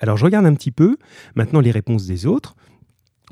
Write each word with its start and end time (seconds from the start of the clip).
Alors 0.00 0.16
je 0.16 0.24
regarde 0.24 0.46
un 0.46 0.54
petit 0.54 0.72
peu 0.72 0.96
maintenant 1.34 1.60
les 1.60 1.70
réponses 1.70 2.06
des 2.06 2.26
autres 2.26 2.54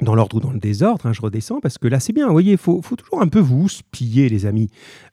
dans 0.03 0.15
l'ordre 0.15 0.37
ou 0.37 0.41
dans 0.41 0.51
le 0.51 0.59
désordre, 0.59 1.07
hein, 1.07 1.13
je 1.13 1.21
redescends, 1.21 1.61
parce 1.61 1.79
que 1.79 1.87
là 1.87 2.01
c'est 2.01 2.13
bien, 2.13 2.27
vous 2.27 2.33
voyez, 2.33 2.53
il 2.53 2.59
faut, 2.59 2.83
toujours 2.83 3.23
un 3.23 3.29
peu 3.29 3.39
vous 3.39 3.69
piller 3.93 4.29
les 4.29 4.45
amis. 4.45 4.69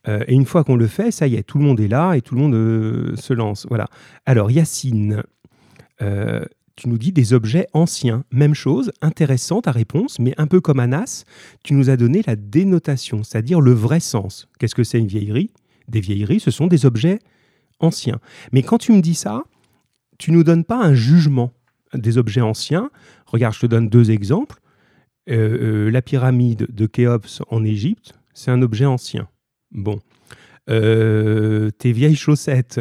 Euh, 0.08 0.24
et 0.28 0.34
une 0.34 0.46
fois 0.46 0.64
qu'on 0.64 0.76
le 0.76 0.88
fait, 0.88 1.12
ça 1.12 1.28
y 1.28 1.36
est, 1.36 1.44
tout 1.44 1.60
le 1.60 1.64
monde 1.64 1.80
est 1.80 1.88
là 1.88 2.16
et 2.16 2.22
tout 2.22 2.34
le 2.34 2.42
monde 2.42 2.56
euh, 2.56 3.16
se 3.16 3.34
lance. 3.34 3.68
Voilà. 3.70 3.88
Alors 4.26 4.50
Yacine, 4.50 5.24
euh, 6.02 6.44
tu 6.76 6.90
nous 6.90 6.98
dis 6.98 7.12
des 7.12 7.34
objets 7.34 7.68
anciens. 7.74 8.24
Même 8.32 8.56
chose, 8.56 8.92
intéressante 9.02 9.66
ta 9.66 9.72
réponse, 9.72 10.18
mais 10.18 10.34
un 10.38 10.48
peu 10.48 10.62
comme 10.62 10.80
Anas, 10.80 11.26
tu 11.64 11.76
nous 11.76 11.92
as 11.92 11.98
donné 11.98 12.24
la 12.26 12.36
dénotation, 12.36 13.24
c'est-à-dire 13.24 13.62
le 13.62 13.74
vrai 13.74 14.00
sens. 14.00 14.48
Qu'est-ce 14.58 14.76
que 14.76 14.84
c'est 14.84 14.98
une 14.98 15.08
vieillerie? 15.08 15.52
Des 15.90 16.00
vieilleries, 16.00 16.40
ce 16.40 16.50
sont 16.50 16.66
des 16.68 16.88
objets 16.88 17.20
anciens. 17.80 18.20
Mais 18.52 18.64
quand 18.64 18.80
tu 18.80 18.94
me 18.94 19.02
dis 19.02 19.16
ça, 19.16 19.44
tu 20.22 20.32
nous 20.32 20.44
donnes 20.44 20.64
pas 20.64 20.78
un 20.78 20.94
jugement 20.94 21.52
des 21.96 22.20
objets 22.20 22.42
anciens. 22.42 22.92
Regarde, 23.26 23.56
je 23.56 23.62
te 23.62 23.66
donne 23.66 23.90
deux 23.90 24.12
exemples. 24.12 24.62
Euh, 25.30 25.88
euh, 25.88 25.92
la 25.92 26.04
pyramide 26.04 26.68
de 26.70 26.86
Khéops 26.86 27.42
en 27.50 27.64
Égypte, 27.64 28.14
c'est 28.34 28.52
un 28.52 28.62
objet 28.62 28.86
ancien. 28.86 29.28
Bon. 29.72 30.00
Euh, 30.70 31.72
tes 31.72 31.92
vieilles 31.92 32.16
chaussettes 32.16 32.80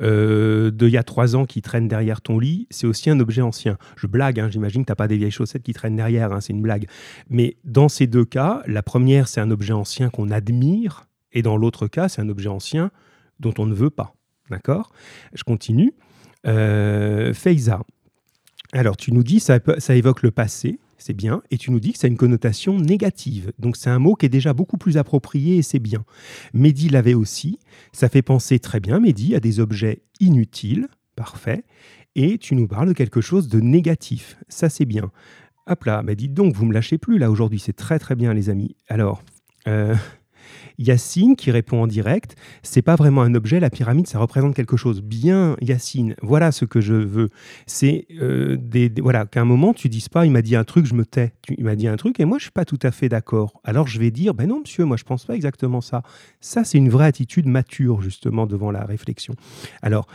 d'il 0.00 0.88
y 0.88 0.96
a 0.96 1.02
trois 1.02 1.36
ans 1.36 1.44
qui 1.44 1.60
traînent 1.60 1.86
derrière 1.86 2.22
ton 2.22 2.38
lit, 2.38 2.66
c'est 2.70 2.86
aussi 2.86 3.10
un 3.10 3.20
objet 3.20 3.42
ancien. 3.42 3.76
Je 3.98 4.06
blague, 4.06 4.40
hein, 4.40 4.48
j'imagine 4.50 4.80
que 4.80 4.86
tu 4.86 4.92
n'as 4.92 4.96
pas 4.96 5.08
des 5.08 5.18
vieilles 5.18 5.30
chaussettes 5.30 5.62
qui 5.62 5.74
traînent 5.74 5.96
derrière, 5.96 6.32
hein, 6.32 6.40
c'est 6.40 6.54
une 6.54 6.62
blague. 6.62 6.86
Mais 7.28 7.58
dans 7.64 7.90
ces 7.90 8.06
deux 8.06 8.24
cas, 8.24 8.62
la 8.66 8.82
première, 8.82 9.28
c'est 9.28 9.42
un 9.42 9.50
objet 9.50 9.74
ancien 9.74 10.08
qu'on 10.08 10.30
admire, 10.30 11.04
et 11.32 11.42
dans 11.42 11.58
l'autre 11.58 11.86
cas, 11.86 12.08
c'est 12.08 12.22
un 12.22 12.30
objet 12.30 12.48
ancien 12.48 12.90
dont 13.40 13.52
on 13.58 13.66
ne 13.66 13.74
veut 13.74 13.90
pas. 13.90 14.14
D'accord? 14.48 14.90
Je 15.34 15.44
continue. 15.44 15.92
Euh. 16.46 17.32
Alors, 18.72 18.96
tu 18.96 19.12
nous 19.12 19.24
dis, 19.24 19.40
ça, 19.40 19.58
ça 19.78 19.96
évoque 19.96 20.22
le 20.22 20.30
passé, 20.30 20.78
c'est 21.00 21.14
bien, 21.14 21.42
et 21.50 21.58
tu 21.58 21.70
nous 21.70 21.80
dis 21.80 21.92
que 21.92 21.98
ça 21.98 22.06
a 22.06 22.10
une 22.10 22.16
connotation 22.16 22.78
négative. 22.78 23.52
Donc 23.58 23.76
c'est 23.76 23.90
un 23.90 23.98
mot 23.98 24.14
qui 24.14 24.26
est 24.26 24.30
déjà 24.30 24.52
beaucoup 24.52 24.76
plus 24.76 24.96
approprié 24.96 25.56
et 25.56 25.62
c'est 25.62 25.78
bien. 25.78 26.04
Mehdi 26.52 26.88
l'avait 26.88 27.14
aussi, 27.14 27.58
ça 27.92 28.08
fait 28.08 28.22
penser 28.22 28.58
très 28.58 28.80
bien, 28.80 29.00
Mehdi, 29.00 29.34
à 29.34 29.40
des 29.40 29.60
objets 29.60 30.02
inutiles, 30.20 30.88
parfait, 31.16 31.64
et 32.14 32.38
tu 32.38 32.54
nous 32.54 32.68
parles 32.68 32.88
de 32.88 32.92
quelque 32.92 33.20
chose 33.20 33.48
de 33.48 33.60
négatif, 33.60 34.36
ça 34.48 34.68
c'est 34.68 34.84
bien. 34.84 35.10
Hop 35.66 35.84
là, 35.84 36.02
mais 36.02 36.16
dites 36.16 36.34
donc, 36.34 36.54
vous 36.54 36.66
me 36.66 36.72
lâchez 36.72 36.98
plus 36.98 37.18
là 37.18 37.30
aujourd'hui, 37.30 37.58
c'est 37.58 37.72
très 37.72 37.98
très 37.98 38.14
bien 38.14 38.34
les 38.34 38.50
amis. 38.50 38.76
Alors, 38.88 39.22
euh, 39.68 39.94
Yacine 40.80 41.36
qui 41.36 41.50
répond 41.50 41.82
en 41.82 41.86
direct, 41.86 42.36
c'est 42.62 42.82
pas 42.82 42.96
vraiment 42.96 43.22
un 43.22 43.34
objet, 43.34 43.60
la 43.60 43.70
pyramide, 43.70 44.06
ça 44.06 44.18
représente 44.18 44.54
quelque 44.54 44.76
chose. 44.76 45.02
Bien, 45.02 45.54
Yacine, 45.60 46.16
voilà 46.22 46.52
ce 46.52 46.64
que 46.64 46.80
je 46.80 46.94
veux. 46.94 47.28
C'est 47.66 48.06
euh, 48.20 48.56
des, 48.58 48.90
voilà 48.98 49.26
qu'à 49.26 49.42
un 49.42 49.44
moment 49.44 49.74
tu 49.74 49.88
dises 49.88 50.08
pas, 50.08 50.24
il 50.24 50.32
m'a 50.32 50.42
dit 50.42 50.56
un 50.56 50.64
truc, 50.64 50.86
je 50.86 50.94
me 50.94 51.04
tais. 51.04 51.32
il 51.56 51.64
m'a 51.64 51.76
dit 51.76 51.86
un 51.86 51.96
truc 51.96 52.18
et 52.18 52.24
moi 52.24 52.38
je 52.38 52.44
suis 52.44 52.50
pas 52.50 52.64
tout 52.64 52.78
à 52.82 52.90
fait 52.90 53.08
d'accord. 53.08 53.60
Alors 53.62 53.86
je 53.86 54.00
vais 54.00 54.10
dire, 54.10 54.34
ben 54.34 54.48
non 54.48 54.60
monsieur, 54.60 54.84
moi 54.84 54.96
je 54.96 55.04
pense 55.04 55.26
pas 55.26 55.36
exactement 55.36 55.82
ça. 55.82 56.02
Ça 56.40 56.64
c'est 56.64 56.78
une 56.78 56.88
vraie 56.88 57.06
attitude 57.06 57.46
mature 57.46 58.00
justement 58.00 58.46
devant 58.46 58.70
la 58.70 58.84
réflexion. 58.84 59.34
Alors 59.82 60.06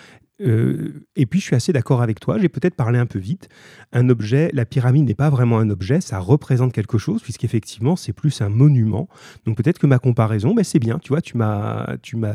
euh, 0.42 1.06
et 1.16 1.26
puis, 1.26 1.40
je 1.40 1.46
suis 1.46 1.56
assez 1.56 1.72
d'accord 1.72 2.02
avec 2.02 2.20
toi. 2.20 2.38
J'ai 2.38 2.50
peut-être 2.50 2.76
parlé 2.76 3.00
un 3.00 3.06
peu 3.06 3.20
vite. 3.20 3.50
Un 3.94 4.10
objet, 4.10 4.50
la 4.54 4.66
pyramide 4.66 5.06
n'est 5.06 5.16
pas 5.16 5.30
vraiment 5.30 5.60
un 5.60 5.70
objet, 5.70 6.02
ça 6.02 6.20
représente 6.20 6.74
quelque 6.74 6.98
chose, 6.98 7.22
puisqu'effectivement, 7.22 7.96
c'est 7.96 8.14
plus 8.14 8.42
un 8.42 8.50
monument. 8.50 9.08
Donc, 9.46 9.58
peut-être 9.58 9.80
que 9.80 9.88
ma 9.88 10.00
comparaison, 10.00 10.54
ben, 10.54 10.64
c'est 10.64 10.80
bien. 10.80 11.00
Tu 11.00 11.10
vois, 11.10 11.22
tu 11.22 11.38
m'as, 11.38 11.88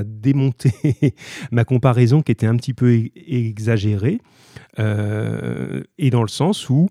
démonté 0.05 0.73
ma 1.51 1.65
comparaison 1.65 2.23
qui 2.23 2.33
était 2.33 2.47
un 2.47 2.57
petit 2.57 2.75
peu 2.75 3.05
exagérée, 3.27 4.21
euh, 4.79 5.83
et 5.99 6.11
dans 6.11 6.23
le 6.23 6.29
sens 6.29 6.71
où 6.71 6.89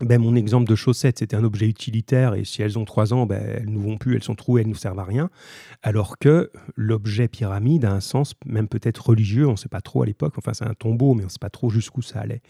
ben, 0.00 0.20
mon 0.20 0.34
exemple 0.34 0.68
de 0.68 0.74
chaussettes, 0.74 1.18
c'était 1.18 1.36
un 1.36 1.44
objet 1.44 1.66
utilitaire 1.66 2.34
et 2.34 2.44
si 2.44 2.62
elles 2.62 2.78
ont 2.78 2.84
trois 2.84 3.12
ans, 3.12 3.26
ben, 3.26 3.42
elles 3.42 3.70
ne 3.70 3.78
vont 3.78 3.98
plus, 3.98 4.16
elles 4.16 4.22
sont 4.22 4.34
trouées, 4.34 4.62
elles 4.62 4.66
ne 4.66 4.72
nous 4.72 4.78
servent 4.78 4.98
à 4.98 5.04
rien. 5.04 5.30
Alors 5.82 6.18
que 6.18 6.50
l'objet 6.74 7.28
pyramide 7.28 7.84
a 7.84 7.92
un 7.92 8.00
sens 8.00 8.34
même 8.46 8.68
peut-être 8.68 9.10
religieux, 9.10 9.46
on 9.46 9.52
ne 9.52 9.56
sait 9.56 9.68
pas 9.68 9.80
trop 9.80 10.02
à 10.02 10.06
l'époque, 10.06 10.34
enfin 10.38 10.54
c'est 10.54 10.66
un 10.66 10.74
tombeau, 10.74 11.14
mais 11.14 11.22
on 11.22 11.26
ne 11.26 11.30
sait 11.30 11.38
pas 11.38 11.50
trop 11.50 11.70
jusqu'où 11.70 12.02
ça 12.02 12.20
allait. 12.20 12.42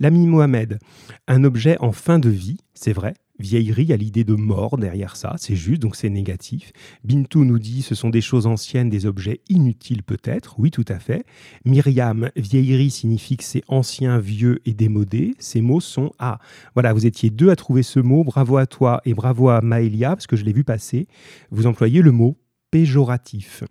L'ami 0.00 0.26
Mohamed, 0.26 0.78
un 1.26 1.44
objet 1.44 1.76
en 1.80 1.92
fin 1.92 2.18
de 2.18 2.28
vie, 2.28 2.58
c'est 2.74 2.92
vrai, 2.92 3.14
Vieillerie 3.38 3.92
a 3.92 3.96
l'idée 3.96 4.24
de 4.24 4.34
mort 4.34 4.78
derrière 4.78 5.16
ça, 5.16 5.34
c'est 5.38 5.54
juste, 5.54 5.80
donc 5.80 5.94
c'est 5.94 6.08
négatif. 6.08 6.72
Bintou 7.04 7.44
nous 7.44 7.58
dit 7.58 7.82
ce 7.82 7.94
sont 7.94 8.10
des 8.10 8.20
choses 8.20 8.46
anciennes, 8.46 8.90
des 8.90 9.06
objets 9.06 9.40
inutiles 9.48 10.02
peut-être, 10.02 10.56
oui 10.58 10.70
tout 10.70 10.84
à 10.88 10.98
fait. 10.98 11.24
Myriam, 11.64 12.30
vieillerie 12.36 12.90
signifie 12.90 13.36
que 13.36 13.44
c'est 13.44 13.62
ancien, 13.68 14.18
vieux 14.18 14.60
et 14.66 14.74
démodé. 14.74 15.34
Ces 15.38 15.60
mots 15.60 15.80
sont 15.80 16.10
ah 16.18 16.38
voilà, 16.74 16.92
vous 16.92 17.06
étiez 17.06 17.30
deux 17.30 17.50
à 17.50 17.56
trouver 17.56 17.82
ce 17.82 18.00
mot, 18.00 18.24
bravo 18.24 18.56
à 18.56 18.66
toi 18.66 19.00
et 19.04 19.14
bravo 19.14 19.50
à 19.50 19.60
Maëlia 19.60 20.10
parce 20.10 20.26
que 20.26 20.36
je 20.36 20.44
l'ai 20.44 20.52
vu 20.52 20.64
passer. 20.64 21.06
Vous 21.50 21.66
employez 21.66 22.02
le 22.02 22.10
mot 22.10 22.36
péjoratif 22.70 23.62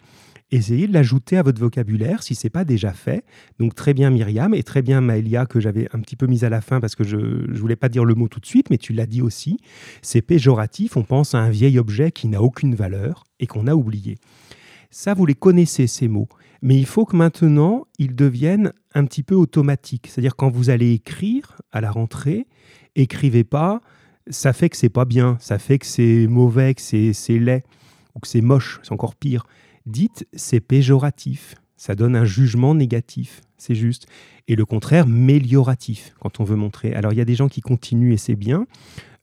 essayez 0.52 0.88
de 0.88 0.94
l'ajouter 0.94 1.38
à 1.38 1.44
votre 1.44 1.60
vocabulaire 1.60 2.24
si 2.24 2.36
ce 2.36 2.46
n'est 2.46 2.50
pas 2.50 2.64
déjà 2.64 2.94
fait. 2.94 3.24
Donc 3.60 3.76
très 3.76 3.94
bien 3.94 4.10
Myriam 4.10 4.54
et 4.54 4.64
très 4.64 4.82
bien 4.82 5.02
Maëlia 5.02 5.46
que 5.46 5.60
j'avais 5.60 5.88
un 5.94 6.00
petit 6.00 6.16
peu 6.16 6.28
mise 6.28 6.44
à 6.44 6.50
la 6.50 6.62
fin 6.62 6.80
parce 6.80 6.96
que 6.96 7.04
je 7.04 7.18
ne 7.18 7.58
voulais 7.58 7.76
pas 7.76 7.90
dire 7.90 8.06
le 8.06 8.16
mot 8.16 8.28
tout 8.28 8.40
de 8.40 8.46
suite, 8.46 8.70
mais 8.70 8.78
tu 8.78 8.94
l'as 8.94 9.06
dit 9.06 9.22
aussi. 9.22 9.60
C'est 10.02 10.22
péjoratif, 10.22 10.98
on 10.98 11.04
pense 11.04 11.36
à 11.36 11.40
un 11.40 11.50
vieil 11.50 11.80
objet 11.80 12.12
qui 12.12 12.28
n'a 12.28 12.42
aucune 12.42 12.76
valeur 12.76 13.26
et 13.40 13.48
qu'on 13.48 13.68
a 13.68 13.76
oublié. 13.76 14.16
Ça, 14.90 15.14
vous 15.14 15.26
les 15.26 15.36
connaissez 15.36 15.86
ces 15.86 16.08
mots, 16.08 16.30
mais 16.62 16.78
il 16.78 16.86
faut 16.86 17.06
que 17.06 17.16
maintenant 17.16 17.86
ils 18.00 18.16
deviennent 18.16 18.72
un 18.94 19.06
petit 19.06 19.24
peu 19.24 19.36
automatiques. 19.36 20.08
C'est-à-dire 20.08 20.36
quand 20.36 20.50
vous 20.50 20.70
allez 20.70 20.94
écrire 20.94 21.58
à 21.72 21.82
la 21.82 21.92
rentrée, 21.92 22.48
écrivez 22.96 23.44
pas 23.44 23.82
ça 24.30 24.54
fait 24.54 24.70
que 24.70 24.78
c'est 24.78 24.90
pas 24.90 25.06
bien, 25.06 25.38
ça 25.40 25.60
fait 25.60 25.80
que 25.80 25.86
c'est 25.86 26.28
mauvais, 26.28 26.74
que 26.74 26.82
c'est 26.82 27.40
laid 27.40 27.64
ou 28.16 28.20
que 28.20 28.28
c'est 28.28 28.42
moche, 28.42 28.80
c'est 28.84 28.92
encore 28.92 29.16
pire. 29.16 29.46
Dites, 29.88 30.28
c'est 30.34 30.60
péjoratif. 30.60 31.56
Ça 31.78 31.96
donne 31.96 32.16
un 32.16 32.26
jugement 32.26 32.76
négatif, 32.76 33.42
c'est 33.58 33.74
juste. 33.74 34.06
Et 34.48 34.56
le 34.56 34.66
contraire, 34.66 35.08
mélioratif, 35.08 36.14
quand 36.20 36.40
on 36.40 36.44
veut 36.44 36.56
montrer. 36.56 36.94
Alors, 36.94 37.14
il 37.14 37.18
y 37.18 37.22
a 37.22 37.26
des 37.26 37.36
gens 37.36 37.48
qui 37.48 37.62
continuent 37.62 38.12
et 38.12 38.18
c'est 38.18 38.36
bien. 38.36 38.68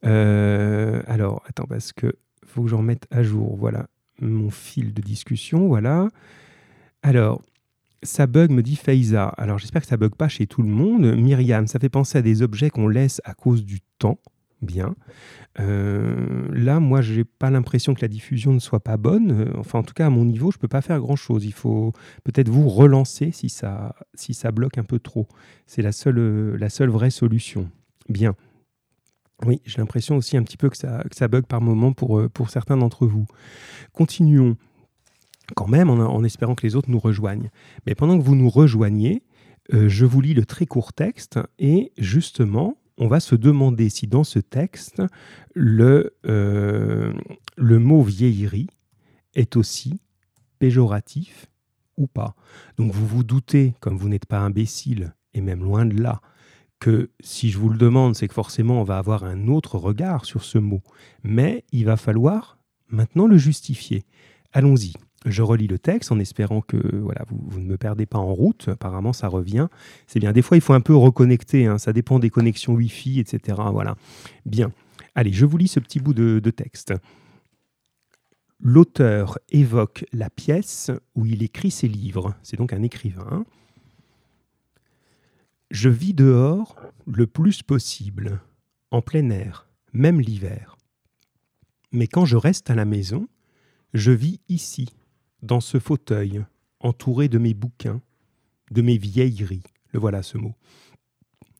Euh, 0.06 1.02
alors, 1.06 1.42
attends, 1.46 1.66
parce 1.68 1.92
que 1.92 2.14
faut 2.46 2.62
que 2.62 2.68
j'en 2.68 2.82
mette 2.82 3.06
à 3.10 3.22
jour. 3.22 3.56
Voilà 3.56 3.86
mon 4.22 4.50
fil 4.50 4.94
de 4.94 5.02
discussion. 5.02 5.68
Voilà. 5.68 6.08
Alors, 7.02 7.42
ça 8.02 8.26
bug, 8.26 8.50
me 8.50 8.62
dit 8.62 8.76
Faiza. 8.76 9.26
Alors, 9.36 9.58
j'espère 9.58 9.82
que 9.82 9.88
ça 9.88 9.98
bug 9.98 10.14
pas 10.14 10.28
chez 10.28 10.46
tout 10.46 10.62
le 10.62 10.68
monde. 10.68 11.14
Myriam, 11.14 11.66
ça 11.66 11.78
fait 11.78 11.90
penser 11.90 12.18
à 12.18 12.22
des 12.22 12.40
objets 12.40 12.70
qu'on 12.70 12.88
laisse 12.88 13.20
à 13.24 13.34
cause 13.34 13.64
du 13.64 13.80
temps 13.98 14.18
bien. 14.62 14.94
Euh, 15.60 16.48
là, 16.52 16.80
moi, 16.80 17.02
je 17.02 17.14
n'ai 17.14 17.24
pas 17.24 17.50
l'impression 17.50 17.94
que 17.94 18.02
la 18.02 18.08
diffusion 18.08 18.52
ne 18.52 18.58
soit 18.58 18.80
pas 18.80 18.96
bonne. 18.96 19.32
Euh, 19.32 19.52
enfin, 19.58 19.78
en 19.78 19.82
tout 19.82 19.94
cas, 19.94 20.06
à 20.06 20.10
mon 20.10 20.24
niveau, 20.24 20.50
je 20.50 20.56
ne 20.56 20.60
peux 20.60 20.68
pas 20.68 20.82
faire 20.82 20.98
grand-chose. 20.98 21.44
Il 21.44 21.52
faut 21.52 21.92
peut-être 22.24 22.48
vous 22.48 22.68
relancer 22.68 23.30
si 23.30 23.48
ça, 23.48 23.94
si 24.14 24.34
ça 24.34 24.50
bloque 24.52 24.78
un 24.78 24.84
peu 24.84 24.98
trop. 24.98 25.28
C'est 25.66 25.82
la 25.82 25.92
seule, 25.92 26.18
euh, 26.18 26.56
la 26.56 26.70
seule 26.70 26.90
vraie 26.90 27.10
solution. 27.10 27.70
Bien. 28.08 28.34
Oui, 29.44 29.60
j'ai 29.64 29.78
l'impression 29.78 30.16
aussi 30.16 30.36
un 30.36 30.42
petit 30.42 30.56
peu 30.56 30.70
que 30.70 30.76
ça, 30.76 31.04
que 31.10 31.16
ça 31.16 31.28
bug 31.28 31.44
par 31.46 31.60
moment 31.60 31.92
pour, 31.92 32.22
pour 32.30 32.50
certains 32.50 32.76
d'entre 32.76 33.06
vous. 33.06 33.26
Continuons 33.92 34.56
quand 35.56 35.68
même 35.68 35.90
en, 35.90 35.94
en, 35.94 36.24
espérant 36.24 36.54
que 36.54 36.66
les 36.66 36.76
autres 36.76 36.90
nous 36.90 37.00
rejoignent. 37.00 37.50
Mais 37.86 37.94
pendant 37.94 38.16
que 38.16 38.22
vous 38.22 38.36
nous 38.36 38.48
rejoignez, 38.48 39.22
je 39.72 40.04
vous 40.04 40.20
lis 40.20 40.34
le 40.34 40.46
très 40.46 40.66
court 40.66 40.92
texte 40.92 41.38
et 41.58 41.92
justement, 41.98 42.76
on 42.98 43.08
va 43.08 43.20
se 43.20 43.34
demander 43.34 43.88
si 43.88 44.06
dans 44.06 44.24
ce 44.24 44.38
texte, 44.38 45.02
le, 45.54 46.16
euh, 46.26 47.12
le 47.56 47.78
mot 47.78 48.02
vieillerie 48.02 48.68
est 49.34 49.56
aussi 49.56 50.00
péjoratif 50.58 51.46
ou 51.96 52.06
pas. 52.06 52.34
Donc 52.76 52.92
vous 52.92 53.06
vous 53.06 53.24
doutez, 53.24 53.74
comme 53.80 53.96
vous 53.96 54.08
n'êtes 54.08 54.26
pas 54.26 54.38
imbécile, 54.38 55.14
et 55.32 55.40
même 55.40 55.62
loin 55.62 55.86
de 55.86 56.00
là, 56.00 56.20
que 56.80 57.10
si 57.20 57.50
je 57.50 57.58
vous 57.58 57.68
le 57.68 57.78
demande, 57.78 58.14
c'est 58.14 58.28
que 58.28 58.34
forcément 58.34 58.80
on 58.80 58.84
va 58.84 58.98
avoir 58.98 59.24
un 59.24 59.48
autre 59.48 59.78
regard 59.78 60.24
sur 60.24 60.44
ce 60.44 60.58
mot. 60.58 60.82
Mais 61.22 61.64
il 61.72 61.84
va 61.86 61.96
falloir 61.96 62.58
maintenant 62.88 63.26
le 63.26 63.38
justifier. 63.38 64.04
Allons-y. 64.52 64.92
Je 65.24 65.42
relis 65.42 65.66
le 65.66 65.78
texte 65.78 66.12
en 66.12 66.18
espérant 66.18 66.60
que 66.60 66.76
voilà, 66.76 67.24
vous, 67.28 67.58
ne 67.58 67.64
me 67.64 67.76
perdez 67.78 68.04
pas 68.04 68.18
en 68.18 68.34
route. 68.34 68.68
Apparemment, 68.68 69.12
ça 69.12 69.28
revient. 69.28 69.68
C'est 70.06 70.20
bien. 70.20 70.32
Des 70.32 70.42
fois, 70.42 70.56
il 70.56 70.60
faut 70.60 70.74
un 70.74 70.80
peu 70.80 70.94
reconnecter. 70.94 71.66
Hein. 71.66 71.78
Ça 71.78 71.92
dépend 71.92 72.18
des 72.18 72.30
connexions 72.30 72.74
Wi-Fi, 72.74 73.20
etc. 73.20 73.58
Voilà. 73.72 73.96
Bien. 74.44 74.70
Allez, 75.14 75.32
je 75.32 75.46
vous 75.46 75.56
lis 75.56 75.68
ce 75.68 75.80
petit 75.80 75.98
bout 75.98 76.12
de, 76.12 76.40
de 76.40 76.50
texte. 76.50 76.92
L'auteur 78.60 79.38
évoque 79.50 80.04
la 80.12 80.30
pièce 80.30 80.90
où 81.14 81.24
il 81.26 81.42
écrit 81.42 81.70
ses 81.70 81.88
livres. 81.88 82.34
C'est 82.42 82.56
donc 82.56 82.72
un 82.72 82.82
écrivain. 82.82 83.46
Je 85.70 85.88
vis 85.88 86.14
dehors 86.14 86.76
le 87.06 87.26
plus 87.26 87.62
possible, 87.62 88.40
en 88.90 89.02
plein 89.02 89.28
air, 89.30 89.66
même 89.92 90.20
l'hiver. 90.20 90.76
Mais 91.92 92.06
quand 92.06 92.24
je 92.24 92.36
reste 92.36 92.70
à 92.70 92.74
la 92.74 92.84
maison, 92.84 93.28
je 93.92 94.10
vis 94.10 94.40
ici, 94.48 94.88
dans 95.44 95.60
ce 95.60 95.78
fauteuil, 95.78 96.42
entouré 96.80 97.28
de 97.28 97.38
mes 97.38 97.52
bouquins, 97.54 98.00
de 98.70 98.80
mes 98.82 98.96
vieilleries, 98.96 99.62
le 99.92 100.00
voilà 100.00 100.22
ce 100.22 100.38
mot. 100.38 100.54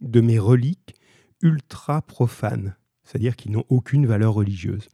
de 0.00 0.20
mes 0.20 0.38
reliques 0.38 0.94
ultra 1.42 2.02
profanes, 2.02 2.76
c'est-à-dire 3.02 3.36
qui 3.36 3.50
n'ont 3.50 3.64
aucune 3.68 4.06
valeur 4.06 4.34
religieuse. 4.34 4.88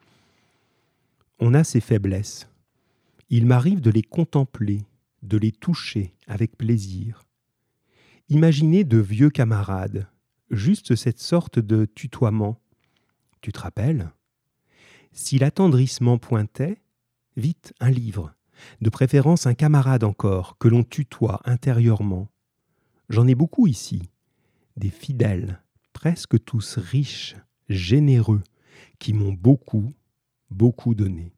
On 1.39 1.55
a 1.55 1.65
ses 1.65 1.81
faiblesses. 1.81 2.49
Il 3.29 3.47
m'arrive 3.47 3.81
de 3.81 3.91
les 3.91 4.03
contempler, 4.03 4.83
de 5.23 5.37
les 5.37 5.53
toucher 5.53 6.15
avec 6.27 6.57
plaisir. 6.57 7.25
Imaginez 8.29 8.85
de 8.85 8.99
vieux 8.99 9.31
camarades, 9.31 10.09
juste 10.51 10.97
cette 10.97 11.21
sorte 11.21 11.59
de 11.59 11.85
tutoiement. 11.85 12.61
Tu 13.41 13.53
te 13.53 13.61
rappelles? 13.61 14.11
Si 15.13 15.39
l'attendrissement 15.39 16.19
pointait, 16.19 16.81
vite 17.37 17.73
un 17.81 17.91
livre, 17.91 18.35
de 18.81 18.91
préférence 18.91 19.47
un 19.47 19.55
camarade 19.55 20.05
encore, 20.05 20.57
que 20.59 20.69
l'on 20.69 20.83
tutoie 20.83 21.41
intérieurement. 21.45 22.29
J'en 23.09 23.27
ai 23.27 23.35
beaucoup 23.35 23.67
ici, 23.67 24.03
des 24.77 24.91
fidèles, 24.91 25.61
presque 25.93 26.43
tous 26.45 26.79
riches, 26.79 27.37
généreux, 27.69 28.43
qui 28.99 29.13
m'ont 29.13 29.33
beaucoup, 29.33 29.93
beaucoup 30.51 30.95
donné. 30.95 31.33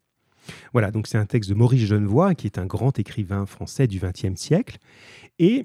Voilà, 0.72 0.90
donc 0.90 1.06
c'est 1.06 1.18
un 1.18 1.26
texte 1.26 1.50
de 1.50 1.54
Maurice 1.54 1.86
Genevoix, 1.86 2.34
qui 2.34 2.46
est 2.46 2.58
un 2.58 2.66
grand 2.66 2.98
écrivain 2.98 3.46
français 3.46 3.86
du 3.86 4.00
XXe 4.00 4.40
siècle. 4.40 4.78
Et 5.38 5.64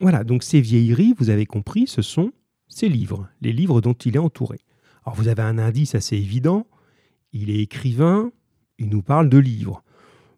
voilà, 0.00 0.24
donc 0.24 0.42
ces 0.42 0.60
vieilleries, 0.60 1.14
vous 1.18 1.30
avez 1.30 1.46
compris, 1.46 1.86
ce 1.86 2.02
sont 2.02 2.32
ses 2.68 2.88
livres, 2.88 3.28
les 3.40 3.52
livres 3.52 3.80
dont 3.80 3.94
il 3.94 4.16
est 4.16 4.20
entouré. 4.20 4.58
Alors 5.04 5.16
vous 5.16 5.28
avez 5.28 5.42
un 5.42 5.58
indice 5.58 5.94
assez 5.94 6.16
évident, 6.16 6.66
il 7.32 7.50
est 7.50 7.60
écrivain, 7.60 8.30
il 8.78 8.88
nous 8.88 9.02
parle 9.02 9.28
de 9.28 9.38
livres. 9.38 9.82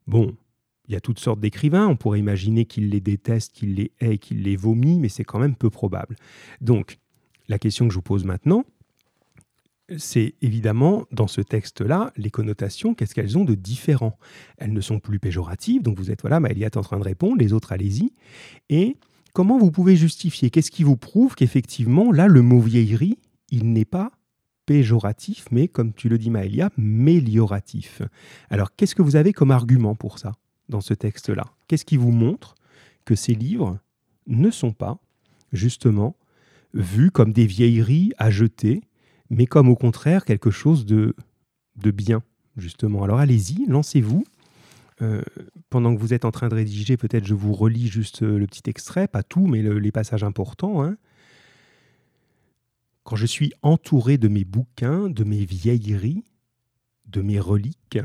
Bon, 0.07 0.37
il 0.91 0.95
y 0.95 0.97
a 0.97 1.01
toutes 1.01 1.21
sortes 1.21 1.39
d'écrivains, 1.39 1.87
on 1.87 1.95
pourrait 1.95 2.19
imaginer 2.19 2.65
qu'il 2.65 2.91
les 2.91 3.01
déteste, 3.01 3.53
qu'il 3.53 3.77
les 3.77 3.93
hait, 4.01 4.19
qu'il 4.19 4.43
les 4.43 4.57
vomit, 4.57 4.99
mais 4.99 5.09
c'est 5.09 5.23
quand 5.23 5.39
même 5.39 5.55
peu 5.55 5.71
probable. 5.71 6.17
Donc, 6.61 6.99
la 7.49 7.61
question 7.61 7.87
que 7.87 7.93
je 7.93 7.99
vous 7.99 8.03
pose 8.03 8.25
maintenant, 8.25 8.65
c'est 9.97 10.35
évidemment 10.43 11.07
dans 11.13 11.29
ce 11.29 11.43
texte-là, 11.43 12.13
les 12.17 12.31
connotations, 12.31 12.95
qu'est-ce 12.95 13.15
qu'elles 13.15 13.39
ont 13.39 13.45
de 13.45 13.55
différent? 13.55 14.19
Elles 14.59 14.73
ne 14.73 14.81
sont 14.81 14.99
plus 14.99 15.21
péjoratives, 15.21 15.81
donc 15.81 15.97
vous 15.97 16.11
êtes, 16.11 16.23
voilà, 16.23 16.41
Maëlia 16.41 16.67
est 16.67 16.77
en 16.77 16.83
train 16.83 16.99
de 16.99 17.05
répondre, 17.05 17.37
les 17.39 17.53
autres, 17.53 17.71
allez-y. 17.71 18.13
Et 18.69 18.97
comment 19.33 19.59
vous 19.59 19.71
pouvez 19.71 19.95
justifier? 19.95 20.51
Qu'est-ce 20.51 20.73
qui 20.73 20.83
vous 20.83 20.97
prouve 20.97 21.37
qu'effectivement, 21.37 22.11
là, 22.11 22.27
le 22.27 22.43
mot 22.43 22.61
vieillerie, 22.61 23.17
il 23.51 23.73
n'est 23.73 23.85
pas 23.85 24.11
péjoratif, 24.67 25.47
mais 25.53 25.69
comme 25.69 25.93
tu 25.93 26.09
le 26.09 26.19
dis 26.19 26.31
Maëlia, 26.31 26.71
mélioratif? 26.77 28.03
Alors, 28.49 28.75
qu'est-ce 28.75 28.97
que 28.97 29.03
vous 29.03 29.15
avez 29.15 29.33
comme 29.33 29.53
argument 29.53 29.95
pour 29.95 30.19
ça? 30.19 30.33
Dans 30.71 30.81
ce 30.81 30.95
texte-là 30.95 31.45
Qu'est-ce 31.69 31.85
qui 31.85 31.97
vous 31.97 32.13
montre 32.13 32.55
que 33.05 33.15
ces 33.15 33.35
livres 33.35 33.79
ne 34.27 34.51
sont 34.51 34.73
pas, 34.73 34.99
justement, 35.53 36.17
vus 36.73 37.11
comme 37.11 37.33
des 37.33 37.47
vieilleries 37.47 38.13
à 38.19 38.31
jeter, 38.31 38.83
mais 39.29 39.47
comme 39.47 39.69
au 39.69 39.77
contraire 39.77 40.25
quelque 40.25 40.51
chose 40.51 40.87
de, 40.87 41.15
de 41.77 41.91
bien, 41.91 42.23
justement? 42.57 43.05
Alors 43.05 43.19
allez-y, 43.19 43.67
lancez-vous. 43.67 44.25
Euh, 45.03 45.23
pendant 45.71 45.95
que 45.95 46.01
vous 46.01 46.13
êtes 46.13 46.27
en 46.27 46.31
train 46.31 46.49
de 46.49 46.55
rédiger, 46.55 46.97
peut-être 46.97 47.27
je 47.27 47.35
vous 47.35 47.55
relis 47.55 47.89
juste 47.89 48.21
le 48.21 48.47
petit 48.47 48.69
extrait, 48.69 49.09
pas 49.09 49.23
tout, 49.23 49.47
mais 49.47 49.63
les 49.63 49.93
passages 49.93 50.25
importants. 50.25 50.83
Hein. 50.85 50.97
Quand 53.05 53.17
je 53.17 53.27
suis 53.27 53.53
entouré 53.63 54.19
de 54.19 54.29
mes 54.29 54.45
bouquins, 54.45 55.09
de 55.09 55.25
mes 55.25 55.45
vieilleries, 55.45 56.23
de 57.07 57.23
mes 57.23 57.41
reliques, 57.41 57.99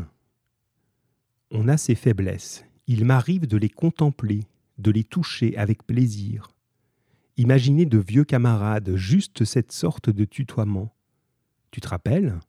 on 1.52 1.68
a 1.68 1.78
ses 1.78 1.96
faiblesses. 1.96 2.66
Il 2.88 3.06
m'arrive 3.06 3.48
de 3.48 3.58
les 3.58 3.70
contempler, 3.70 4.42
de 4.78 4.92
les 4.92 5.04
toucher 5.04 5.58
avec 5.58 5.84
plaisir. 5.86 6.50
Imaginez 7.38 7.86
de 7.86 7.98
vieux 7.98 8.24
camarades, 8.24 8.96
juste 8.96 9.44
cette 9.44 9.72
sorte 9.72 10.10
de 10.10 10.26
tutoiement. 10.26 10.94
Tu 11.72 11.82
te 11.82 11.88
rappelles? 11.88 12.40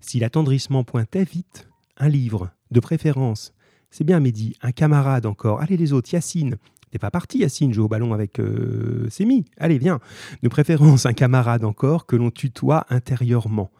Si 0.00 0.18
l'attendrissement 0.18 0.84
pointait, 0.84 1.24
vite, 1.24 1.68
un 1.96 2.08
livre, 2.08 2.50
de 2.70 2.80
préférence. 2.80 3.52
C'est 3.90 4.04
bien, 4.04 4.20
Mehdi, 4.20 4.56
un 4.62 4.72
camarade 4.72 5.26
encore. 5.26 5.60
Allez, 5.60 5.76
les 5.76 5.92
autres, 5.92 6.12
Yacine. 6.12 6.56
T'es 6.90 6.98
pas 6.98 7.10
parti, 7.10 7.38
Yacine, 7.38 7.72
jouer 7.72 7.84
au 7.84 7.88
ballon 7.88 8.12
avec 8.12 8.40
euh, 8.40 9.08
Sémi. 9.10 9.44
Allez, 9.56 9.78
viens. 9.78 10.00
De 10.42 10.48
préférence, 10.48 11.06
un 11.06 11.12
camarade 11.12 11.64
encore 11.64 12.06
que 12.06 12.16
l'on 12.16 12.30
tutoie 12.30 12.86
intérieurement. 12.90 13.70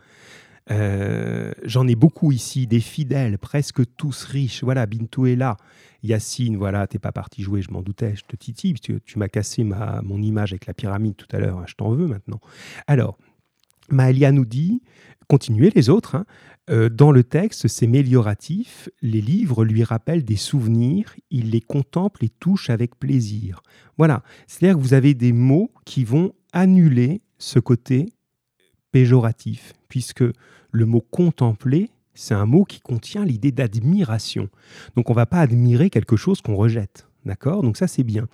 Euh, 0.70 1.52
j'en 1.64 1.86
ai 1.88 1.94
beaucoup 1.94 2.32
ici, 2.32 2.66
des 2.66 2.80
fidèles, 2.80 3.38
presque 3.38 3.82
tous 3.96 4.24
riches. 4.24 4.62
Voilà, 4.62 4.86
Bintou 4.86 5.26
est 5.26 5.36
là. 5.36 5.56
Yacine, 6.02 6.56
voilà, 6.56 6.86
t'es 6.86 6.98
pas 6.98 7.12
parti 7.12 7.42
jouer, 7.42 7.62
je 7.62 7.70
m'en 7.70 7.82
doutais, 7.82 8.14
je 8.16 8.24
te 8.24 8.36
titille, 8.36 8.74
tu, 8.74 9.00
tu 9.04 9.18
m'as 9.18 9.28
cassé 9.28 9.64
ma, 9.64 10.00
mon 10.02 10.22
image 10.22 10.52
avec 10.52 10.66
la 10.66 10.72
pyramide 10.72 11.14
tout 11.16 11.26
à 11.32 11.38
l'heure, 11.38 11.58
hein, 11.58 11.64
je 11.66 11.74
t'en 11.74 11.90
veux 11.90 12.06
maintenant. 12.06 12.40
Alors, 12.86 13.18
Maëlia 13.90 14.32
nous 14.32 14.46
dit, 14.46 14.82
continuez 15.28 15.70
les 15.74 15.90
autres, 15.90 16.14
hein, 16.14 16.24
euh, 16.70 16.88
dans 16.88 17.10
le 17.10 17.24
texte, 17.24 17.68
c'est 17.68 17.86
mélioratif, 17.86 18.88
les 19.02 19.20
livres 19.20 19.64
lui 19.64 19.84
rappellent 19.84 20.24
des 20.24 20.36
souvenirs, 20.36 21.14
il 21.30 21.50
les 21.50 21.60
contemple 21.60 22.24
et 22.24 22.28
touche 22.28 22.70
avec 22.70 22.98
plaisir. 22.98 23.60
Voilà, 23.98 24.22
c'est-à-dire 24.46 24.76
que 24.76 24.82
vous 24.82 24.94
avez 24.94 25.14
des 25.14 25.32
mots 25.32 25.72
qui 25.84 26.04
vont 26.04 26.32
annuler 26.52 27.22
ce 27.38 27.58
côté 27.58 28.06
péjoratif, 28.92 29.74
puisque 29.88 30.24
le 30.70 30.86
mot 30.86 31.04
contempler, 31.10 31.90
c'est 32.14 32.34
un 32.34 32.46
mot 32.46 32.64
qui 32.64 32.80
contient 32.80 33.24
l'idée 33.24 33.52
d'admiration. 33.52 34.48
Donc 34.96 35.10
on 35.10 35.12
ne 35.12 35.16
va 35.16 35.26
pas 35.26 35.40
admirer 35.40 35.90
quelque 35.90 36.16
chose 36.16 36.40
qu'on 36.40 36.56
rejette. 36.56 37.06
D'accord? 37.26 37.62
Donc 37.62 37.76
ça, 37.76 37.86
c'est 37.86 38.02
bien. 38.02 38.28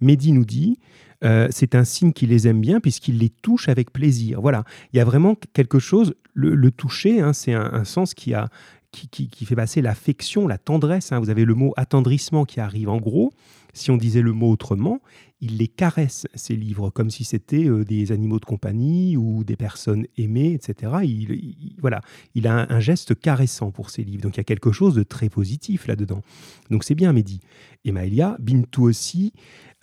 Mehdi 0.00 0.32
nous 0.32 0.44
dit, 0.44 0.78
euh, 1.24 1.48
c'est 1.50 1.74
un 1.74 1.84
signe 1.84 2.12
qu'il 2.12 2.30
les 2.30 2.48
aime 2.48 2.60
bien 2.60 2.80
puisqu'il 2.80 3.18
les 3.18 3.28
touche 3.28 3.68
avec 3.68 3.92
plaisir. 3.92 4.40
Voilà, 4.40 4.64
il 4.92 4.96
y 4.96 5.00
a 5.00 5.04
vraiment 5.04 5.36
quelque 5.52 5.78
chose, 5.78 6.14
le, 6.34 6.70
toucher, 6.70 7.20
hein, 7.20 7.32
c'est 7.32 7.52
un, 7.52 7.84
sens 7.84 8.14
qui, 8.14 8.32
a, 8.32 8.48
qui, 8.92 9.44
fait 9.44 9.56
passer 9.56 9.82
l'affection, 9.82 10.48
la 10.48 10.58
tendresse. 10.58 11.12
Hein. 11.12 11.20
Vous 11.20 11.30
avez 11.30 11.44
le 11.44 11.54
mot 11.54 11.74
attendrissement 11.76 12.44
qui 12.44 12.60
arrive 12.60 12.88
en 12.88 12.98
gros. 12.98 13.32
Si 13.72 13.90
on 13.90 13.96
disait 13.96 14.22
le 14.22 14.32
mot 14.32 14.50
autrement, 14.50 15.00
il 15.40 15.56
les 15.56 15.68
caresse, 15.68 16.26
ces 16.34 16.54
livres, 16.54 16.90
comme 16.90 17.10
si 17.10 17.24
c'était 17.24 17.66
euh, 17.66 17.84
des 17.84 18.12
animaux 18.12 18.38
de 18.38 18.44
compagnie 18.44 19.16
ou 19.16 19.42
des 19.42 19.56
personnes 19.56 20.06
aimées, 20.18 20.52
etc. 20.52 20.92
Il, 21.02 21.76
voilà, 21.80 22.00
il 22.34 22.46
a 22.46 22.70
un, 22.70 22.80
geste 22.80 23.18
caressant 23.18 23.70
pour 23.70 23.90
ces 23.90 24.04
livres. 24.04 24.22
Donc 24.22 24.36
il 24.36 24.40
y 24.40 24.42
a 24.42 24.44
quelque 24.44 24.72
chose 24.72 24.94
de 24.94 25.02
très 25.02 25.28
positif 25.28 25.86
là-dedans. 25.86 26.22
Donc 26.70 26.84
c'est 26.84 26.94
bien, 26.94 27.12
Mehdi. 27.12 27.40
Et 27.84 27.92
Maëlia, 27.92 28.36
Bintou 28.38 28.84
aussi, 28.84 29.32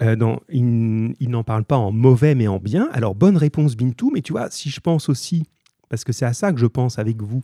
euh, 0.01 0.15
il, 0.49 1.29
n'en 1.29 1.43
parle 1.43 1.63
pas 1.63 1.77
en 1.77 1.91
mauvais 1.91 2.35
mais 2.35 2.47
en 2.47 2.59
bien. 2.59 2.89
Alors 2.91 3.15
bonne 3.15 3.37
réponse, 3.37 3.75
Bintou, 3.75 4.11
mais 4.13 4.21
tu 4.21 4.33
vois, 4.33 4.49
si 4.51 4.69
je 4.69 4.79
pense 4.79 5.09
aussi, 5.09 5.43
parce 5.89 6.03
que 6.03 6.13
c'est 6.13 6.25
à 6.25 6.33
ça 6.33 6.53
que 6.53 6.59
je 6.59 6.67
pense 6.67 6.99
avec 6.99 7.21
vous, 7.21 7.41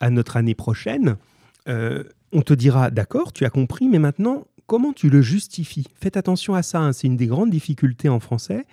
à 0.00 0.10
notre 0.10 0.36
année 0.36 0.54
prochaine, 0.54 1.16
euh, 1.68 2.04
on 2.32 2.42
te 2.42 2.52
dira, 2.52 2.90
d'accord, 2.90 3.32
tu 3.32 3.44
as 3.44 3.50
compris, 3.50 3.88
mais 3.88 3.98
maintenant, 3.98 4.46
comment 4.66 4.92
tu 4.92 5.08
le 5.08 5.22
justifies? 5.22 5.86
Faites 5.94 6.16
attention 6.16 6.54
à 6.54 6.62
ça, 6.62 6.80
hein, 6.80 6.92
c'est 6.92 7.06
une 7.06 7.16
des 7.16 7.26
grandes 7.26 7.50
difficultés 7.50 8.08
en 8.08 8.20
français. 8.20 8.64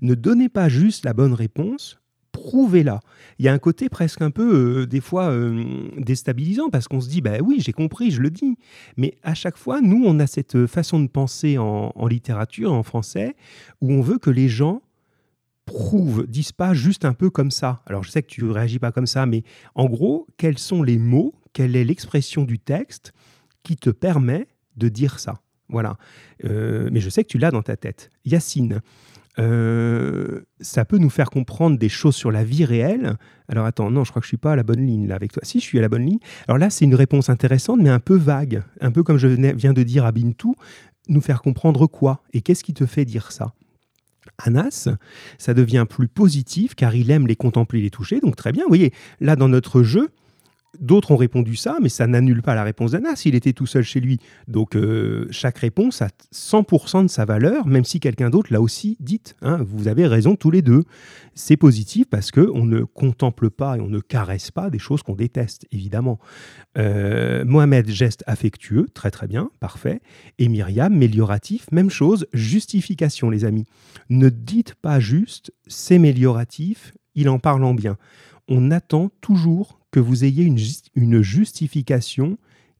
Ne 0.00 0.14
donnez 0.14 0.48
pas 0.48 0.68
juste 0.68 1.04
la 1.04 1.12
bonne 1.12 1.32
réponse, 1.32 1.98
prouvez-la. 2.32 3.00
Il 3.38 3.44
y 3.44 3.48
a 3.48 3.52
un 3.52 3.58
côté 3.58 3.88
presque 3.88 4.22
un 4.22 4.30
peu, 4.30 4.82
euh, 4.82 4.86
des 4.86 5.00
fois, 5.00 5.30
euh, 5.30 5.90
déstabilisant, 5.96 6.70
parce 6.70 6.86
qu'on 6.86 7.00
se 7.00 7.08
dit, 7.08 7.20
bah 7.20 7.38
oui, 7.42 7.60
j'ai 7.60 7.72
compris, 7.72 8.10
je 8.10 8.20
le 8.20 8.30
dis. 8.30 8.56
Mais 8.96 9.18
à 9.22 9.34
chaque 9.34 9.56
fois, 9.56 9.80
nous, 9.80 10.04
on 10.04 10.20
a 10.20 10.26
cette 10.26 10.66
façon 10.66 11.00
de 11.00 11.08
penser 11.08 11.58
en, 11.58 11.92
en 11.94 12.06
littérature, 12.06 12.72
en 12.72 12.82
français, 12.82 13.34
où 13.80 13.92
on 13.92 14.02
veut 14.02 14.18
que 14.18 14.30
les 14.30 14.48
gens 14.48 14.82
prouvent, 15.68 16.26
disent 16.26 16.52
pas 16.52 16.72
juste 16.74 17.04
un 17.04 17.12
peu 17.12 17.28
comme 17.28 17.50
ça. 17.50 17.82
Alors 17.86 18.02
je 18.02 18.10
sais 18.10 18.22
que 18.22 18.28
tu 18.28 18.44
réagis 18.44 18.78
pas 18.78 18.90
comme 18.90 19.06
ça, 19.06 19.26
mais 19.26 19.44
en 19.74 19.86
gros, 19.86 20.26
quels 20.38 20.58
sont 20.58 20.82
les 20.82 20.98
mots, 20.98 21.34
quelle 21.52 21.76
est 21.76 21.84
l'expression 21.84 22.44
du 22.44 22.58
texte 22.58 23.12
qui 23.62 23.76
te 23.76 23.90
permet 23.90 24.48
de 24.78 24.88
dire 24.88 25.18
ça. 25.18 25.40
Voilà. 25.68 25.96
Euh, 26.44 26.88
mais 26.92 27.00
je 27.00 27.10
sais 27.10 27.24
que 27.24 27.28
tu 27.28 27.38
l'as 27.38 27.50
dans 27.50 27.62
ta 27.62 27.76
tête. 27.76 28.10
Yacine, 28.24 28.80
euh, 29.38 30.40
ça 30.60 30.84
peut 30.84 30.98
nous 30.98 31.10
faire 31.10 31.30
comprendre 31.30 31.78
des 31.78 31.88
choses 31.88 32.16
sur 32.16 32.30
la 32.30 32.42
vie 32.42 32.64
réelle. 32.64 33.16
Alors 33.48 33.66
attends, 33.66 33.90
non, 33.90 34.04
je 34.04 34.10
crois 34.10 34.20
que 34.20 34.26
je 34.26 34.30
suis 34.30 34.36
pas 34.36 34.52
à 34.52 34.56
la 34.56 34.62
bonne 34.62 34.84
ligne 34.84 35.06
là 35.06 35.14
avec 35.14 35.32
toi. 35.32 35.42
Si, 35.44 35.60
je 35.60 35.64
suis 35.64 35.78
à 35.78 35.82
la 35.82 35.88
bonne 35.88 36.04
ligne. 36.04 36.18
Alors 36.46 36.58
là, 36.58 36.70
c'est 36.70 36.84
une 36.84 36.94
réponse 36.94 37.28
intéressante, 37.28 37.80
mais 37.80 37.90
un 37.90 38.00
peu 38.00 38.16
vague. 38.16 38.62
Un 38.80 38.90
peu 38.90 39.02
comme 39.02 39.18
je 39.18 39.28
viens 39.28 39.72
de 39.72 39.82
dire 39.82 40.04
à 40.04 40.12
Bintou, 40.12 40.54
nous 41.08 41.20
faire 41.20 41.42
comprendre 41.42 41.86
quoi 41.86 42.22
Et 42.32 42.40
qu'est-ce 42.40 42.64
qui 42.64 42.74
te 42.74 42.86
fait 42.86 43.04
dire 43.04 43.32
ça 43.32 43.54
Anas, 44.38 44.88
ça 45.38 45.54
devient 45.54 45.86
plus 45.88 46.06
positif 46.06 46.74
car 46.74 46.94
il 46.94 47.10
aime 47.10 47.26
les 47.26 47.36
contempler, 47.36 47.80
les 47.80 47.90
toucher. 47.90 48.20
Donc 48.20 48.36
très 48.36 48.52
bien, 48.52 48.64
vous 48.64 48.68
voyez, 48.68 48.92
là 49.20 49.36
dans 49.36 49.48
notre 49.48 49.82
jeu, 49.82 50.10
D'autres 50.78 51.12
ont 51.12 51.16
répondu 51.16 51.56
ça, 51.56 51.78
mais 51.80 51.88
ça 51.88 52.06
n'annule 52.06 52.42
pas 52.42 52.54
la 52.54 52.62
réponse 52.62 52.92
d'Anna 52.92 53.16
s'il 53.16 53.34
était 53.34 53.52
tout 53.52 53.66
seul 53.66 53.82
chez 53.82 54.00
lui. 54.00 54.18
Donc 54.48 54.76
euh, 54.76 55.26
chaque 55.30 55.58
réponse 55.58 56.02
a 56.02 56.08
100% 56.34 57.04
de 57.04 57.08
sa 57.08 57.24
valeur, 57.24 57.66
même 57.66 57.84
si 57.84 58.00
quelqu'un 58.00 58.30
d'autre 58.30 58.52
l'a 58.52 58.60
aussi 58.60 58.96
dite. 59.00 59.34
Hein. 59.40 59.58
Vous 59.66 59.88
avez 59.88 60.06
raison 60.06 60.36
tous 60.36 60.50
les 60.50 60.62
deux. 60.62 60.84
C'est 61.34 61.56
positif 61.56 62.06
parce 62.10 62.30
qu'on 62.30 62.64
ne 62.64 62.82
contemple 62.82 63.50
pas 63.50 63.76
et 63.76 63.80
on 63.80 63.88
ne 63.88 64.00
caresse 64.00 64.50
pas 64.50 64.70
des 64.70 64.78
choses 64.78 65.02
qu'on 65.02 65.14
déteste, 65.14 65.66
évidemment. 65.72 66.18
Euh, 66.76 67.44
Mohamed, 67.44 67.88
geste 67.88 68.22
affectueux, 68.26 68.88
très 68.92 69.10
très 69.10 69.26
bien, 69.26 69.50
parfait. 69.60 70.00
Et 70.38 70.48
Myriam, 70.48 70.94
mélioratif, 70.94 71.70
même 71.72 71.90
chose, 71.90 72.26
justification 72.32 73.30
les 73.30 73.44
amis. 73.44 73.64
Ne 74.10 74.28
dites 74.28 74.74
pas 74.74 75.00
juste 75.00 75.52
c'est 75.68 75.98
mélioratif, 75.98 76.92
il 77.14 77.28
en 77.28 77.38
parle 77.38 77.64
en 77.64 77.74
bien. 77.74 77.96
On 78.48 78.70
attend 78.70 79.10
toujours 79.20 79.77
que 79.90 80.00
vous 80.00 80.24
ayez 80.24 80.44
une, 80.44 80.58
une 80.94 81.22
justification 81.22 82.38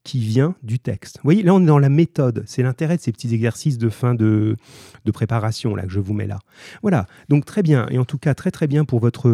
qui 0.09 0.21
vient 0.21 0.55
du 0.63 0.79
texte. 0.79 1.17
Vous 1.17 1.25
voyez, 1.25 1.43
là, 1.43 1.53
on 1.53 1.61
est 1.61 1.67
dans 1.67 1.79
la 1.79 1.91
méthode. 1.91 2.43
C'est 2.47 2.63
l'intérêt 2.63 2.97
de 2.97 3.03
ces 3.03 3.13
petits 3.13 3.35
exercices 3.35 3.77
de 3.77 3.91
fin 3.91 4.15
de, 4.15 4.57
de, 5.05 5.11
préparation 5.11 5.75
là 5.75 5.83
que 5.83 5.91
je 5.91 6.01
vous 6.01 6.15
mets 6.15 6.27
là. 6.27 6.39
Voilà, 6.81 7.07
donc 7.29 7.45
très 7.45 7.63
bien. 7.63 7.87
Et 7.91 7.99
en 7.99 8.07
tout 8.07 8.17
cas, 8.17 8.33
très 8.33 8.51
très 8.51 8.67
bien 8.67 8.87
pour 8.87 9.01
votre, 9.01 9.31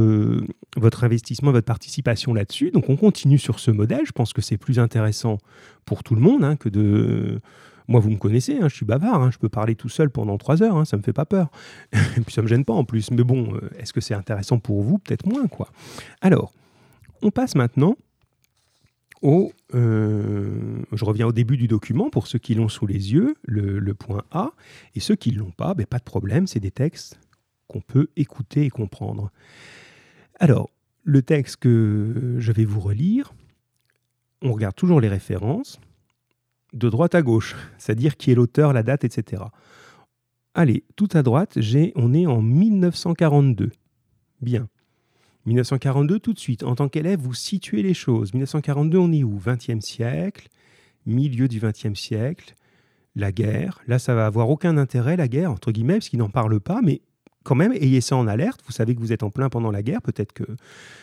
votre 0.76 1.04
investissement, 1.04 1.52
votre 1.52 1.66
participation 1.66 2.34
là-dessus. 2.34 2.72
Donc 2.72 2.88
on 2.88 2.96
continue 2.96 3.38
sur 3.38 3.60
ce 3.60 3.70
modèle. 3.70 4.00
Je 4.04 4.10
pense 4.10 4.32
que 4.32 4.42
c'est 4.42 4.56
plus 4.56 4.80
intéressant 4.80 5.38
pour 5.84 6.02
tout 6.02 6.16
le 6.16 6.20
monde 6.20 6.42
hein, 6.42 6.56
que 6.56 6.68
de... 6.68 7.40
Moi, 7.86 8.00
vous 8.00 8.10
me 8.10 8.16
connaissez, 8.16 8.58
hein, 8.60 8.68
je 8.68 8.74
suis 8.74 8.86
bavard, 8.86 9.22
hein, 9.22 9.30
je 9.30 9.36
peux 9.36 9.50
parler 9.50 9.74
tout 9.76 9.90
seul 9.90 10.08
pendant 10.08 10.38
trois 10.38 10.62
heures, 10.62 10.86
ça 10.86 10.96
me 10.96 11.02
fait 11.02 11.12
pas 11.12 11.26
peur. 11.26 11.50
Et 11.92 12.20
puis 12.22 12.32
ça 12.32 12.40
me 12.40 12.48
gêne 12.48 12.64
pas 12.64 12.72
en 12.72 12.84
plus. 12.84 13.10
Mais 13.10 13.22
bon, 13.24 13.54
euh, 13.54 13.70
est-ce 13.78 13.92
que 13.92 14.00
c'est 14.00 14.14
intéressant 14.14 14.58
pour 14.58 14.82
vous? 14.82 14.98
Peut-être 14.98 15.26
moins, 15.26 15.46
quoi. 15.46 15.68
Alors, 16.22 16.52
on 17.22 17.30
passe 17.30 17.54
maintenant 17.54 17.96
au... 19.22 19.52
Euh, 19.74 20.82
je 20.92 21.04
reviens 21.04 21.26
au 21.26 21.32
début 21.32 21.56
du 21.56 21.66
document 21.66 22.10
pour 22.10 22.26
ceux 22.26 22.38
qui 22.38 22.54
l'ont 22.54 22.68
sous 22.68 22.86
les 22.86 23.12
yeux, 23.12 23.34
le, 23.42 23.94
point 23.94 24.22
A, 24.30 24.52
et 24.94 25.00
ceux 25.00 25.16
qui 25.16 25.32
ne 25.32 25.38
l'ont 25.38 25.50
pas, 25.50 25.74
ben, 25.74 25.86
pas 25.86 25.98
de 25.98 26.04
problème, 26.04 26.46
c'est 26.46 26.60
des 26.60 26.70
textes 26.70 27.18
qu'on 27.66 27.80
peut 27.80 28.08
écouter 28.16 28.64
et 28.64 28.70
comprendre. 28.70 29.30
Alors, 30.38 30.70
le 31.04 31.22
texte 31.22 31.56
que 31.56 32.36
je 32.38 32.52
vais 32.52 32.64
vous 32.64 32.80
relire, 32.80 33.34
on 34.42 34.52
regarde 34.52 34.74
toujours 34.74 35.00
les 35.00 35.08
références 35.08 35.80
de 36.72 36.88
droite 36.88 37.14
à 37.14 37.22
gauche, 37.22 37.56
c'est-à-dire 37.78 38.16
qui 38.16 38.30
est 38.30 38.34
l'auteur, 38.34 38.72
la 38.72 38.82
date, 38.82 39.04
etc. 39.04 39.42
Allez, 40.54 40.84
tout 40.96 41.08
à 41.14 41.22
droite, 41.22 41.54
j'ai, 41.56 41.92
on 41.96 42.14
est 42.14 42.26
en 42.26 42.40
1942. 42.40 43.70
Bien. 44.40 44.68
1942, 45.46 46.18
tout 46.20 46.32
de 46.32 46.38
suite, 46.38 46.62
en 46.62 46.74
tant 46.74 46.88
qu'élève, 46.88 47.20
vous 47.20 47.34
situez 47.34 47.82
les 47.82 47.94
choses. 47.94 48.32
1942, 48.32 48.98
on 48.98 49.12
est 49.12 49.24
où? 49.24 49.38
20e 49.38 49.80
siècle, 49.80 50.48
milieu 51.06 51.48
du 51.48 51.60
20e 51.60 51.94
siècle, 51.94 52.54
la 53.14 53.30
guerre. 53.30 53.80
Là, 53.86 53.98
ça 53.98 54.14
va 54.14 54.26
avoir 54.26 54.48
aucun 54.48 54.76
intérêt, 54.78 55.16
la 55.16 55.28
guerre, 55.28 55.50
entre 55.50 55.70
guillemets, 55.70 55.94
parce 55.94 56.08
qu'il 56.08 56.18
n'en 56.18 56.30
parle 56.30 56.60
pas, 56.60 56.80
mais 56.82 57.02
quand 57.44 57.54
même, 57.54 57.72
ayez 57.72 58.00
ça 58.00 58.16
en 58.16 58.26
alerte. 58.26 58.62
Vous 58.66 58.72
savez 58.72 58.94
que 58.94 59.00
vous 59.00 59.12
êtes 59.12 59.22
en 59.22 59.30
plein 59.30 59.50
pendant 59.50 59.70
la 59.70 59.82
guerre. 59.82 60.00
Peut-être 60.00 60.32
que 60.32 60.44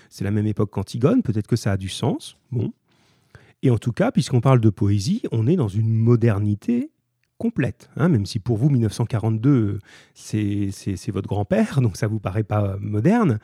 c'est 0.09 0.23
la 0.23 0.31
même 0.31 0.47
époque 0.47 0.71
qu'Antigone. 0.71 1.21
Peut-être 1.21 1.47
que 1.47 1.55
ça 1.55 1.73
a 1.73 1.77
du 1.77 1.87
sens. 1.87 2.35
Bon. 2.51 2.73
Et 3.61 3.69
en 3.69 3.77
tout 3.77 3.91
cas, 3.91 4.11
puisqu'on 4.11 4.41
parle 4.41 4.59
de 4.59 4.71
poésie, 4.71 5.21
on 5.31 5.45
est 5.45 5.55
dans 5.55 5.67
une 5.67 5.93
modernité 5.93 6.89
complète. 7.41 7.89
Hein, 7.95 8.07
même 8.09 8.27
si 8.27 8.37
pour 8.37 8.57
vous, 8.57 8.69
1942, 8.69 9.79
c'est 10.13 11.11
votre 11.11 11.27
grand-père, 11.27 11.81
donc 11.81 11.97
ça 11.97 12.05
vous 12.05 12.19
paraît 12.19 12.43
pas 12.43 12.77
moderne, 12.79 13.39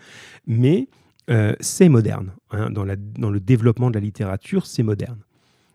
mais 0.46 0.88
euh, 1.32 1.56
c'est 1.60 1.90
moderne. 1.90 2.34
Hein, 2.52 2.70
dans 2.70 2.84
le 2.84 3.40
développement 3.40 3.90
de 3.90 3.96
la 3.96 4.02
littérature, 4.02 4.68
c'est 4.68 4.84
moderne. 4.84 5.18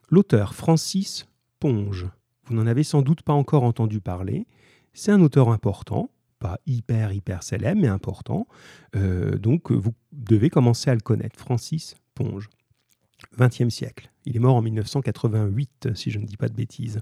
L'auteur 0.09 0.55
Francis 0.55 1.27
Ponge, 1.59 2.07
vous 2.45 2.55
n'en 2.55 2.69
avez 2.69 2.85
sans 2.85 3.03
doute 3.03 3.23
pas 3.23 3.33
encore 3.33 3.65
entendu 3.65 4.01
parler, 4.01 4.47
c'est 4.95 5.11
un 5.11 5.21
auteur 5.21 5.49
important, 5.49 6.09
pas 6.39 6.61
hyper, 6.67 7.13
hyper 7.13 7.43
célèbre, 7.43 7.81
mais 7.81 7.89
important. 7.89 8.47
Euh, 8.95 9.37
donc, 9.37 9.73
vous 9.73 9.95
devez 10.13 10.49
commencer 10.49 10.91
à 10.91 10.95
le 10.95 11.01
connaître. 11.01 11.41
Francis 11.41 11.97
Ponge, 12.15 12.49
20e 13.37 13.71
siècle. 13.71 14.13
Il 14.27 14.37
est 14.37 14.41
mort 14.41 14.55
en 14.55 14.63
1988, 14.63 15.89
si 15.97 16.13
je 16.13 16.21
ne 16.21 16.25
dis 16.25 16.37
pas 16.37 16.49
de 16.49 16.55
bêtises. 16.55 17.01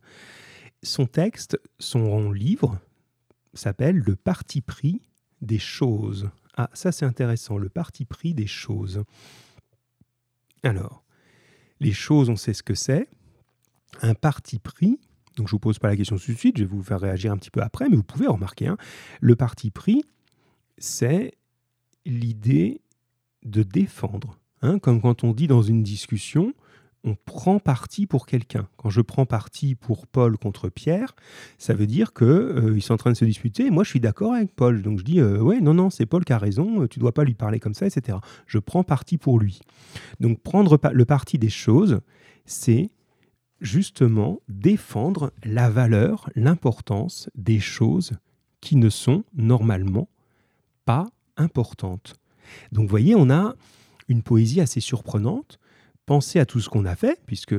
Son 0.82 1.06
texte, 1.06 1.58
son 1.78 2.32
livre, 2.32 2.78
s'appelle 3.54 3.96
Le 3.96 4.16
parti 4.16 4.60
pris 4.60 5.02
des 5.42 5.58
choses. 5.58 6.30
Ah, 6.56 6.70
ça 6.72 6.92
c'est 6.92 7.04
intéressant, 7.04 7.58
le 7.58 7.68
parti 7.68 8.04
pris 8.04 8.34
des 8.34 8.46
choses. 8.46 9.02
Alors, 10.62 11.04
les 11.80 11.92
choses, 11.92 12.28
on 12.28 12.36
sait 12.36 12.54
ce 12.54 12.62
que 12.62 12.74
c'est. 12.74 13.08
Un 14.02 14.14
parti 14.14 14.58
pris, 14.58 15.00
donc 15.36 15.48
je 15.48 15.54
ne 15.54 15.56
vous 15.56 15.60
pose 15.60 15.78
pas 15.78 15.88
la 15.88 15.96
question 15.96 16.16
tout 16.16 16.32
de 16.32 16.36
suite, 16.36 16.58
je 16.58 16.64
vais 16.64 16.68
vous 16.68 16.82
faire 16.82 17.00
réagir 17.00 17.32
un 17.32 17.36
petit 17.36 17.50
peu 17.50 17.62
après, 17.62 17.88
mais 17.88 17.96
vous 17.96 18.02
pouvez 18.02 18.26
remarquer, 18.26 18.68
hein, 18.68 18.76
le 19.20 19.36
parti 19.36 19.70
pris, 19.70 20.04
c'est 20.78 21.34
l'idée 22.04 22.82
de 23.42 23.62
défendre. 23.62 24.38
Hein, 24.62 24.78
comme 24.78 25.00
quand 25.00 25.24
on 25.24 25.32
dit 25.32 25.46
dans 25.46 25.62
une 25.62 25.82
discussion, 25.82 26.52
on 27.04 27.14
prend 27.14 27.58
parti 27.58 28.06
pour 28.06 28.26
quelqu'un. 28.26 28.68
Quand 28.76 28.90
je 28.90 29.00
prends 29.00 29.26
parti 29.26 29.74
pour 29.74 30.06
Paul 30.06 30.36
contre 30.36 30.68
Pierre, 30.68 31.14
ça 31.58 31.74
veut 31.74 31.86
dire 31.86 32.12
qu'ils 32.12 32.26
euh, 32.26 32.80
sont 32.80 32.94
en 32.94 32.98
train 32.98 33.12
de 33.12 33.16
se 33.16 33.24
disputer. 33.24 33.70
Moi, 33.70 33.84
je 33.84 33.90
suis 33.90 34.00
d'accord 34.00 34.34
avec 34.34 34.54
Paul. 34.54 34.82
Donc 34.82 34.98
je 34.98 35.04
dis, 35.04 35.20
euh, 35.20 35.40
ouais, 35.40 35.60
non, 35.60 35.74
non, 35.74 35.90
c'est 35.90 36.06
Paul 36.06 36.24
qui 36.24 36.32
a 36.32 36.38
raison, 36.38 36.82
euh, 36.82 36.88
tu 36.88 36.98
dois 36.98 37.12
pas 37.12 37.24
lui 37.24 37.34
parler 37.34 37.58
comme 37.58 37.74
ça, 37.74 37.86
etc. 37.86 38.18
Je 38.46 38.58
prends 38.58 38.84
parti 38.84 39.16
pour 39.16 39.38
lui. 39.38 39.60
Donc 40.20 40.40
prendre 40.40 40.78
le 40.92 41.04
parti 41.04 41.38
des 41.38 41.48
choses, 41.48 42.00
c'est 42.44 42.90
justement 43.60 44.40
défendre 44.48 45.32
la 45.44 45.70
valeur, 45.70 46.28
l'importance 46.34 47.30
des 47.34 47.60
choses 47.60 48.12
qui 48.60 48.76
ne 48.76 48.88
sont 48.88 49.24
normalement 49.34 50.08
pas 50.84 51.06
importantes. 51.36 52.16
Donc 52.72 52.84
vous 52.84 52.90
voyez, 52.90 53.14
on 53.14 53.30
a 53.30 53.54
une 54.08 54.22
poésie 54.22 54.60
assez 54.60 54.80
surprenante 54.80 55.58
Pensez 56.10 56.40
à 56.40 56.44
tout 56.44 56.58
ce 56.58 56.68
qu'on 56.68 56.86
a 56.86 56.96
fait, 56.96 57.20
puisque 57.24 57.54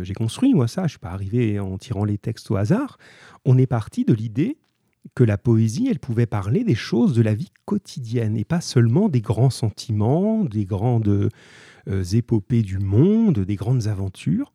j'ai 0.00 0.14
construit 0.14 0.54
moi 0.54 0.66
ça, 0.66 0.80
je 0.80 0.84
ne 0.84 0.88
suis 0.88 0.98
pas 0.98 1.10
arrivé 1.10 1.60
en 1.60 1.76
tirant 1.76 2.06
les 2.06 2.16
textes 2.16 2.50
au 2.50 2.56
hasard. 2.56 2.96
On 3.44 3.58
est 3.58 3.66
parti 3.66 4.06
de 4.06 4.14
l'idée 4.14 4.56
que 5.14 5.24
la 5.24 5.36
poésie, 5.36 5.88
elle 5.90 5.98
pouvait 5.98 6.24
parler 6.24 6.64
des 6.64 6.74
choses 6.74 7.12
de 7.12 7.20
la 7.20 7.34
vie 7.34 7.50
quotidienne 7.66 8.38
et 8.38 8.44
pas 8.44 8.62
seulement 8.62 9.10
des 9.10 9.20
grands 9.20 9.50
sentiments, 9.50 10.42
des 10.42 10.64
grandes 10.64 11.28
euh, 11.86 12.04
épopées 12.14 12.62
du 12.62 12.78
monde, 12.78 13.40
des 13.40 13.56
grandes 13.56 13.88
aventures. 13.88 14.54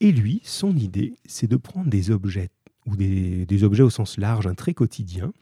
Et 0.00 0.10
lui, 0.10 0.40
son 0.42 0.74
idée, 0.74 1.16
c'est 1.26 1.50
de 1.50 1.56
prendre 1.56 1.90
des 1.90 2.10
objets, 2.10 2.48
ou 2.86 2.96
des, 2.96 3.44
des 3.44 3.62
objets 3.62 3.82
au 3.82 3.90
sens 3.90 4.16
large, 4.16 4.46
un 4.46 4.54
très 4.54 4.72
quotidien, 4.72 5.34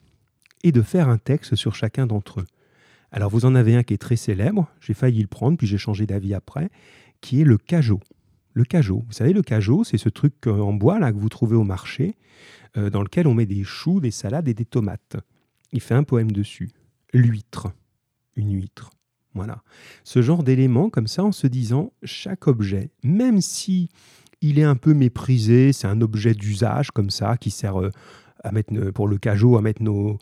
et 0.64 0.72
de 0.72 0.82
faire 0.82 1.08
un 1.08 1.18
texte 1.18 1.54
sur 1.54 1.76
chacun 1.76 2.08
d'entre 2.08 2.40
eux. 2.40 2.46
Alors 3.16 3.30
vous 3.30 3.46
en 3.46 3.54
avez 3.54 3.74
un 3.74 3.82
qui 3.82 3.94
est 3.94 3.98
très 3.98 4.16
célèbre, 4.16 4.68
j'ai 4.78 4.92
failli 4.92 5.22
le 5.22 5.26
prendre, 5.26 5.56
puis 5.56 5.66
j'ai 5.66 5.78
changé 5.78 6.04
d'avis 6.04 6.34
après, 6.34 6.68
qui 7.22 7.40
est 7.40 7.44
le 7.44 7.56
cajot. 7.56 8.00
Le 8.52 8.62
cajot, 8.64 9.04
vous 9.06 9.12
savez, 9.12 9.32
le 9.32 9.40
cajot, 9.40 9.84
c'est 9.84 9.96
ce 9.96 10.10
truc 10.10 10.34
euh, 10.46 10.60
en 10.60 10.74
bois 10.74 10.98
là 10.98 11.12
que 11.12 11.16
vous 11.16 11.30
trouvez 11.30 11.56
au 11.56 11.64
marché, 11.64 12.16
euh, 12.76 12.90
dans 12.90 13.00
lequel 13.00 13.26
on 13.26 13.32
met 13.32 13.46
des 13.46 13.64
choux, 13.64 14.00
des 14.00 14.10
salades 14.10 14.48
et 14.48 14.52
des 14.52 14.66
tomates. 14.66 15.16
Il 15.72 15.80
fait 15.80 15.94
un 15.94 16.02
poème 16.02 16.30
dessus. 16.30 16.68
L'huître, 17.14 17.68
une 18.36 18.52
huître. 18.52 18.90
Voilà. 19.32 19.62
Ce 20.04 20.20
genre 20.20 20.42
d'élément 20.42 20.90
comme 20.90 21.06
ça 21.06 21.24
en 21.24 21.32
se 21.32 21.46
disant 21.46 21.94
chaque 22.02 22.46
objet, 22.46 22.90
même 23.02 23.40
si 23.40 23.88
il 24.42 24.58
est 24.58 24.64
un 24.64 24.76
peu 24.76 24.92
méprisé, 24.92 25.72
c'est 25.72 25.86
un 25.86 26.02
objet 26.02 26.34
d'usage 26.34 26.90
comme 26.90 27.08
ça 27.08 27.38
qui 27.38 27.50
sert 27.50 27.80
euh, 27.80 27.90
à 28.44 28.52
mettre 28.52 28.90
pour 28.90 29.08
le 29.08 29.16
cajot 29.16 29.56
à 29.56 29.62
mettre 29.62 29.82
nos, 29.82 30.18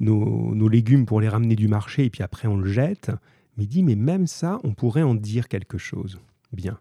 nos, 0.00 0.68
légumes 0.68 1.06
pour 1.06 1.20
les 1.20 1.28
ramener 1.28 1.56
du 1.56 1.68
marché 1.68 2.04
et 2.04 2.10
puis 2.10 2.22
après 2.22 2.48
on 2.48 2.56
le 2.56 2.70
jette. 2.70 3.10
Mais 3.56 3.64
il 3.64 3.68
dit, 3.68 3.82
mais 3.82 3.94
même 3.94 4.26
ça, 4.26 4.58
on 4.64 4.74
pourrait 4.74 5.02
en 5.02 5.14
dire 5.14 5.48
quelque 5.48 5.78
chose. 5.78 6.20
Bien. 6.52 6.78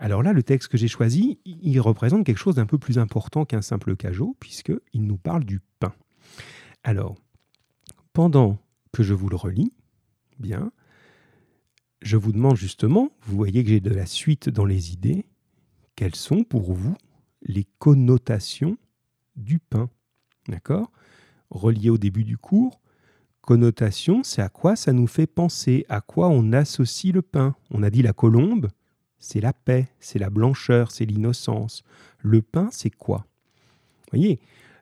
Alors 0.00 0.22
là, 0.22 0.32
le 0.32 0.42
texte 0.42 0.68
que 0.68 0.78
j'ai 0.78 0.88
choisi, 0.88 1.38
il 1.44 1.80
représente 1.80 2.26
quelque 2.26 2.38
chose 2.38 2.56
d'un 2.56 2.66
peu 2.66 2.78
plus 2.78 2.98
important 2.98 3.44
qu'un 3.44 3.62
simple 3.62 3.96
cajot, 3.96 4.36
puisqu'il 4.40 5.06
nous 5.06 5.16
parle 5.16 5.44
du 5.44 5.60
pain. 5.78 5.92
Alors, 6.82 7.16
pendant 8.12 8.58
que 8.92 9.02
je 9.02 9.14
vous 9.14 9.28
le 9.28 9.36
relis, 9.36 9.72
bien, 10.38 10.72
je 12.02 12.16
vous 12.16 12.32
demande 12.32 12.56
justement, 12.56 13.10
vous 13.22 13.36
voyez 13.36 13.62
que 13.62 13.70
j'ai 13.70 13.80
de 13.80 13.90
la 13.90 14.06
suite 14.06 14.48
dans 14.48 14.64
les 14.64 14.92
idées, 14.92 15.24
quelles 15.96 16.14
sont 16.14 16.44
pour 16.44 16.72
vous 16.72 16.96
les 17.42 17.66
connotations 17.78 18.76
du 19.36 19.58
pain? 19.58 19.90
D'accord? 20.48 20.90
Relié 21.50 21.90
au 21.90 21.98
début 21.98 22.24
du 22.24 22.36
cours. 22.36 22.80
Connotation, 23.42 24.22
c'est 24.24 24.42
à 24.42 24.48
quoi 24.48 24.76
ça 24.76 24.92
nous 24.92 25.06
fait 25.06 25.26
penser, 25.26 25.86
à 25.88 26.00
quoi 26.00 26.28
on 26.28 26.52
associe 26.52 27.14
le 27.14 27.22
pain. 27.22 27.54
On 27.70 27.82
a 27.82 27.90
dit 27.90 28.02
la 28.02 28.12
colombe, 28.12 28.68
c'est 29.18 29.40
la 29.40 29.52
paix, 29.52 29.88
c'est 30.00 30.18
la 30.18 30.30
blancheur, 30.30 30.90
c'est 30.90 31.06
l'innocence. 31.06 31.82
Le 32.18 32.42
pain, 32.42 32.68
c'est 32.70 32.90
quoi? 32.90 33.26
Vous 34.12 34.18
voyez, 34.18 34.40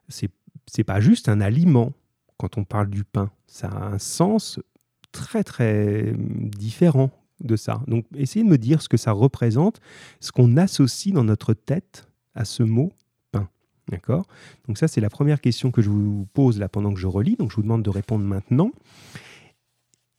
c'est 0.09 0.29
n'est 0.77 0.83
pas 0.83 0.99
juste 0.99 1.29
un 1.29 1.39
aliment 1.39 1.93
quand 2.37 2.57
on 2.57 2.63
parle 2.63 2.89
du 2.89 3.03
pain. 3.03 3.31
Ça 3.47 3.67
a 3.67 3.85
un 3.87 3.99
sens 3.99 4.59
très 5.11 5.43
très 5.43 6.13
différent 6.17 7.11
de 7.39 7.55
ça. 7.55 7.81
Donc 7.87 8.05
essayez 8.15 8.43
de 8.43 8.49
me 8.49 8.57
dire 8.57 8.81
ce 8.81 8.89
que 8.89 8.97
ça 8.97 9.11
représente, 9.11 9.79
ce 10.19 10.31
qu'on 10.31 10.57
associe 10.57 11.13
dans 11.13 11.23
notre 11.23 11.53
tête 11.53 12.07
à 12.35 12.45
ce 12.45 12.63
mot. 12.63 12.91
D'accord? 13.89 14.27
Donc 14.67 14.77
ça, 14.77 14.87
c'est 14.87 15.01
la 15.01 15.09
première 15.09 15.39
question 15.39 15.71
que 15.71 15.81
je 15.81 15.89
vous 15.89 16.27
pose 16.33 16.59
là 16.59 16.67
pendant 16.67 16.93
que 16.93 16.99
je 16.99 17.07
relis. 17.07 17.35
Donc 17.37 17.51
je 17.51 17.55
vous 17.55 17.61
demande 17.61 17.83
de 17.83 17.89
répondre 17.89 18.25
maintenant. 18.25 18.71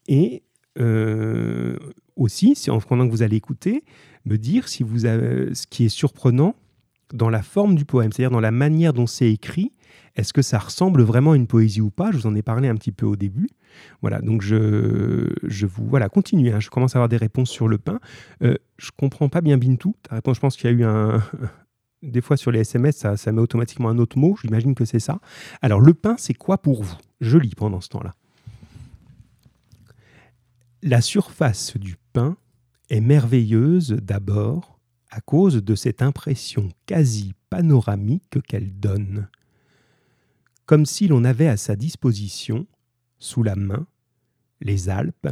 Et 0.07 0.43
euh, 0.79 1.77
aussi, 2.17 2.55
si 2.55 2.71
en 2.71 2.81
pendant 2.81 3.07
que 3.07 3.13
vous 3.13 3.23
allez 3.23 3.37
écouter, 3.37 3.85
me 4.25 4.39
dire 4.39 4.69
si 4.69 4.83
vous 4.83 5.05
avez, 5.05 5.55
ce 5.55 5.67
qui 5.67 5.85
est 5.85 5.91
surprenant 5.91 6.55
dans 7.13 7.31
la 7.31 7.43
forme 7.43 7.75
du 7.75 7.85
poème, 7.85 8.13
c'est-à-dire 8.13 8.31
dans 8.31 8.41
la 8.41 8.51
manière 8.51 8.93
dont 8.93 9.07
c'est 9.07 9.31
écrit, 9.31 9.73
est-ce 10.17 10.33
que 10.33 10.43
ça 10.43 10.59
ressemble 10.59 11.03
vraiment 11.03 11.33
à 11.33 11.37
une 11.37 11.47
poésie 11.47 11.81
ou 11.81 11.91
pas? 11.91 12.11
Je 12.11 12.19
vous 12.19 12.27
en 12.27 12.35
ai 12.35 12.43
parlé 12.43 12.69
un 12.69 12.75
petit 12.75 12.93
peu 12.93 13.07
au 13.07 13.17
début. 13.17 13.49
Voilà, 14.01 14.21
donc 14.21 14.43
je, 14.43 15.29
je 15.45 15.67
vous 15.67 15.87
voilà, 15.87 16.09
continuez. 16.09 16.53
Hein. 16.53 16.61
je 16.61 16.71
commence 16.71 16.97
à 16.97 16.99
avoir 16.99 17.09
des 17.09 17.17
réponses 17.17 17.51
sur 17.51 17.69
le 17.69 17.79
pain. 17.79 18.01
Euh, 18.43 18.57
je 18.79 18.91
comprends 18.97 19.29
pas 19.29 19.41
bien 19.41 19.59
Bintou. 19.59 19.95
Ta 20.03 20.21
je 20.33 20.41
pense 20.41 20.57
qu'il 20.57 20.71
y 20.71 20.73
a 20.73 20.77
eu 20.77 20.85
un. 20.85 21.23
Des 22.03 22.21
fois 22.21 22.37
sur 22.37 22.51
les 22.51 22.61
SMS, 22.61 22.97
ça, 23.17 23.33
met 23.33 23.41
automatiquement 23.41 23.89
un 23.89 23.99
autre 23.99 24.19
mot. 24.19 24.37
J'imagine 24.41 24.75
que 24.75 24.85
c'est 24.85 25.01
ça. 25.01 25.21
Alors 25.63 25.81
le 25.81 25.95
pain, 25.95 26.17
c'est 26.19 26.35
quoi 26.35 26.59
pour 26.59 26.83
vous? 26.83 26.97
Je 27.21 27.39
lis 27.39 27.55
pendant 27.55 27.81
ce 27.81 27.89
temps-là. 27.89 28.15
La 30.83 31.01
surface 31.01 31.77
du 31.77 31.97
pain 32.13 32.37
est 32.89 33.01
merveilleuse 33.01 33.91
d'abord 33.91 34.79
à 35.11 35.21
cause 35.21 35.57
de 35.57 35.75
cette 35.75 36.03
impression 36.03 36.69
quasi 36.87 37.35
panoramique 37.51 38.41
qu'elle 38.47 38.79
donne, 38.79 39.29
comme 40.67 40.87
si 40.87 41.09
l'on 41.09 41.25
avait 41.25 41.49
à 41.49 41.57
sa 41.57 41.77
disposition, 41.77 42.67
sous 43.19 43.43
la 43.43 43.57
main, 43.57 43.87
les 44.61 44.89
Alpes, 44.89 45.31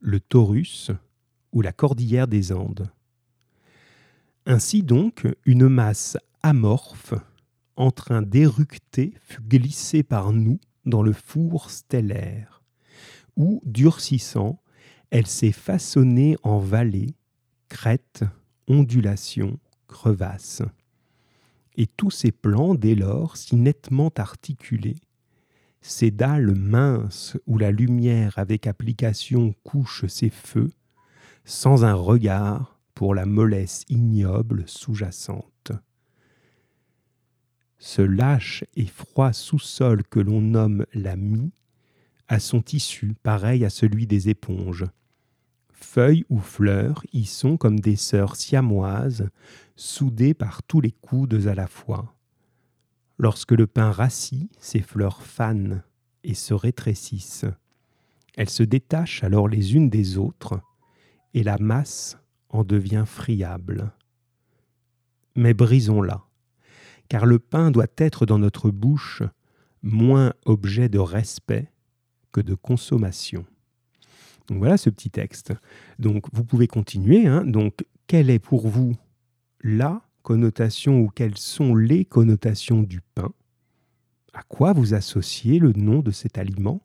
le 0.00 0.20
Taurus 0.20 0.90
ou 1.52 1.62
la 1.62 1.72
cordillère 1.72 2.28
des 2.28 2.52
Andes. 2.52 2.90
Ainsi 4.46 4.82
donc, 4.82 5.26
une 5.44 5.68
masse 5.68 6.16
amorphe, 6.42 7.14
en 7.76 7.90
train 7.90 8.22
d'éructer, 8.22 9.14
fut 9.22 9.42
glissée 9.42 10.02
par 10.02 10.32
nous 10.32 10.58
dans 10.86 11.02
le 11.02 11.12
four 11.12 11.70
stellaire, 11.70 12.62
où, 13.36 13.60
durcissant, 13.64 14.60
elle 15.10 15.26
s'est 15.26 15.52
façonnée 15.52 16.36
en 16.42 16.58
vallée, 16.58 17.14
crête, 17.68 18.24
ondulation, 18.66 19.58
crevasse. 19.88 20.62
Et 21.76 21.86
tous 21.86 22.10
ces 22.10 22.32
plans, 22.32 22.74
dès 22.74 22.94
lors, 22.94 23.36
si 23.36 23.56
nettement 23.56 24.10
articulés, 24.16 24.96
ces 25.82 26.10
dalles 26.10 26.54
minces 26.54 27.36
où 27.46 27.58
la 27.58 27.70
lumière 27.70 28.38
avec 28.38 28.66
application 28.66 29.54
couche 29.64 30.06
ses 30.06 30.30
feux, 30.30 30.70
sans 31.44 31.84
un 31.84 31.94
regard 31.94 32.69
pour 32.94 33.14
la 33.14 33.26
mollesse 33.26 33.84
ignoble 33.88 34.64
sous-jacente. 34.66 35.72
Ce 37.78 38.02
lâche 38.02 38.64
et 38.76 38.86
froid 38.86 39.32
sous-sol 39.32 40.02
que 40.04 40.20
l'on 40.20 40.40
nomme 40.40 40.84
la 40.92 41.16
mie 41.16 41.52
a 42.28 42.38
son 42.38 42.60
tissu 42.60 43.14
pareil 43.22 43.64
à 43.64 43.70
celui 43.70 44.06
des 44.06 44.28
éponges, 44.28 44.86
Feuilles 45.80 46.24
ou 46.28 46.38
fleurs 46.38 47.02
y 47.12 47.24
sont 47.24 47.56
comme 47.56 47.80
des 47.80 47.96
sœurs 47.96 48.36
siamoises, 48.36 49.28
soudées 49.76 50.34
par 50.34 50.62
tous 50.62 50.80
les 50.80 50.92
coudes 50.92 51.46
à 51.46 51.54
la 51.54 51.66
fois. 51.66 52.14
Lorsque 53.18 53.52
le 53.52 53.66
pain 53.66 53.90
rassit, 53.90 54.52
ces 54.60 54.80
fleurs 54.80 55.22
fanent 55.22 55.82
et 56.22 56.34
se 56.34 56.54
rétrécissent. 56.54 57.46
Elles 58.36 58.50
se 58.50 58.62
détachent 58.62 59.24
alors 59.24 59.48
les 59.48 59.74
unes 59.74 59.90
des 59.90 60.16
autres, 60.16 60.60
et 61.34 61.42
la 61.42 61.58
masse 61.58 62.18
en 62.50 62.64
devient 62.64 63.04
friable. 63.06 63.92
Mais 65.36 65.54
brisons-la, 65.54 66.24
car 67.08 67.26
le 67.26 67.38
pain 67.38 67.70
doit 67.70 67.86
être 67.96 68.26
dans 68.26 68.38
notre 68.38 68.70
bouche 68.70 69.22
moins 69.82 70.32
objet 70.44 70.88
de 70.88 70.98
respect 70.98 71.72
que 72.32 72.40
de 72.40 72.54
consommation. 72.54 73.46
Voilà 74.50 74.76
ce 74.76 74.90
petit 74.90 75.10
texte. 75.10 75.52
Donc 75.98 76.26
vous 76.32 76.44
pouvez 76.44 76.66
continuer. 76.66 77.26
Hein. 77.26 77.44
Donc 77.44 77.84
quelle 78.06 78.30
est 78.30 78.40
pour 78.40 78.66
vous 78.68 78.96
la 79.62 80.02
connotation 80.22 81.00
ou 81.00 81.08
quelles 81.08 81.38
sont 81.38 81.74
les 81.74 82.04
connotations 82.04 82.82
du 82.82 83.00
pain? 83.14 83.32
À 84.32 84.42
quoi 84.42 84.72
vous 84.72 84.94
associez 84.94 85.58
le 85.58 85.72
nom 85.72 86.00
de 86.00 86.10
cet 86.10 86.38
aliment? 86.38 86.82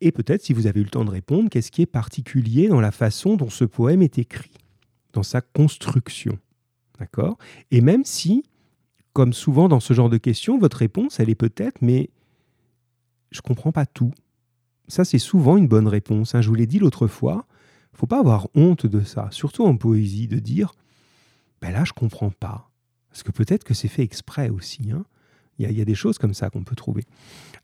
Et 0.00 0.12
peut-être, 0.12 0.42
si 0.42 0.52
vous 0.52 0.66
avez 0.66 0.80
eu 0.80 0.84
le 0.84 0.90
temps 0.90 1.04
de 1.04 1.10
répondre, 1.10 1.50
qu'est-ce 1.50 1.70
qui 1.70 1.82
est 1.82 1.86
particulier 1.86 2.68
dans 2.68 2.80
la 2.80 2.92
façon 2.92 3.36
dont 3.36 3.50
ce 3.50 3.64
poème 3.64 4.02
est 4.02 4.18
écrit, 4.18 4.52
dans 5.12 5.22
sa 5.22 5.40
construction 5.40 6.38
D'accord? 6.98 7.38
Et 7.70 7.80
même 7.80 8.04
si, 8.04 8.44
comme 9.12 9.32
souvent 9.32 9.68
dans 9.68 9.80
ce 9.80 9.94
genre 9.94 10.10
de 10.10 10.18
questions, 10.18 10.58
votre 10.58 10.78
réponse, 10.78 11.20
elle 11.20 11.30
est 11.30 11.34
peut-être, 11.34 11.80
mais 11.80 12.10
je 13.30 13.38
ne 13.38 13.42
comprends 13.42 13.72
pas 13.72 13.86
tout 13.86 14.12
ça, 14.88 15.04
c'est 15.04 15.18
souvent 15.18 15.56
une 15.56 15.68
bonne 15.68 15.86
réponse. 15.86 16.34
Hein. 16.34 16.40
Je 16.40 16.48
vous 16.48 16.54
l'ai 16.54 16.66
dit 16.66 16.78
l'autre 16.78 17.06
fois, 17.06 17.46
faut 17.92 18.06
pas 18.06 18.18
avoir 18.18 18.48
honte 18.54 18.86
de 18.86 19.02
ça, 19.02 19.28
surtout 19.30 19.64
en 19.64 19.76
poésie, 19.76 20.28
de 20.28 20.38
dire 20.38 20.72
ben 21.60 21.70
là, 21.70 21.84
je 21.84 21.92
comprends 21.92 22.30
pas. 22.30 22.70
Parce 23.10 23.22
que 23.22 23.32
peut-être 23.32 23.64
que 23.64 23.74
c'est 23.74 23.88
fait 23.88 24.02
exprès 24.02 24.48
aussi. 24.48 24.90
Hein. 24.90 25.04
Il, 25.58 25.70
y 25.70 25.80
a, 25.80 25.84
des 25.84 25.94
choses 25.96 26.18
comme 26.18 26.34
ça 26.34 26.50
qu'on 26.50 26.62
peut 26.62 26.76
trouver. 26.76 27.04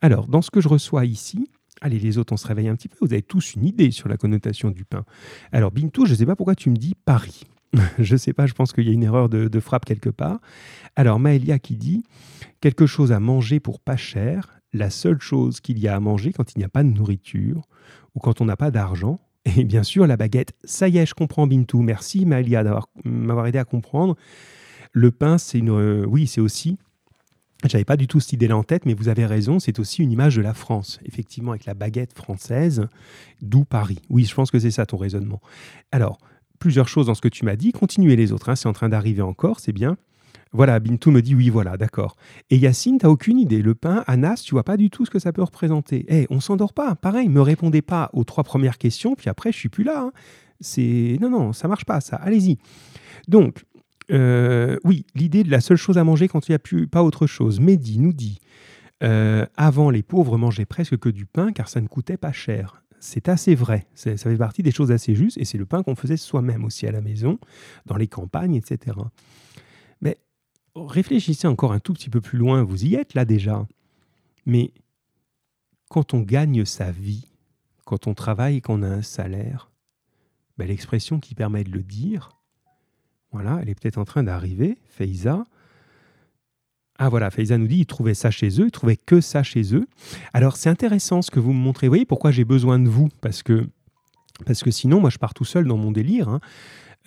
Alors, 0.01 0.27
dans 0.27 0.43
ce 0.43 0.51
que 0.51 0.61
je 0.61 0.69
reçois 0.69 1.05
ici, 1.05 1.49
allez, 1.81 1.99
les 1.99 2.19
autres, 2.19 2.33
on 2.33 2.37
se 2.37 2.47
réveille 2.47 2.69
un 2.69 2.77
petit 2.77 2.89
peu. 2.89 2.97
Vous 3.01 3.13
avez 3.13 3.23
tous 3.23 3.55
une 3.55 3.65
idée 3.65 3.91
sur 3.91 4.09
la 4.09 4.17
connotation 4.17 4.71
du 4.71 4.85
pain. 4.85 5.05
Alors, 5.53 5.71
Bintou, 5.71 6.07
je 6.07 6.13
ne 6.13 6.17
sais 6.17 6.27
pas 6.27 6.37
pourquoi 6.37 6.55
tu 6.55 6.71
me 6.71 6.77
dis 6.77 6.95
Paris. 7.05 7.45
je 7.99 8.15
ne 8.15 8.19
sais 8.19 8.33
pas, 8.33 8.47
je 8.47 8.55
pense 8.55 8.73
qu'il 8.73 8.85
y 8.85 8.91
a 8.91 8.93
une 8.93 9.03
erreur 9.03 9.29
de, 9.29 9.61
frappe 9.61 9.85
quelque 9.85 10.11
part. 10.11 10.41
Alors, 10.97 11.19
Maëlia 11.19 11.59
qui 11.59 11.77
dit 11.77 12.05
quelque 12.61 12.87
chose 12.87 13.13
à 13.13 13.21
manger 13.21 13.61
pour 13.61 13.81
pas 13.81 13.97
cher, 13.97 14.61
la 14.73 14.91
seule 14.91 15.21
chose 15.21 15.61
qu'il 15.61 15.79
y 15.79 15.89
a 15.89 15.97
à 15.97 16.01
manger 16.01 16.33
quand 16.33 16.55
il 16.55 16.59
n'y 16.59 16.65
a 16.65 16.69
pas 16.69 16.83
de 16.83 16.89
nourriture 16.89 17.63
ou 18.15 18.21
quand 18.21 18.41
on 18.41 18.45
n'a 18.45 18.57
pas 18.57 18.71
d'argent. 18.71 19.21
Et 19.45 19.65
bien 19.65 19.83
sûr, 19.83 20.07
la 20.07 20.17
baguette. 20.17 20.55
Ça 20.65 20.89
y 20.89 20.99
est, 20.99 21.07
je 21.07 21.15
comprends 21.15 21.47
Bintou. 21.47 21.83
Merci 21.83 22.25
Maëlia 22.25 22.65
d'avoir 22.65 22.89
m'avoir 23.05 23.47
aidé 23.47 23.59
à 23.59 23.65
comprendre. 23.65 24.17
Le 24.93 25.11
pain, 25.11 25.39
c'est 25.39 25.59
une. 25.59 25.71
Euh, 25.71 26.07
oui, 26.07 26.27
c'est 26.27 26.41
aussi. 26.41 26.79
J'avais 27.65 27.85
pas 27.85 27.97
du 27.97 28.07
tout 28.07 28.21
cette 28.21 28.35
idée-là 28.35 28.57
en 28.57 28.63
tête, 28.63 28.85
mais 28.85 28.95
vous 28.95 29.09
avez 29.09 29.25
raison, 29.25 29.59
c'est 29.59 29.79
aussi 29.79 30.03
une 30.03 30.13
image 30.13 30.37
de 30.37 30.43
la 30.43 30.53
France, 30.53 31.01
effectivement, 31.05 31.53
avec 31.53 31.65
la 31.65 31.75
baguette 31.75 32.13
française, 32.13 32.87
d'où 33.41 33.65
Paris. 33.65 34.01
Oui, 34.11 34.25
je 34.25 34.35
pense 34.35 34.51
que 34.51 34.59
c'est 34.59 34.71
ça 34.71 34.85
ton 34.85 34.99
raisonnement. 34.99 35.41
Alors, 35.91 36.19
plusieurs 36.59 36.89
choses 36.89 37.07
dans 37.07 37.15
ce 37.15 37.23
que 37.23 37.29
tu 37.29 37.45
m'as 37.45 37.57
dit. 37.57 37.73
Continuez 37.73 38.17
les 38.17 38.33
autres, 38.33 38.51
hein, 38.51 38.57
c'est 38.57 38.69
en 38.69 38.73
train 38.73 38.89
d'arriver 38.89 39.23
encore, 39.23 39.61
c'est 39.61 39.73
bien. 39.73 39.97
Voilà, 40.53 40.79
Bintou 40.79 41.11
me 41.11 41.21
dit 41.21 41.35
oui, 41.35 41.49
voilà, 41.51 41.77
d'accord. 41.77 42.17
Et 42.49 42.57
Yacine, 42.57 42.99
t'as 42.99 43.09
aucune 43.09 43.41
idée. 43.41 43.61
Le 43.61 43.75
pain, 43.75 44.05
Anas, 44.07 44.43
tu 44.45 44.53
vois 44.55 44.63
pas 44.63 44.77
du 44.77 44.89
tout 44.89 45.05
ce 45.05 45.11
que 45.11 45.19
ça 45.19 45.33
peut 45.33 45.43
représenter. 45.43 46.07
Eh, 46.09 46.27
on 46.31 46.39
s'endort 46.39 46.73
pas. 46.73 46.95
Pareil, 46.95 47.29
me 47.29 47.41
répondez 47.41 47.83
pas 47.83 48.09
aux 48.13 48.23
trois 48.23 48.45
premières 48.45 48.79
questions, 48.79 49.17
puis 49.17 49.29
après, 49.29 49.51
je 49.51 49.59
suis 49.59 49.69
plus 49.69 49.83
là. 49.83 50.01
Hein. 50.01 50.13
C'est 50.61 51.19
non, 51.21 51.29
non, 51.29 51.53
ça 51.53 51.67
marche 51.67 51.85
pas, 51.85 52.01
ça. 52.01 52.17
Allez-y. 52.17 52.59
Donc, 53.27 53.65
euh, 54.11 54.79
oui, 54.85 55.07
l'idée 55.15 55.45
de 55.45 55.51
la 55.51 55.61
seule 55.61 55.77
chose 55.77 55.99
à 55.99 56.05
manger 56.05 56.29
quand 56.29 56.49
il 56.49 56.53
n'y 56.53 56.57
a 56.57 56.61
plus 56.61 56.87
pas 56.87 57.03
autre 57.03 57.27
chose. 57.27 57.61
Mehdi 57.61 57.99
nous 57.99 58.13
dit 58.13 58.41
euh, 59.03 59.47
avant, 59.57 59.91
les 59.91 60.03
pauvres 60.03 60.39
mangeaient 60.39 60.67
presque 60.67 60.99
que 60.99 61.09
du 61.09 61.27
pain 61.27 61.53
car 61.53 61.69
ça 61.69 61.81
ne 61.81 61.89
coûtait 61.89 62.17
pas 62.17 62.33
cher. 62.33 62.83
C'est 63.01 63.29
assez 63.29 63.55
vrai. 63.55 63.87
Ça 63.95 64.17
fait 64.17 64.37
partie 64.37 64.63
des 64.63 64.71
choses 64.71 64.91
assez 64.91 65.15
justes 65.15 65.37
et 65.39 65.45
c'est 65.45 65.59
le 65.59 65.67
pain 65.67 65.83
qu'on 65.83 65.95
faisait 65.95 66.17
soi-même 66.17 66.65
aussi 66.65 66.87
à 66.87 66.93
la 66.93 67.03
maison, 67.03 67.39
dans 67.87 67.97
les 67.97 68.09
campagnes, 68.09 68.55
etc. 68.55 68.97
Mais 70.01 70.19
réfléchissez 70.75 71.47
encore 71.47 71.73
un 71.73 71.81
tout 71.81 71.93
petit 71.93 72.09
peu 72.09 72.23
plus 72.23 72.39
loin, 72.39 72.63
vous 72.63 72.85
y 72.85 72.95
êtes 72.95 73.15
là 73.15 73.27
déjà. 73.27 73.67
Mais 74.47 74.73
quand 75.91 76.15
on 76.15 76.21
gagne 76.21 76.65
sa 76.65 76.91
vie, 76.91 77.29
quand 77.85 78.07
on 78.07 78.15
travaille 78.15 78.57
et 78.57 78.61
qu'on 78.63 78.83
a 78.83 78.89
un 78.89 79.03
salaire, 79.03 79.71
ben, 80.57 80.69
l'expression 80.69 81.21
qui 81.21 81.35
permet 81.35 81.65
de 81.65 81.73
le 81.73 81.83
dire, 81.83 82.31
voilà, 83.35 83.59
elle 83.61 83.69
est 83.69 83.75
peut-être 83.75 83.99
en 83.99 84.05
train 84.05 84.23
d'arriver, 84.23 84.79
Feiza. 84.87 85.45
Ah 87.01 87.09
voilà, 87.09 87.33
Feiza 87.33 87.59
nous 87.59 87.67
dit, 87.67 87.81
ils 87.81 87.87
trouvaient 87.87 88.15
ça 88.15 88.31
chez 88.31 88.61
eux, 88.61 88.67
ils 88.67 88.71
trouvaient 88.71 88.97
que 88.97 89.21
ça 89.21 89.43
chez 89.43 89.75
eux. 89.75 89.89
Alors 90.33 90.57
c'est 90.57 90.71
intéressant 90.71 91.21
ce 91.21 91.33
que 91.33 91.41
vous 91.41 91.53
me 91.53 91.59
montrez. 91.59 91.89
Vous 91.89 91.91
voyez 91.91 92.05
pourquoi 92.05 92.31
j'ai 92.31 92.45
besoin 92.45 92.79
de 92.79 92.89
vous? 92.89 93.09
Parce 93.21 93.43
que, 93.43 93.67
parce 94.47 94.63
que 94.63 94.71
sinon, 94.71 95.01
moi 95.01 95.11
je 95.11 95.19
pars 95.19 95.35
tout 95.35 95.45
seul 95.45 95.67
dans 95.67 95.77
mon 95.77 95.91
délire. 95.91 96.29
Hein. 96.29 96.39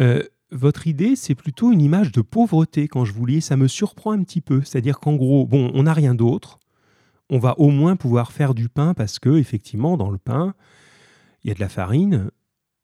Euh, 0.02 0.22
votre 0.52 0.86
idée, 0.86 1.16
c'est 1.16 1.34
plutôt 1.34 1.72
une 1.72 1.80
image 1.80 2.12
de 2.12 2.20
pauvreté 2.20 2.90
quand 2.90 3.06
je 3.06 3.13
vous 3.13 3.26
lis. 3.26 3.42
Ça 3.42 3.56
me 3.56 3.70
surprend 3.70 4.12
un 4.12 4.22
petit 4.24 4.42
peu. 4.42 4.62
C'est-à-dire 4.66 5.00
qu'en 5.00 5.16
gros, 5.16 5.46
bon, 5.46 5.72
on 5.74 5.84
n'a 5.84 5.94
rien 5.94 6.13
d'autre. 6.13 6.60
On 7.30 7.40
va 7.40 7.58
au 7.58 7.70
moins 7.70 7.96
pouvoir 7.96 8.34
faire 8.34 8.54
du 8.54 8.68
pain 8.68 8.94
parce 8.94 9.18
que, 9.18 9.38
effectivement, 9.38 9.96
dans 9.96 10.10
le 10.10 10.18
pain, 10.18 10.56
il 11.46 11.48
y 11.48 11.52
a 11.52 11.54
de 11.54 11.62
la 11.62 11.70
farine, 11.70 12.32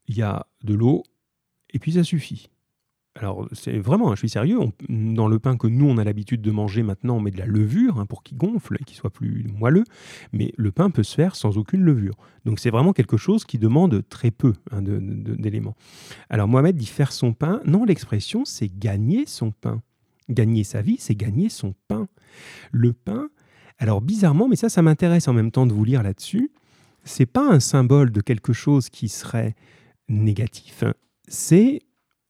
il 0.07 0.15
y 0.15 0.21
a 0.21 0.47
de 0.63 0.73
l'eau, 0.73 1.03
et 1.73 1.79
puis 1.79 1.93
ça 1.93 2.05
suffit. 2.05 2.49
Alors 3.23 3.47
c'est 3.53 3.77
vraiment, 3.77 4.11
hein, 4.11 4.15
je 4.15 4.19
suis 4.19 4.29
sérieux, 4.29 4.59
dans 4.89 5.27
le 5.27 5.39
pain 5.39 5.55
que 5.55 5.67
nous 5.67 5.85
on 5.85 5.97
a 5.97 6.03
l'habitude 6.03 6.41
de 6.41 6.51
manger 6.51 6.83
maintenant, 6.83 7.17
on 7.17 7.19
met 7.21 7.31
de 7.31 7.37
la 7.37 7.45
levure 7.45 7.99
hein, 7.99 8.05
pour 8.05 8.21
qu'il 8.21 8.37
gonfle 8.37 8.77
et 8.79 8.83
qu'il 8.83 8.97
soit 8.97 9.09
plus 9.09 9.45
moelleux, 9.57 9.85
mais 10.33 10.53
le 10.57 10.71
pain 10.71 10.89
peut 10.89 11.03
se 11.03 11.15
faire 11.15 11.35
sans 11.35 11.57
aucune 11.57 11.81
levure. 11.81 12.15
Donc 12.43 12.59
c'est 12.59 12.69
vraiment 12.69 12.91
quelque 12.91 13.15
chose 13.15 13.45
qui 13.45 13.57
demande 13.57 14.03
très 14.09 14.29
peu 14.29 14.53
hein, 14.71 14.81
d'éléments. 14.81 15.75
Alors 16.29 16.49
Mohamed 16.49 16.75
dit 16.75 16.85
faire 16.85 17.13
son 17.13 17.33
pain, 17.33 17.61
non, 17.65 17.85
l'expression 17.85 18.43
c'est 18.43 18.67
gagner 18.67 19.25
son 19.25 19.51
pain. 19.51 19.81
Gagner 20.29 20.63
sa 20.63 20.81
vie, 20.81 20.97
c'est 20.99 21.15
gagner 21.15 21.49
son 21.49 21.75
pain. 21.87 22.07
Le 22.71 22.93
pain, 22.93 23.29
alors 23.77 24.01
bizarrement, 24.01 24.47
mais 24.47 24.55
ça, 24.55 24.69
ça 24.69 24.81
m'intéresse 24.81 25.27
en 25.27 25.33
même 25.33 25.51
temps 25.51 25.65
de 25.65 25.73
vous 25.73 25.83
lire 25.83 26.03
là-dessus, 26.03 26.51
c'est 27.03 27.25
pas 27.25 27.49
un 27.49 27.59
symbole 27.59 28.11
de 28.11 28.21
quelque 28.21 28.53
chose 28.53 28.89
qui 28.89 29.09
serait 29.09 29.55
négatif, 30.09 30.83
c'est 31.27 31.81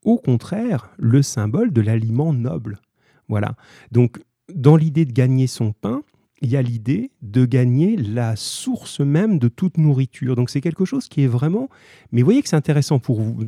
au 0.06 0.18
contraire 0.18 0.90
le 0.98 1.22
symbole 1.22 1.72
de 1.72 1.82
l'aliment 1.82 2.34
noble. 2.34 2.80
Voilà. 3.28 3.56
Donc, 3.92 4.20
dans 4.54 4.76
l'idée 4.76 5.06
de 5.06 5.14
gagner 5.14 5.48
son 5.48 5.72
pain, 5.72 6.02
il 6.44 6.50
y 6.50 6.58
a 6.58 6.62
l'idée 6.62 7.10
de 7.22 7.46
gagner 7.46 7.96
la 7.96 8.36
source 8.36 9.00
même 9.00 9.40
de 9.40 9.48
toute 9.48 9.78
nourriture. 9.78 10.36
Donc 10.36 10.50
c'est 10.50 10.60
quelque 10.60 10.84
chose 10.84 11.08
qui 11.08 11.24
est 11.24 11.28
vraiment... 11.28 11.70
Mais 12.12 12.22
vous 12.22 12.26
voyez 12.26 12.42
que 12.42 12.50
c'est 12.50 12.58
intéressant 12.58 13.00
pour 13.00 13.22
vous 13.22 13.46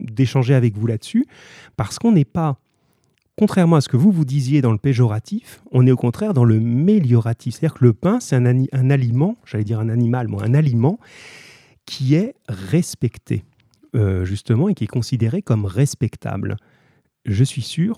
d'échanger 0.00 0.54
avec 0.54 0.76
vous 0.76 0.88
là-dessus, 0.88 1.26
parce 1.76 2.00
qu'on 2.00 2.10
n'est 2.10 2.24
pas, 2.24 2.58
contrairement 3.38 3.76
à 3.76 3.80
ce 3.80 3.88
que 3.88 3.96
vous 3.96 4.10
vous 4.10 4.24
disiez 4.24 4.60
dans 4.60 4.72
le 4.72 4.78
péjoratif, 4.78 5.62
on 5.70 5.86
est 5.86 5.92
au 5.92 5.96
contraire 5.96 6.34
dans 6.34 6.44
le 6.44 6.58
mélioratif. 6.58 7.54
C'est-à-dire 7.54 7.78
que 7.78 7.84
le 7.84 7.92
pain, 7.92 8.18
c'est 8.18 8.34
un, 8.34 8.44
un, 8.46 8.90
aliment, 8.90 9.36
j'allais 9.44 9.64
dire 9.64 9.78
un 9.78 9.88
animal, 9.88 10.26
moi, 10.26 10.42
un 10.44 10.54
aliment 10.54 10.98
qui 11.86 12.16
est 12.16 12.34
respecté. 12.48 13.44
Euh, 13.94 14.26
justement, 14.26 14.68
et 14.68 14.74
qui 14.74 14.84
est 14.84 14.88
considéré 14.88 15.40
comme 15.40 15.64
respectable. 15.64 16.56
Je 17.24 17.42
suis 17.42 17.62
sûr 17.62 17.96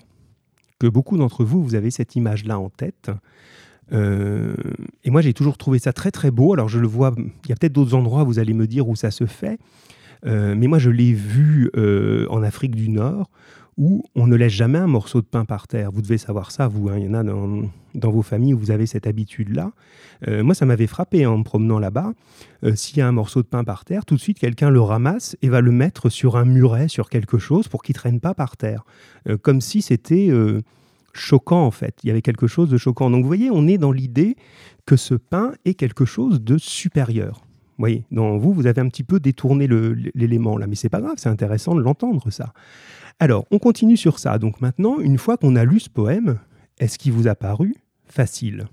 que 0.79 0.87
beaucoup 0.87 1.17
d'entre 1.17 1.43
vous, 1.43 1.61
vous 1.61 1.75
avez 1.75 1.91
cette 1.91 2.15
image-là 2.15 2.57
en 2.57 2.69
tête. 2.69 3.11
Euh, 3.91 4.55
et 5.03 5.09
moi, 5.09 5.19
j'ai 5.19 5.33
toujours 5.33 5.57
trouvé 5.57 5.79
ça 5.79 5.91
très 5.91 6.09
très 6.09 6.31
beau. 6.31 6.53
Alors, 6.53 6.69
je 6.69 6.79
le 6.79 6.87
vois, 6.87 7.13
il 7.17 7.49
y 7.49 7.51
a 7.51 7.55
peut-être 7.57 7.73
d'autres 7.73 7.93
endroits, 7.93 8.23
vous 8.23 8.39
allez 8.39 8.53
me 8.53 8.67
dire 8.67 8.87
où 8.87 8.95
ça 8.95 9.11
se 9.11 9.25
fait. 9.25 9.59
Euh, 10.25 10.55
mais 10.55 10.67
moi, 10.67 10.79
je 10.79 10.89
l'ai 10.89 11.11
vu 11.11 11.69
en 12.29 12.41
Afrique 12.41 12.75
du 12.75 12.87
Nord, 12.87 13.29
où 13.77 14.03
on 14.15 14.27
ne 14.27 14.35
laisse 14.35 14.53
jamais 14.53 14.77
un 14.77 14.87
morceau 14.87 15.21
de 15.21 15.25
pain 15.25 15.45
par 15.45 15.67
terre. 15.67 15.91
Vous 15.91 16.01
devez 16.01 16.17
savoir 16.17 16.51
ça, 16.51 16.67
vous. 16.67 16.89
Hein. 16.89 16.97
Il 16.97 17.05
y 17.05 17.09
en 17.09 17.13
a 17.13 17.23
dans, 17.23 18.11
vos 18.11 18.21
familles 18.21 18.53
où 18.53 18.59
vous 18.59 18.71
avez 18.71 18.85
cette 18.85 19.07
habitude-là. 19.07 19.71
Euh, 20.27 20.43
moi, 20.43 20.55
ça 20.55 20.65
m'avait 20.65 20.87
frappé 20.87 21.23
hein, 21.23 21.31
en 21.31 21.37
me 21.39 21.43
promenant 21.43 21.79
là-bas. 21.79 22.13
Euh, 22.63 22.75
s'il 22.75 22.97
y 22.97 23.01
a 23.01 23.07
un 23.07 23.11
morceau 23.11 23.41
de 23.41 23.47
pain 23.47 23.63
par 23.63 23.85
terre, 23.85 24.05
tout 24.05 24.15
de 24.15 24.19
suite, 24.19 24.39
quelqu'un 24.39 24.69
le 24.69 24.81
ramasse 24.81 25.37
et 25.41 25.49
va 25.49 25.61
le 25.61 25.71
mettre 25.71 26.09
sur 26.09 26.35
un 26.35 26.45
muret, 26.45 26.87
sur 26.87 27.09
quelque 27.09 27.37
chose, 27.37 27.67
pour 27.67 27.81
qu'il 27.81 27.93
ne 27.93 27.99
traîne 27.99 28.19
pas 28.19 28.33
par 28.33 28.57
terre. 28.57 28.83
Euh, 29.29 29.37
comme 29.37 29.61
si 29.61 29.81
c'était 29.81 30.29
choquant, 31.13 31.65
en 31.65 31.71
fait. 31.71 31.95
Il 32.03 32.07
y 32.07 32.11
avait 32.11 32.21
quelque 32.21 32.47
chose 32.47 32.69
de 32.69 32.77
choquant. 32.77 33.09
Donc, 33.09 33.21
vous 33.21 33.27
voyez, 33.27 33.49
on 33.51 33.67
est 33.67 33.77
dans 33.77 33.91
l'idée 33.91 34.35
que 34.85 34.95
ce 34.95 35.15
pain 35.15 35.53
est 35.65 35.73
quelque 35.73 36.05
chose 36.05 36.41
de 36.41 36.57
supérieur. 36.57 37.45
Voyez, 37.81 38.05
dans 38.11 38.37
vous, 38.37 38.53
vous 38.53 38.67
avez 38.67 38.79
un 38.79 38.87
petit 38.89 39.03
peu 39.03 39.19
détourné 39.19 39.67
l'élément 40.13 40.55
là, 40.55 40.67
mais 40.67 40.75
c'est 40.75 40.87
pas 40.87 41.01
grave, 41.01 41.15
c'est 41.17 41.29
intéressant 41.29 41.73
de 41.73 41.81
l'entendre 41.81 42.29
ça. 42.29 42.53
Alors, 43.19 43.45
on 43.49 43.57
continue 43.57 43.97
sur 43.97 44.19
ça. 44.19 44.37
Donc 44.37 44.61
maintenant, 44.61 44.99
une 44.99 45.17
fois 45.17 45.35
qu'on 45.35 45.55
a 45.55 45.65
lu 45.65 45.79
ce 45.79 45.89
poème, 45.89 46.37
est-ce 46.77 46.99
qu'il 46.99 47.11
vous 47.11 47.27
a 47.27 47.33
paru 47.33 47.73
facile 48.05 48.67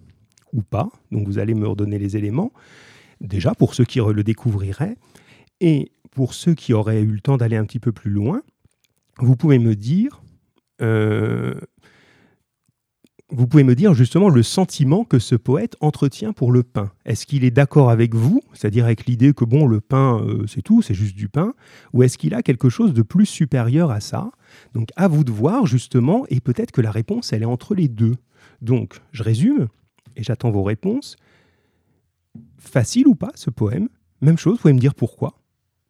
ou 0.52 0.60
pas? 0.60 0.90
Donc 1.10 1.26
vous 1.26 1.38
allez 1.38 1.54
me 1.54 1.66
redonner 1.66 1.98
les 1.98 2.18
éléments. 2.18 2.52
Déjà, 3.22 3.54
pour 3.54 3.72
ceux 3.72 3.86
qui 3.86 3.98
le 3.98 4.22
découvriraient, 4.22 4.98
et 5.60 5.90
pour 6.10 6.34
ceux 6.34 6.52
qui 6.52 6.74
auraient 6.74 7.00
eu 7.00 7.12
le 7.12 7.20
temps 7.20 7.38
d'aller 7.38 7.56
un 7.56 7.64
petit 7.64 7.80
peu 7.80 7.92
plus 7.92 8.10
loin, 8.10 8.42
vous 9.20 9.36
pouvez 9.36 9.58
me 9.58 9.74
dire 9.74 10.20
euh, 10.82 11.54
vous 13.38 13.46
pouvez 13.46 13.62
me 13.62 13.76
dire 13.76 13.94
justement 13.94 14.30
le 14.30 14.42
sentiment 14.42 15.04
que 15.04 15.20
ce 15.20 15.36
poète 15.36 15.76
entretient 15.78 16.32
pour 16.32 16.50
le 16.50 16.64
pain. 16.64 16.90
Est-ce 17.04 17.24
qu'il 17.24 17.44
est 17.44 17.52
d'accord 17.52 17.88
avec 17.88 18.12
vous, 18.12 18.42
c'est-à-dire 18.52 18.84
avec 18.84 19.06
l'idée 19.06 19.32
que 19.32 19.44
bon, 19.44 19.68
le 19.68 19.80
pain, 19.80 20.20
euh, 20.20 20.44
c'est 20.48 20.60
tout, 20.60 20.82
c'est 20.82 20.92
juste 20.92 21.14
du 21.14 21.28
pain, 21.28 21.54
ou 21.92 22.02
est-ce 22.02 22.18
qu'il 22.18 22.34
a 22.34 22.42
quelque 22.42 22.68
chose 22.68 22.92
de 22.92 23.02
plus 23.02 23.26
supérieur 23.26 23.92
à 23.92 24.00
ça? 24.00 24.32
Donc 24.74 24.88
à 24.96 25.06
vous 25.06 25.22
de 25.22 25.30
voir 25.30 25.66
justement, 25.66 26.24
et 26.30 26.40
peut-être 26.40 26.72
que 26.72 26.80
la 26.80 26.90
réponse, 26.90 27.32
elle 27.32 27.42
est 27.42 27.46
entre 27.46 27.76
les 27.76 27.86
deux. 27.86 28.16
Donc, 28.60 28.98
je 29.12 29.22
résume, 29.22 29.68
et 30.16 30.24
j'attends 30.24 30.50
vos 30.50 30.64
réponses. 30.64 31.14
Facile 32.58 33.06
ou 33.06 33.14
pas 33.14 33.30
ce 33.36 33.50
poème? 33.50 33.88
Même 34.20 34.36
chose, 34.36 34.54
vous 34.54 34.62
pouvez 34.62 34.74
me 34.74 34.80
dire 34.80 34.96
pourquoi. 34.96 35.38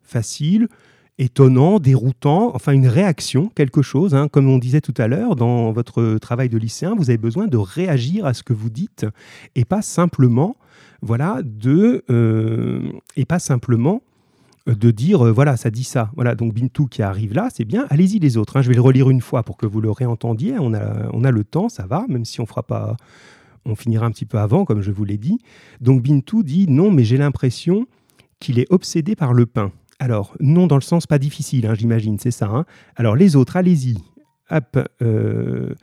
Facile, 0.02 0.68
étonnant, 1.18 1.80
déroutant, 1.80 2.52
enfin 2.54 2.72
une 2.72 2.86
réaction, 2.86 3.50
quelque 3.54 3.82
chose. 3.82 4.14
Hein. 4.14 4.28
Comme 4.28 4.48
on 4.48 4.58
disait 4.58 4.80
tout 4.80 4.94
à 4.96 5.08
l'heure, 5.08 5.36
dans 5.36 5.72
votre 5.72 6.18
travail 6.18 6.48
de 6.48 6.58
lycéen, 6.58 6.94
vous 6.96 7.10
avez 7.10 7.18
besoin 7.18 7.46
de 7.46 7.56
réagir 7.56 8.24
à 8.24 8.34
ce 8.34 8.42
que 8.42 8.52
vous 8.52 8.70
dites 8.70 9.06
et 9.54 9.64
pas 9.64 9.82
simplement, 9.82 10.56
voilà, 11.02 11.40
de 11.44 12.04
euh, 12.10 12.92
et 13.16 13.24
pas 13.24 13.38
simplement 13.38 14.02
euh, 14.68 14.74
de 14.74 14.90
dire 14.90 15.26
euh, 15.26 15.32
voilà 15.32 15.56
ça 15.56 15.70
dit 15.70 15.84
ça 15.84 16.10
voilà 16.14 16.34
donc 16.34 16.54
Bintou 16.54 16.86
qui 16.86 17.02
arrive 17.02 17.34
là 17.34 17.48
c'est 17.54 17.64
bien 17.64 17.86
allez-y 17.90 18.18
les 18.18 18.36
autres 18.36 18.56
hein. 18.56 18.62
je 18.62 18.68
vais 18.68 18.74
le 18.74 18.80
relire 18.80 19.08
une 19.10 19.20
fois 19.20 19.42
pour 19.42 19.56
que 19.56 19.66
vous 19.66 19.80
le 19.80 19.90
réentendiez 19.90 20.54
on 20.58 20.74
a 20.74 21.30
le 21.30 21.44
temps 21.44 21.68
ça 21.68 21.86
va 21.86 22.04
même 22.08 22.24
si 22.24 22.40
on 22.40 22.46
fera 22.46 22.62
pas 22.62 22.96
on 23.64 23.76
finira 23.76 24.06
un 24.06 24.10
petit 24.10 24.26
peu 24.26 24.38
avant 24.38 24.64
comme 24.64 24.82
je 24.82 24.90
vous 24.90 25.04
l'ai 25.04 25.16
dit 25.16 25.38
donc 25.80 26.02
Bintou 26.02 26.42
dit 26.42 26.66
non 26.68 26.90
mais 26.90 27.04
j'ai 27.04 27.18
l'impression 27.18 27.86
qu'il 28.40 28.58
est 28.58 28.70
obsédé 28.70 29.14
par 29.14 29.32
le 29.32 29.46
pain 29.46 29.72
alors, 29.98 30.34
non 30.40 30.66
dans 30.66 30.76
le 30.76 30.82
sens 30.82 31.06
pas 31.06 31.18
difficile, 31.18 31.66
hein, 31.66 31.74
j'imagine, 31.74 32.18
c'est 32.18 32.30
ça. 32.30 32.46
Hein. 32.46 32.64
Alors, 32.96 33.16
les 33.16 33.36
autres, 33.36 33.56
allez-y. 33.56 33.98
Hop, 34.50 34.78
euh, 35.02 35.74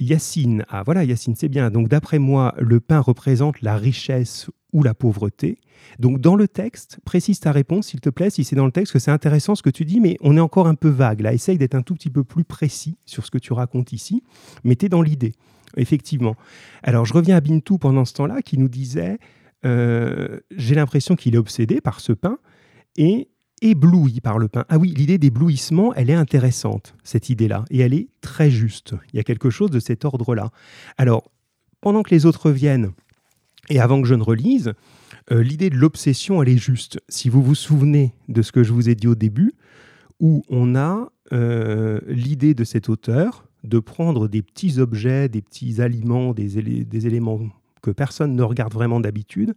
Yacine. 0.00 0.64
Ah, 0.68 0.82
voilà, 0.84 1.04
Yacine, 1.04 1.36
c'est 1.36 1.48
bien. 1.48 1.70
Donc, 1.70 1.88
d'après 1.88 2.18
moi, 2.18 2.54
le 2.58 2.80
pain 2.80 3.00
représente 3.00 3.62
la 3.62 3.76
richesse 3.76 4.50
ou 4.72 4.82
la 4.82 4.94
pauvreté. 4.94 5.58
Donc, 5.98 6.20
dans 6.20 6.34
le 6.34 6.48
texte, 6.48 6.98
précise 7.04 7.40
ta 7.40 7.52
réponse, 7.52 7.88
s'il 7.88 8.00
te 8.00 8.10
plaît, 8.10 8.30
si 8.30 8.44
c'est 8.44 8.56
dans 8.56 8.66
le 8.66 8.72
texte, 8.72 8.92
que 8.92 8.98
c'est 8.98 9.12
intéressant 9.12 9.54
ce 9.54 9.62
que 9.62 9.70
tu 9.70 9.84
dis, 9.84 10.00
mais 10.00 10.16
on 10.20 10.36
est 10.36 10.40
encore 10.40 10.66
un 10.66 10.74
peu 10.74 10.88
vague. 10.88 11.20
Là, 11.20 11.32
essaye 11.32 11.56
d'être 11.56 11.76
un 11.76 11.82
tout 11.82 11.94
petit 11.94 12.10
peu 12.10 12.24
plus 12.24 12.44
précis 12.44 12.98
sur 13.06 13.24
ce 13.24 13.30
que 13.30 13.38
tu 13.38 13.52
racontes 13.52 13.92
ici. 13.92 14.22
Es 14.64 14.88
dans 14.88 15.02
l'idée, 15.02 15.32
effectivement. 15.76 16.34
Alors, 16.82 17.04
je 17.04 17.14
reviens 17.14 17.36
à 17.36 17.40
Bintou 17.40 17.78
pendant 17.78 18.04
ce 18.04 18.14
temps-là, 18.14 18.42
qui 18.42 18.58
nous 18.58 18.68
disait 18.68 19.18
euh, 19.64 20.40
J'ai 20.50 20.74
l'impression 20.74 21.14
qu'il 21.14 21.36
est 21.36 21.38
obsédé 21.38 21.80
par 21.80 22.00
ce 22.00 22.12
pain. 22.12 22.38
Et 22.98 23.28
ébloui 23.62 24.20
par 24.20 24.38
le 24.38 24.48
pain. 24.48 24.64
Ah 24.68 24.78
oui, 24.78 24.92
l'idée 24.96 25.18
d'éblouissement, 25.18 25.94
elle 25.94 26.10
est 26.10 26.14
intéressante, 26.14 26.94
cette 27.04 27.30
idée-là, 27.30 27.64
et 27.70 27.80
elle 27.80 27.94
est 27.94 28.08
très 28.20 28.50
juste. 28.50 28.94
Il 29.12 29.16
y 29.16 29.20
a 29.20 29.24
quelque 29.24 29.50
chose 29.50 29.70
de 29.70 29.80
cet 29.80 30.04
ordre-là. 30.04 30.50
Alors, 30.98 31.30
pendant 31.80 32.02
que 32.02 32.10
les 32.10 32.26
autres 32.26 32.50
viennent, 32.50 32.92
et 33.68 33.80
avant 33.80 34.00
que 34.00 34.08
je 34.08 34.14
ne 34.14 34.22
relise, 34.22 34.74
euh, 35.32 35.42
l'idée 35.42 35.70
de 35.70 35.76
l'obsession, 35.76 36.42
elle 36.42 36.50
est 36.50 36.58
juste. 36.58 37.00
Si 37.08 37.28
vous 37.28 37.42
vous 37.42 37.54
souvenez 37.54 38.14
de 38.28 38.42
ce 38.42 38.52
que 38.52 38.62
je 38.62 38.72
vous 38.72 38.88
ai 38.88 38.94
dit 38.94 39.08
au 39.08 39.14
début, 39.14 39.54
où 40.20 40.42
on 40.48 40.76
a 40.76 41.10
euh, 41.32 42.00
l'idée 42.06 42.54
de 42.54 42.64
cet 42.64 42.88
auteur 42.88 43.44
de 43.64 43.78
prendre 43.80 44.28
des 44.28 44.42
petits 44.42 44.78
objets, 44.78 45.28
des 45.28 45.42
petits 45.42 45.80
aliments, 45.80 46.32
des, 46.32 46.84
des 46.84 47.06
éléments 47.06 47.40
que 47.82 47.90
personne 47.90 48.36
ne 48.36 48.42
regarde 48.42 48.72
vraiment 48.72 49.00
d'habitude, 49.00 49.54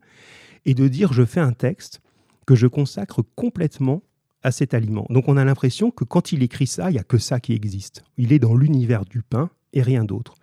et 0.66 0.74
de 0.74 0.88
dire 0.88 1.14
je 1.14 1.24
fais 1.24 1.40
un 1.40 1.54
texte 1.54 2.02
que 2.50 2.56
je 2.56 2.66
consacre 2.66 3.22
complètement 3.36 4.02
à 4.42 4.50
cet 4.50 4.74
aliment. 4.74 5.06
Donc 5.12 5.28
on 5.28 5.38
a 5.38 5.46
l'impression 5.46 5.92
que 5.92 6.04
quand 6.04 6.32
il 6.32 6.42
écrit 6.42 6.66
ça, 6.66 6.90
il 6.90 6.94
n'y 6.94 7.00
a 7.00 7.04
que 7.04 7.20
ça 7.20 7.40
qui 7.40 7.54
existe. 7.54 8.04
Il 8.18 8.34
est 8.34 8.40
dans 8.40 8.56
l'univers 8.56 9.06
du 9.06 9.22
pain 9.22 9.52
et 9.72 9.84
rien 9.84 10.04
d'autre. 10.04 10.34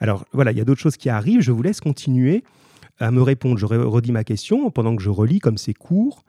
Alors 0.00 0.24
voilà, 0.32 0.50
il 0.50 0.58
y 0.58 0.60
a 0.60 0.64
d'autres 0.64 0.80
choses 0.80 0.96
qui 0.96 1.08
arrivent. 1.08 1.40
Je 1.40 1.52
vous 1.52 1.62
laisse 1.62 1.80
continuer 1.80 2.42
à 2.98 3.12
me 3.12 3.22
répondre. 3.22 3.58
Je 3.58 3.66
redis 3.66 4.10
ma 4.10 4.24
question 4.24 4.72
pendant 4.72 4.96
que 4.96 5.02
je 5.04 5.08
relis 5.08 5.38
comme 5.38 5.56
c'est 5.56 5.72
court. 5.72 6.24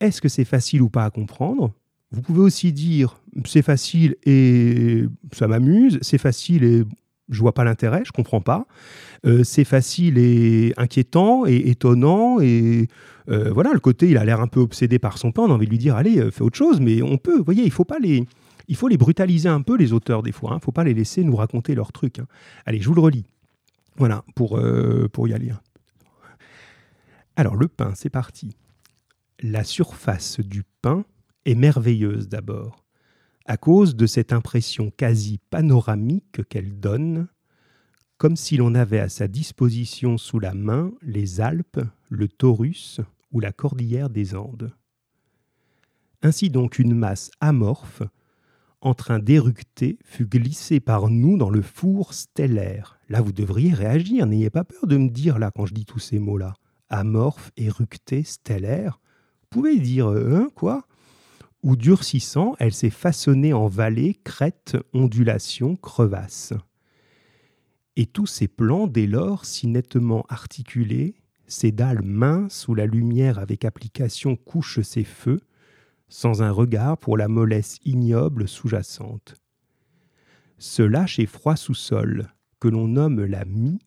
Est-ce 0.00 0.22
que 0.22 0.30
c'est 0.30 0.46
facile 0.46 0.80
ou 0.80 0.88
pas 0.88 1.04
à 1.04 1.10
comprendre? 1.10 1.74
Vous 2.10 2.22
pouvez 2.22 2.40
aussi 2.40 2.72
dire 2.72 3.20
c'est 3.44 3.60
facile 3.60 4.16
et 4.24 5.04
ça 5.32 5.48
m'amuse, 5.48 5.98
c'est 6.00 6.16
facile 6.16 6.64
et 6.64 6.84
je 7.28 7.40
vois 7.40 7.52
pas 7.52 7.64
l'intérêt, 7.64 8.02
je 8.04 8.12
comprends 8.12 8.40
pas. 8.40 8.66
Euh, 9.26 9.44
c'est 9.44 9.64
facile 9.64 10.18
et 10.18 10.74
inquiétant 10.76 11.46
et 11.46 11.70
étonnant 11.70 12.40
et 12.40 12.88
euh, 13.30 13.50
voilà 13.50 13.72
le 13.72 13.80
côté 13.80 14.10
il 14.10 14.18
a 14.18 14.24
l'air 14.24 14.40
un 14.40 14.46
peu 14.46 14.60
obsédé 14.60 14.98
par 14.98 15.18
son 15.18 15.32
pain. 15.32 15.42
On 15.42 15.50
a 15.50 15.54
envie 15.54 15.66
de 15.66 15.70
lui 15.70 15.78
dire 15.78 15.96
allez 15.96 16.18
euh, 16.18 16.30
fais 16.30 16.42
autre 16.42 16.56
chose, 16.56 16.80
mais 16.80 17.02
on 17.02 17.16
peut. 17.16 17.38
Vous 17.38 17.44
voyez, 17.44 17.64
il 17.64 17.70
faut 17.70 17.84
pas 17.84 17.98
les 17.98 18.26
brutaliser 18.96 19.48
un 19.48 19.62
peu 19.62 19.76
les 19.76 19.92
auteurs 19.92 20.22
des 20.22 20.32
fois. 20.32 20.50
Il 20.52 20.56
hein. 20.56 20.60
faut 20.60 20.72
pas 20.72 20.84
les 20.84 20.94
laisser 20.94 21.24
nous 21.24 21.36
raconter 21.36 21.74
leurs 21.74 21.92
trucs. 21.92 22.18
Hein. 22.18 22.26
Allez, 22.66 22.80
je 22.80 22.88
vous 22.88 22.94
le 22.94 23.00
relis. 23.00 23.24
Voilà 23.96 24.24
pour 24.34 24.60
pour 25.12 25.28
y 25.28 25.32
aller. 25.32 25.50
Hein. 25.50 25.60
Alors 27.36 27.56
le 27.56 27.68
pain, 27.68 27.92
c'est 27.94 28.10
parti. 28.10 28.56
La 29.40 29.64
surface 29.64 30.40
du 30.40 30.62
pain 30.82 31.04
est 31.44 31.54
merveilleuse 31.54 32.28
d'abord 32.28 32.83
à 33.46 33.56
cause 33.56 33.96
de 33.96 34.06
cette 34.06 34.32
impression 34.32 34.90
quasi 34.96 35.38
panoramique 35.50 36.48
qu'elle 36.48 36.80
donne, 36.80 37.28
comme 38.16 38.36
si 38.36 38.56
l'on 38.56 38.74
avait 38.74 39.00
à 39.00 39.08
sa 39.08 39.28
disposition 39.28 40.16
sous 40.18 40.38
la 40.38 40.54
main 40.54 40.92
les 41.02 41.40
Alpes, 41.40 41.80
le 42.08 42.28
Taurus 42.28 43.00
ou 43.32 43.40
la 43.40 43.52
cordillère 43.52 44.08
des 44.08 44.34
Andes. 44.34 44.72
Ainsi 46.22 46.48
donc 46.48 46.78
une 46.78 46.94
masse 46.94 47.30
amorphe, 47.40 48.02
en 48.80 48.94
train 48.94 49.18
d'éructer 49.18 49.98
fut 50.04 50.26
glissé 50.26 50.78
par 50.78 51.08
nous 51.08 51.38
dans 51.38 51.50
le 51.50 51.62
four 51.62 52.12
stellaire. 52.12 52.98
Là, 53.08 53.22
vous 53.22 53.32
devriez 53.32 53.72
réagir. 53.72 54.26
N'ayez 54.26 54.50
pas 54.50 54.64
peur 54.64 54.86
de 54.86 54.98
me 54.98 55.08
dire 55.08 55.38
là 55.38 55.50
quand 55.50 55.66
je 55.66 55.74
dis 55.74 55.86
tous 55.86 55.98
ces 55.98 56.18
mots-là. 56.18 56.54
Amorphe, 56.90 57.50
éructé, 57.56 58.22
stellaire. 58.24 59.00
Vous 59.40 59.48
pouvez 59.48 59.78
dire 59.78 60.10
euh, 60.10 60.36
hein, 60.36 60.48
quoi? 60.54 60.86
Ou 61.64 61.76
durcissant, 61.76 62.54
elle 62.58 62.74
s'est 62.74 62.90
façonnée 62.90 63.54
en 63.54 63.68
vallée, 63.68 64.20
crête, 64.22 64.76
ondulation, 64.92 65.76
crevasse. 65.76 66.52
Et 67.96 68.04
tous 68.04 68.26
ces 68.26 68.48
plans, 68.48 68.86
dès 68.86 69.06
lors, 69.06 69.46
si 69.46 69.66
nettement 69.66 70.26
articulés, 70.28 71.14
ces 71.46 71.72
dalles 71.72 72.02
minces 72.02 72.68
où 72.68 72.74
la 72.74 72.84
lumière 72.84 73.38
avec 73.38 73.64
application 73.64 74.36
couche 74.36 74.82
ses 74.82 75.04
feux, 75.04 75.40
sans 76.10 76.42
un 76.42 76.50
regard 76.50 76.98
pour 76.98 77.16
la 77.16 77.28
mollesse 77.28 77.78
ignoble 77.86 78.46
sous-jacente. 78.46 79.34
Ce 80.58 80.82
lâche 80.82 81.18
et 81.18 81.26
froid 81.26 81.56
sous-sol, 81.56 82.28
que 82.60 82.68
l'on 82.68 82.88
nomme 82.88 83.24
la 83.24 83.46
mie, 83.46 83.78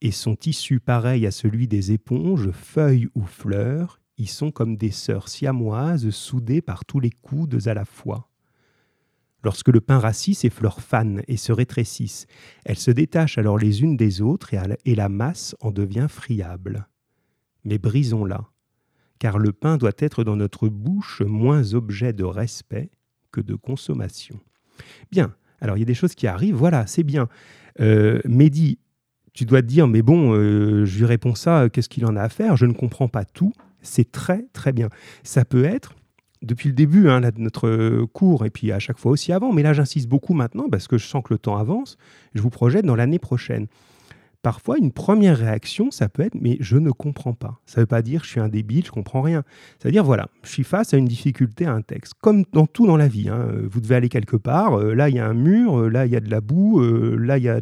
et 0.00 0.10
son 0.10 0.34
tissu 0.34 0.80
pareil 0.80 1.24
à 1.24 1.30
celui 1.30 1.68
des 1.68 1.92
éponges, 1.92 2.50
feuilles 2.50 3.08
ou 3.14 3.22
fleurs, 3.22 4.01
y 4.18 4.26
sont 4.26 4.50
comme 4.50 4.76
des 4.76 4.90
sœurs 4.90 5.28
siamoises 5.28 6.10
soudées 6.10 6.62
par 6.62 6.84
tous 6.84 7.00
les 7.00 7.10
coudes 7.10 7.66
à 7.66 7.74
la 7.74 7.84
fois. 7.84 8.28
Lorsque 9.44 9.68
le 9.68 9.80
pain 9.80 9.98
rassit, 9.98 10.36
ses 10.36 10.50
fleurs 10.50 10.80
fanent 10.80 11.22
et 11.26 11.36
se 11.36 11.52
rétrécissent. 11.52 12.26
Elles 12.64 12.78
se 12.78 12.92
détachent 12.92 13.38
alors 13.38 13.58
les 13.58 13.82
unes 13.82 13.96
des 13.96 14.20
autres 14.20 14.54
et 14.84 14.94
la 14.94 15.08
masse 15.08 15.56
en 15.60 15.72
devient 15.72 16.06
friable. 16.08 16.86
Mais 17.64 17.78
brisons-la 17.78 18.52
car 19.22 19.38
le 19.38 19.52
pain 19.52 19.76
doit 19.76 19.92
être 19.98 20.24
dans 20.24 20.34
notre 20.34 20.68
bouche 20.68 21.22
moins 21.24 21.74
objet 21.74 22.12
de 22.12 22.24
respect 22.24 22.90
que 23.30 23.40
de 23.40 23.54
consommation. 23.54 24.40
Bien, 25.12 25.32
alors 25.60 25.76
il 25.76 25.80
y 25.80 25.84
a 25.84 25.86
des 25.86 25.94
choses 25.94 26.16
qui 26.16 26.26
arrivent, 26.26 26.56
voilà, 26.56 26.88
c'est 26.88 27.04
bien. 27.04 27.28
Euh, 27.78 28.18
Mehdi, 28.24 28.80
tu 29.32 29.44
dois 29.44 29.62
te 29.62 29.68
dire, 29.68 29.86
mais 29.86 30.02
bon, 30.02 30.34
euh, 30.34 30.84
je 30.84 30.98
lui 30.98 31.04
réponds 31.04 31.36
ça, 31.36 31.68
qu'est-ce 31.72 31.88
qu'il 31.88 32.04
en 32.04 32.16
a 32.16 32.22
à 32.22 32.28
faire? 32.28 32.56
Je 32.56 32.66
ne 32.66 32.72
comprends 32.72 33.06
pas 33.06 33.24
tout. 33.24 33.52
C'est 33.82 34.10
très, 34.10 34.46
très 34.52 34.72
bien. 34.72 34.88
Ça 35.22 35.44
peut 35.44 35.64
être, 35.64 35.94
depuis 36.42 36.68
le 36.68 36.74
début 36.74 37.08
hein, 37.08 37.20
de 37.20 37.40
notre 37.40 38.04
cours, 38.06 38.46
et 38.46 38.50
puis 38.50 38.72
à 38.72 38.78
chaque 38.78 38.98
fois 38.98 39.12
aussi 39.12 39.32
avant, 39.32 39.52
mais 39.52 39.62
là 39.62 39.72
j'insiste 39.72 40.08
beaucoup 40.08 40.34
maintenant 40.34 40.68
parce 40.70 40.88
que 40.88 40.98
je 40.98 41.06
sens 41.06 41.22
que 41.22 41.34
le 41.34 41.38
temps 41.38 41.56
avance, 41.56 41.96
je 42.34 42.42
vous 42.42 42.50
projette 42.50 42.84
dans 42.84 42.96
l'année 42.96 43.20
prochaine 43.20 43.68
parfois, 44.42 44.76
une 44.78 44.92
première 44.92 45.38
réaction, 45.38 45.90
ça 45.90 46.08
peut 46.08 46.22
être 46.22 46.34
mais 46.34 46.56
je 46.60 46.76
ne 46.76 46.90
comprends 46.90 47.32
pas. 47.32 47.60
Ça 47.64 47.80
ne 47.80 47.82
veut 47.82 47.86
pas 47.86 48.02
dire 48.02 48.24
je 48.24 48.30
suis 48.30 48.40
un 48.40 48.48
débile, 48.48 48.84
je 48.84 48.90
comprends 48.90 49.22
rien. 49.22 49.44
Ça 49.78 49.88
veut 49.88 49.92
dire 49.92 50.04
voilà, 50.04 50.28
je 50.42 50.50
suis 50.50 50.64
face 50.64 50.92
à 50.92 50.96
une 50.96 51.06
difficulté 51.06 51.64
à 51.64 51.72
un 51.72 51.82
texte. 51.82 52.14
Comme 52.20 52.44
dans 52.52 52.66
tout 52.66 52.86
dans 52.86 52.96
la 52.96 53.08
vie. 53.08 53.28
Hein. 53.28 53.48
Vous 53.70 53.80
devez 53.80 53.94
aller 53.94 54.08
quelque 54.08 54.36
part, 54.36 54.78
euh, 54.78 54.94
là 54.94 55.08
il 55.08 55.16
y 55.16 55.20
a 55.20 55.26
un 55.26 55.34
mur, 55.34 55.78
euh, 55.78 55.88
là 55.88 56.06
il 56.06 56.12
y 56.12 56.16
a 56.16 56.20
de 56.20 56.30
la 56.30 56.40
boue, 56.40 56.80
euh, 56.80 57.16
là 57.16 57.38
il 57.38 57.44
y 57.44 57.48
a 57.48 57.60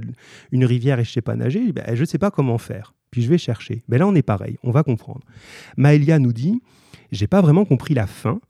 une 0.51 0.65
rivière 0.65 0.99
et 0.99 1.05
je 1.05 1.11
ne 1.11 1.15
sais 1.15 1.23
pas 1.23 1.37
nager. 1.37 1.73
Ben, 1.73 1.85
je 1.95 2.01
ne 2.01 2.07
sais 2.07 2.19
pas 2.19 2.31
comment 2.31 2.59
faire. 2.59 2.95
Puis 3.11 3.23
je 3.23 3.29
vais 3.29 3.39
chercher. 3.39 3.83
Mais 3.89 3.99
là 3.99 4.07
on 4.07 4.15
est 4.15 4.23
pareil, 4.23 4.59
on 4.63 4.71
va 4.71 4.83
comprendre. 4.83 5.23
Maëlia 5.77 6.19
nous 6.19 6.33
dit 6.33 6.63
j'ai 7.13 7.27
pas 7.27 7.41
vraiment 7.41 7.65
compris 7.65 7.95
la 7.95 8.07
fin. 8.07 8.41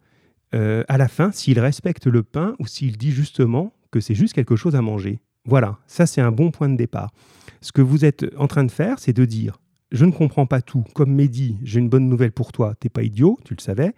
à 0.52 0.98
la 0.98 1.08
fin, 1.08 1.32
s'il 1.32 1.58
respecte 1.60 2.06
le 2.06 2.22
pain 2.22 2.54
ou 2.58 2.66
s'il 2.66 2.96
dit 2.96 3.12
justement 3.12 3.72
que 3.90 4.00
c'est 4.00 4.14
juste 4.14 4.34
quelque 4.34 4.56
chose 4.56 4.76
à 4.76 4.82
manger. 4.82 5.20
Voilà, 5.44 5.78
ça 5.86 6.06
c'est 6.06 6.20
un 6.20 6.32
bon 6.32 6.50
point 6.50 6.68
de 6.68 6.76
départ. 6.76 7.12
Ce 7.60 7.72
que 7.72 7.82
vous 7.82 8.04
êtes 8.04 8.26
en 8.36 8.46
train 8.46 8.64
de 8.64 8.70
faire, 8.70 8.98
c'est 8.98 9.12
de 9.12 9.24
dire 9.24 9.58
je 9.92 10.04
ne 10.04 10.12
comprends 10.12 10.46
pas 10.46 10.62
tout. 10.62 10.84
Comme 10.94 11.12
Mehdi, 11.12 11.58
j'ai 11.62 11.80
une 11.80 11.88
bonne 11.88 12.08
nouvelle 12.08 12.32
pour 12.32 12.52
toi. 12.52 12.74
T'es 12.78 12.88
pas 12.88 13.02
idiot, 13.02 13.38
tu 13.44 13.54
le 13.54 13.60
savais. 13.60 13.94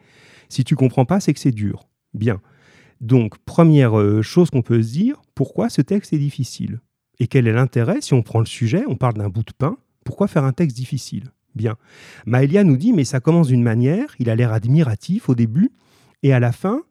Si 0.48 0.64
tu 0.64 0.74
comprends 0.74 1.04
pas, 1.04 1.20
c'est 1.20 1.34
que 1.34 1.40
c'est 1.40 1.52
dur. 1.52 1.88
Bien. 2.14 2.40
Donc, 3.00 3.38
première 3.44 3.98
euh, 3.98 4.22
chose 4.22 4.50
qu'on 4.50 4.62
peut 4.62 4.82
se 4.82 4.92
dire, 4.92 5.20
pourquoi 5.34 5.68
ce 5.68 5.82
texte 5.82 6.12
est 6.12 6.18
difficile? 6.18 6.80
Et 7.18 7.26
quel 7.26 7.46
est 7.46 7.52
l'intérêt 7.52 8.00
Si 8.00 8.14
on 8.14 8.22
prend 8.22 8.38
le 8.38 8.46
sujet, 8.46 8.84
on 8.86 8.96
parle 8.96 9.14
d'un 9.14 9.28
bout 9.28 9.42
de 9.42 9.52
pain, 9.52 9.76
pourquoi 10.04 10.28
faire 10.28 10.44
un 10.44 10.52
texte 10.52 10.76
difficile? 10.76 11.32
Bien. 11.54 11.76
Maëlia 12.26 12.64
nous 12.64 12.76
dit, 12.76 12.92
mais 12.92 13.04
ça 13.04 13.20
commence 13.20 13.48
d'une 13.48 13.62
manière, 13.62 14.14
il 14.18 14.30
a 14.30 14.34
l'air 14.34 14.52
admiratif 14.52 15.28
au 15.28 15.34
début, 15.34 15.70
et 16.22 16.32
à 16.32 16.40
la 16.40 16.52
fin, 16.52 16.82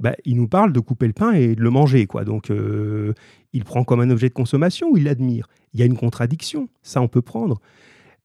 bah, 0.00 0.14
il 0.24 0.36
nous 0.36 0.48
parle 0.48 0.72
de 0.72 0.80
couper 0.80 1.06
le 1.06 1.12
pain 1.12 1.32
et 1.32 1.54
de 1.54 1.60
le 1.60 1.70
manger. 1.70 2.06
Quoi. 2.06 2.24
Donc, 2.24 2.50
euh, 2.50 3.12
il 3.52 3.64
prend 3.64 3.84
comme 3.84 4.00
un 4.00 4.10
objet 4.10 4.28
de 4.28 4.34
consommation 4.34 4.88
ou 4.90 4.96
il 4.96 5.04
l'admire 5.04 5.46
Il 5.74 5.80
y 5.80 5.82
a 5.82 5.86
une 5.86 5.96
contradiction, 5.96 6.68
ça 6.82 7.02
on 7.02 7.08
peut 7.08 7.22
prendre. 7.22 7.60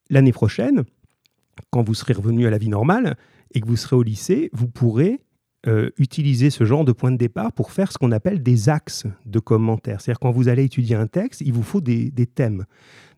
L'année 0.10 0.32
prochaine, 0.32 0.84
quand 1.71 1.84
vous 1.84 1.93
serez 1.93 2.13
revenu 2.13 2.48
à 2.48 2.50
la 2.50 2.58
vie 2.58 2.69
normale 2.69 3.17
et 3.54 3.60
que 3.60 3.67
vous 3.67 3.76
serez 3.76 3.95
au 3.95 4.04
lycée, 4.04 4.50
vous 4.54 4.67
pourrez 4.67 5.19
euh, 5.67 5.89
utiliser 5.97 6.49
ce 6.51 6.63
genre 6.63 6.86
de 6.86 6.91
point 6.91 7.12
de 7.12 7.17
départ 7.17 7.51
pour 7.51 7.71
faire 7.71 7.91
ce 7.91 7.97
qu'on 7.97 8.12
appelle 8.12 8.43
des 8.43 8.69
axes 8.69 9.06
de 9.25 9.39
commentaires. 9.39 9.99
C'est-à-dire 9.99 10.19
quand 10.19 10.32
vous 10.32 10.47
allez 10.47 10.63
étudier 10.63 10.95
un 10.95 11.08
texte, 11.08 11.41
il 11.41 11.54
vous 11.54 11.63
faut 11.63 11.82
des, 11.82 12.12
thèmes. 12.34 12.65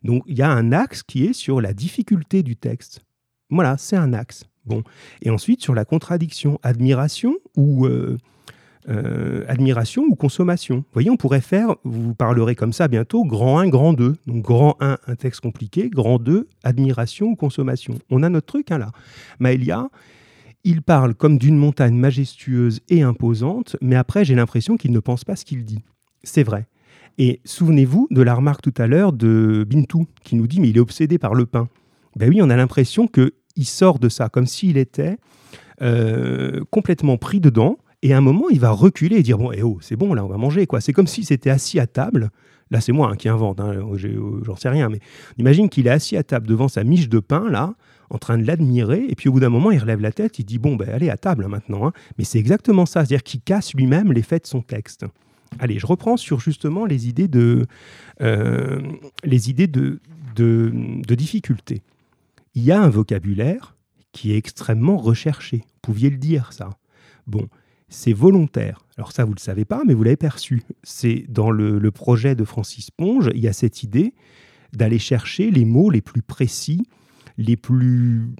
Donc 0.02 0.22
il 0.26 0.38
y 0.38 0.42
a 0.42 0.50
un 0.50 0.72
axe 0.72 1.02
qui 1.02 1.26
est 1.26 1.34
sur 1.34 1.60
la 1.60 1.74
difficulté 1.74 2.42
du 2.42 2.56
texte. 2.56 3.04
Voilà, 3.50 3.76
c'est 3.76 3.96
un 3.96 4.14
axe. 4.14 4.44
Bon. 4.64 4.82
Et 5.22 5.30
ensuite 5.30 5.62
sur 5.62 5.74
la 5.74 5.84
contradiction, 5.84 6.58
admiration 6.62 7.34
ou 7.56 7.86
euh, 7.86 8.16
euh, 8.88 9.44
admiration 9.48 10.04
ou 10.08 10.14
consommation. 10.14 10.76
Vous 10.76 10.84
voyez, 10.94 11.10
on 11.10 11.18
pourrait 11.18 11.42
faire, 11.42 11.76
vous 11.84 12.14
parlerez 12.14 12.54
comme 12.54 12.72
ça 12.72 12.88
bientôt, 12.88 13.24
grand 13.24 13.58
1, 13.58 13.68
grand 13.68 13.92
2. 13.92 14.16
Donc 14.26 14.42
grand 14.42 14.76
1, 14.80 14.96
un 15.06 15.14
texte 15.16 15.42
compliqué, 15.42 15.90
grand 15.90 16.18
2, 16.18 16.48
admiration 16.64 17.26
ou 17.26 17.36
consommation. 17.36 17.98
On 18.10 18.22
a 18.22 18.30
notre 18.30 18.46
truc 18.46 18.70
hein, 18.70 18.78
là. 18.78 18.90
Maëlia, 19.38 19.90
il 20.64 20.82
parle 20.82 21.14
comme 21.14 21.38
d'une 21.38 21.56
montagne 21.56 21.94
majestueuse 21.94 22.80
et 22.88 23.02
imposante, 23.02 23.76
mais 23.80 23.96
après 23.96 24.24
j'ai 24.24 24.34
l'impression 24.34 24.76
qu'il 24.76 24.92
ne 24.92 25.00
pense 25.00 25.24
pas 25.24 25.36
ce 25.36 25.44
qu'il 25.44 25.64
dit. 25.64 25.82
C'est 26.22 26.42
vrai. 26.42 26.66
Et 27.18 27.40
souvenez-vous 27.44 28.08
de 28.10 28.22
la 28.22 28.34
remarque 28.34 28.62
tout 28.62 28.74
à 28.78 28.86
l'heure 28.86 29.12
de 29.12 29.66
Bintou, 29.68 30.06
qui 30.24 30.36
nous 30.36 30.46
dit 30.46 30.60
mais 30.60 30.68
il 30.68 30.76
est 30.76 30.80
obsédé 30.80 31.18
par 31.18 31.34
le 31.34 31.46
pain. 31.46 31.68
Ben 32.16 32.28
oui, 32.28 32.40
on 32.42 32.50
a 32.50 32.56
l'impression 32.56 33.06
qu'il 33.06 33.66
sort 33.66 33.98
de 33.98 34.08
ça, 34.08 34.28
comme 34.28 34.46
s'il 34.46 34.76
était 34.76 35.18
euh, 35.82 36.62
complètement 36.70 37.16
pris 37.16 37.40
dedans, 37.40 37.78
et 38.02 38.12
à 38.12 38.18
un 38.18 38.20
moment, 38.20 38.48
il 38.50 38.60
va 38.60 38.70
reculer 38.70 39.16
et 39.16 39.22
dire 39.22 39.38
Bon, 39.38 39.50
eh 39.52 39.62
oh, 39.62 39.78
c'est 39.80 39.96
bon, 39.96 40.14
là, 40.14 40.24
on 40.24 40.28
va 40.28 40.36
manger. 40.36 40.66
quoi. 40.66 40.80
C'est 40.80 40.92
comme 40.92 41.06
s'il 41.06 41.24
s'était 41.24 41.50
assis 41.50 41.80
à 41.80 41.86
table. 41.86 42.30
Là, 42.70 42.80
c'est 42.80 42.92
moi 42.92 43.10
hein, 43.10 43.16
qui 43.16 43.28
invente, 43.28 43.60
hein, 43.60 43.72
j'en 44.42 44.56
sais 44.56 44.68
rien. 44.68 44.90
Mais 44.90 45.00
imagine 45.38 45.68
qu'il 45.70 45.86
est 45.86 45.90
assis 45.90 46.16
à 46.16 46.22
table 46.22 46.46
devant 46.46 46.68
sa 46.68 46.84
miche 46.84 47.08
de 47.08 47.18
pain, 47.18 47.48
là, 47.48 47.74
en 48.10 48.18
train 48.18 48.38
de 48.38 48.46
l'admirer. 48.46 49.06
Et 49.08 49.14
puis 49.14 49.28
au 49.28 49.32
bout 49.32 49.40
d'un 49.40 49.48
moment, 49.48 49.70
il 49.70 49.78
relève 49.78 50.00
la 50.00 50.12
tête, 50.12 50.38
il 50.38 50.44
dit 50.44 50.58
Bon, 50.58 50.76
ben, 50.76 50.88
allez 50.88 51.10
à 51.10 51.16
table 51.16 51.44
hein, 51.44 51.48
maintenant. 51.48 51.92
Mais 52.18 52.24
c'est 52.24 52.38
exactement 52.38 52.86
ça. 52.86 53.00
C'est-à-dire 53.00 53.22
qu'il 53.22 53.40
casse 53.40 53.74
lui-même 53.74 54.12
l'effet 54.12 54.38
de 54.38 54.46
son 54.46 54.62
texte. 54.62 55.04
Allez, 55.58 55.78
je 55.78 55.86
reprends 55.86 56.16
sur 56.16 56.40
justement 56.40 56.84
les 56.84 57.08
idées 57.08 57.28
de, 57.28 57.66
euh, 58.20 58.80
les 59.24 59.50
idées 59.50 59.66
de, 59.66 60.00
de, 60.36 60.72
de 60.74 61.14
difficulté. 61.14 61.82
Il 62.54 62.62
y 62.64 62.72
a 62.72 62.80
un 62.80 62.88
vocabulaire 62.88 63.76
qui 64.12 64.32
est 64.32 64.36
extrêmement 64.36 64.96
recherché. 64.96 65.58
Vous 65.58 65.80
pouviez 65.82 66.10
le 66.10 66.16
dire, 66.18 66.52
ça. 66.52 66.70
Bon, 67.26 67.46
c'est 67.88 68.12
volontaire. 68.12 68.84
Alors 68.96 69.12
ça, 69.12 69.24
vous 69.24 69.30
ne 69.30 69.36
le 69.36 69.40
savez 69.40 69.64
pas, 69.64 69.82
mais 69.86 69.94
vous 69.94 70.02
l'avez 70.02 70.16
perçu. 70.16 70.62
C'est 70.82 71.24
dans 71.28 71.50
le, 71.50 71.90
projet 71.90 72.34
de 72.34 72.44
Francis 72.44 72.90
Ponge, 72.90 73.30
il 73.34 73.40
y 73.40 73.48
a 73.48 73.52
cette 73.52 73.82
idée 73.82 74.14
d'aller 74.72 74.98
chercher 74.98 75.50
les 75.50 75.64
mots 75.64 75.90
les 75.90 76.02
plus 76.02 76.22
précis, 76.22 76.82
les 77.38 77.56
plus 77.56 78.34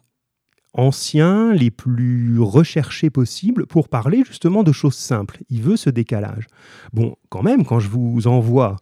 anciens, 0.75 1.53
les 1.55 1.71
plus 1.71 2.39
recherchés 2.41 3.11
possibles 3.11 3.67
pour 3.67 3.89
parler 3.89 4.23
justement 4.27 4.63
de 4.63 4.73
choses 4.73 4.97
simples. 4.97 5.39
Il 5.49 5.63
veut 5.63 5.77
ce 5.77 5.89
décalage. 5.89 6.47
Bon, 6.93 7.17
quand 7.31 7.43
même, 7.43 7.65
quand 7.65 7.81
je 7.81 7.89
vous 7.89 8.27
envoie 8.27 8.77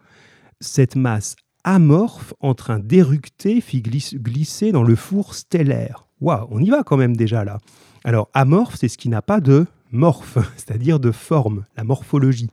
cette 0.60 0.96
masse 0.96 1.36
amorphe 1.64 2.34
en 2.40 2.54
train 2.54 2.78
d'éructer, 2.78 3.60
fit 3.60 3.82
glisser 3.82 4.72
dans 4.72 4.82
le 4.82 4.96
four 4.96 5.34
stellaire. 5.34 6.06
Waouh, 6.20 6.46
on 6.50 6.60
y 6.60 6.70
va 6.70 6.82
quand 6.82 6.96
même 6.96 7.16
déjà 7.16 7.44
là. 7.44 7.58
Alors 8.04 8.30
amorphe, 8.34 8.76
c'est 8.76 8.88
ce 8.88 8.98
qui 8.98 9.08
n'a 9.08 9.22
pas 9.22 9.40
de 9.40 9.66
morphe, 9.90 10.38
c'est-à-dire 10.56 10.98
de 10.98 11.12
forme, 11.12 11.64
la 11.76 11.84
morphologie. 11.84 12.50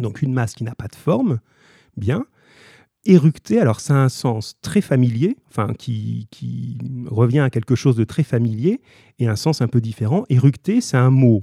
Donc 0.00 0.22
une 0.22 0.32
masse 0.32 0.54
qui 0.54 0.64
n'a 0.64 0.74
pas 0.74 0.88
de 0.88 0.96
forme, 0.96 1.40
bien. 1.96 2.24
Éructé, 3.04 3.60
alors 3.60 3.80
ça 3.80 3.94
a 3.94 3.98
un 3.98 4.08
sens 4.08 4.56
très 4.60 4.80
familier, 4.80 5.36
enfin 5.48 5.72
qui, 5.78 6.28
revient 7.06 7.40
à 7.40 7.50
quelque 7.50 7.74
chose 7.74 7.96
de 7.96 8.04
très 8.04 8.22
familier, 8.22 8.80
et 9.18 9.28
un 9.28 9.36
sens 9.36 9.62
un 9.62 9.68
peu 9.68 9.80
différent. 9.80 10.24
Éructé, 10.28 10.80
c'est 10.80 10.96
un 10.96 11.10
mot 11.10 11.42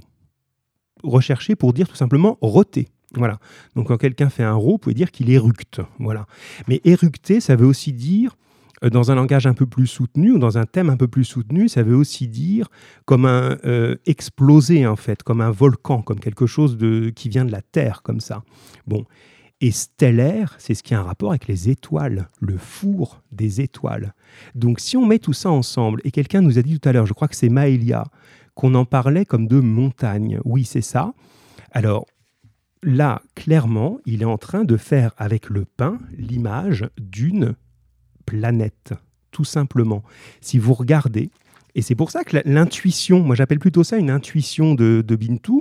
recherché 1.02 1.56
pour 1.56 1.72
dire 1.72 1.88
tout 1.88 1.96
simplement 1.96 2.38
roter. 2.40 2.88
Voilà. 3.14 3.38
Donc 3.74 3.88
quand 3.88 3.96
quelqu'un 3.96 4.28
fait 4.28 4.42
un 4.42 4.54
ro, 4.54 4.72
vous 4.72 4.78
pouvez 4.78 4.94
dire 4.94 5.10
qu'il 5.10 5.30
éructe. 5.30 5.80
Voilà. 5.98 6.26
Mais 6.68 6.80
éructé, 6.84 7.40
ça 7.40 7.56
veut 7.56 7.66
aussi 7.66 7.92
dire 7.92 8.36
euh, 8.84 8.90
dans 8.90 9.10
un 9.10 9.14
langage 9.14 9.46
un 9.46 9.54
peu 9.54 9.66
plus 9.66 9.86
soutenu 9.86 10.32
ou 10.32 10.38
dans 10.38 10.58
un 10.58 10.64
thème 10.64 10.90
un 10.90 10.96
peu 10.96 11.08
plus 11.08 11.24
soutenu, 11.24 11.68
ça 11.68 11.82
veut 11.82 11.96
aussi 11.96 12.28
dire 12.28 12.68
comme 13.04 13.24
un 13.24 13.56
euh, 13.64 13.96
explosé 14.06 14.86
en 14.86 14.96
fait, 14.96 15.22
comme 15.22 15.40
un 15.40 15.50
volcan, 15.50 16.02
comme 16.02 16.20
quelque 16.20 16.46
chose 16.46 16.76
de, 16.76 17.10
qui 17.10 17.28
vient 17.28 17.44
de 17.44 17.52
la 17.52 17.62
Terre 17.62 18.02
comme 18.02 18.20
ça. 18.20 18.42
Bon. 18.86 19.04
Et 19.62 19.70
stellaire, 19.70 20.54
c'est 20.58 20.74
ce 20.74 20.82
qui 20.82 20.94
a 20.94 21.00
un 21.00 21.04
rapport 21.04 21.30
avec 21.30 21.46
les 21.46 21.70
étoiles, 21.70 22.28
le 22.40 22.58
four 22.58 23.22
des 23.32 23.62
étoiles. 23.62 24.12
Donc 24.54 24.80
si 24.80 24.96
on 24.98 25.06
met 25.06 25.18
tout 25.18 25.32
ça 25.32 25.50
ensemble, 25.50 26.00
et 26.04 26.10
quelqu'un 26.10 26.42
nous 26.42 26.58
a 26.58 26.62
dit 26.62 26.78
tout 26.78 26.88
à 26.88 26.92
l'heure, 26.92 27.06
je 27.06 27.14
crois 27.14 27.28
que 27.28 27.36
c'est 27.36 27.48
Maëlia, 27.48 28.04
qu'on 28.54 28.74
en 28.74 28.84
parlait 28.84 29.24
comme 29.24 29.48
de 29.48 29.60
montagne. 29.60 30.40
Oui, 30.44 30.64
c'est 30.64 30.82
ça. 30.82 31.14
Alors, 31.72 32.06
là, 32.82 33.22
clairement, 33.34 33.98
il 34.04 34.22
est 34.22 34.26
en 34.26 34.38
train 34.38 34.64
de 34.64 34.76
faire 34.76 35.12
avec 35.16 35.48
le 35.48 35.64
pain 35.64 35.98
l'image 36.16 36.86
d'une 36.98 37.54
planète, 38.26 38.92
tout 39.30 39.44
simplement. 39.44 40.02
Si 40.40 40.58
vous 40.58 40.74
regardez, 40.74 41.30
et 41.74 41.82
c'est 41.82 41.94
pour 41.94 42.10
ça 42.10 42.24
que 42.24 42.38
l'intuition, 42.46 43.20
moi 43.20 43.36
j'appelle 43.36 43.58
plutôt 43.58 43.84
ça 43.84 43.98
une 43.98 44.10
intuition 44.10 44.74
de, 44.74 45.04
de 45.06 45.16
Bintou, 45.16 45.60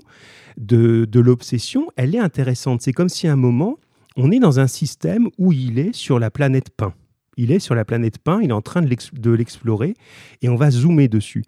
de, 0.57 1.03
de 1.03 1.19
l'obsession, 1.19 1.87
elle 1.97 2.15
est 2.15 2.19
intéressante. 2.19 2.81
C'est 2.81 2.93
comme 2.93 3.09
si 3.09 3.27
à 3.27 3.33
un 3.33 3.37
moment, 3.37 3.77
on 4.15 4.31
est 4.31 4.39
dans 4.39 4.59
un 4.59 4.67
système 4.67 5.29
où 5.37 5.51
il 5.51 5.79
est 5.79 5.93
sur 5.93 6.19
la 6.19 6.31
planète 6.31 6.69
pain. 6.69 6.93
Il 7.37 7.51
est 7.51 7.59
sur 7.59 7.75
la 7.75 7.83
planète 7.83 8.17
pain, 8.17 8.39
il 8.41 8.49
est 8.49 8.53
en 8.53 8.61
train 8.61 8.81
de 8.81 9.31
l'explorer, 9.31 9.93
et 10.41 10.49
on 10.49 10.55
va 10.55 10.71
zoomer 10.71 11.07
dessus. 11.07 11.43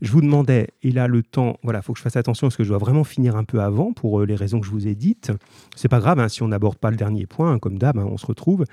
Je 0.00 0.12
vous 0.12 0.20
demandais, 0.20 0.68
et 0.82 0.90
là 0.90 1.08
le 1.08 1.22
temps, 1.22 1.58
voilà, 1.62 1.80
faut 1.82 1.92
que 1.92 1.98
je 1.98 2.02
fasse 2.02 2.16
attention 2.16 2.48
parce 2.48 2.56
que 2.56 2.64
je 2.64 2.68
dois 2.68 2.78
vraiment 2.78 3.04
finir 3.04 3.36
un 3.36 3.44
peu 3.44 3.60
avant 3.60 3.92
pour 3.92 4.20
euh, 4.20 4.26
les 4.26 4.34
raisons 4.34 4.60
que 4.60 4.66
je 4.66 4.70
vous 4.70 4.86
ai 4.86 4.94
dites. 4.94 5.32
C'est 5.76 5.88
pas 5.88 6.00
grave 6.00 6.18
hein, 6.20 6.28
si 6.28 6.42
on 6.42 6.48
n'aborde 6.48 6.76
pas 6.76 6.90
le 6.90 6.96
dernier 6.96 7.26
point, 7.26 7.52
hein, 7.52 7.58
comme 7.58 7.78
d'hab, 7.78 7.98
hein, 7.98 8.06
on 8.08 8.18
se 8.18 8.26
retrouve. 8.26 8.64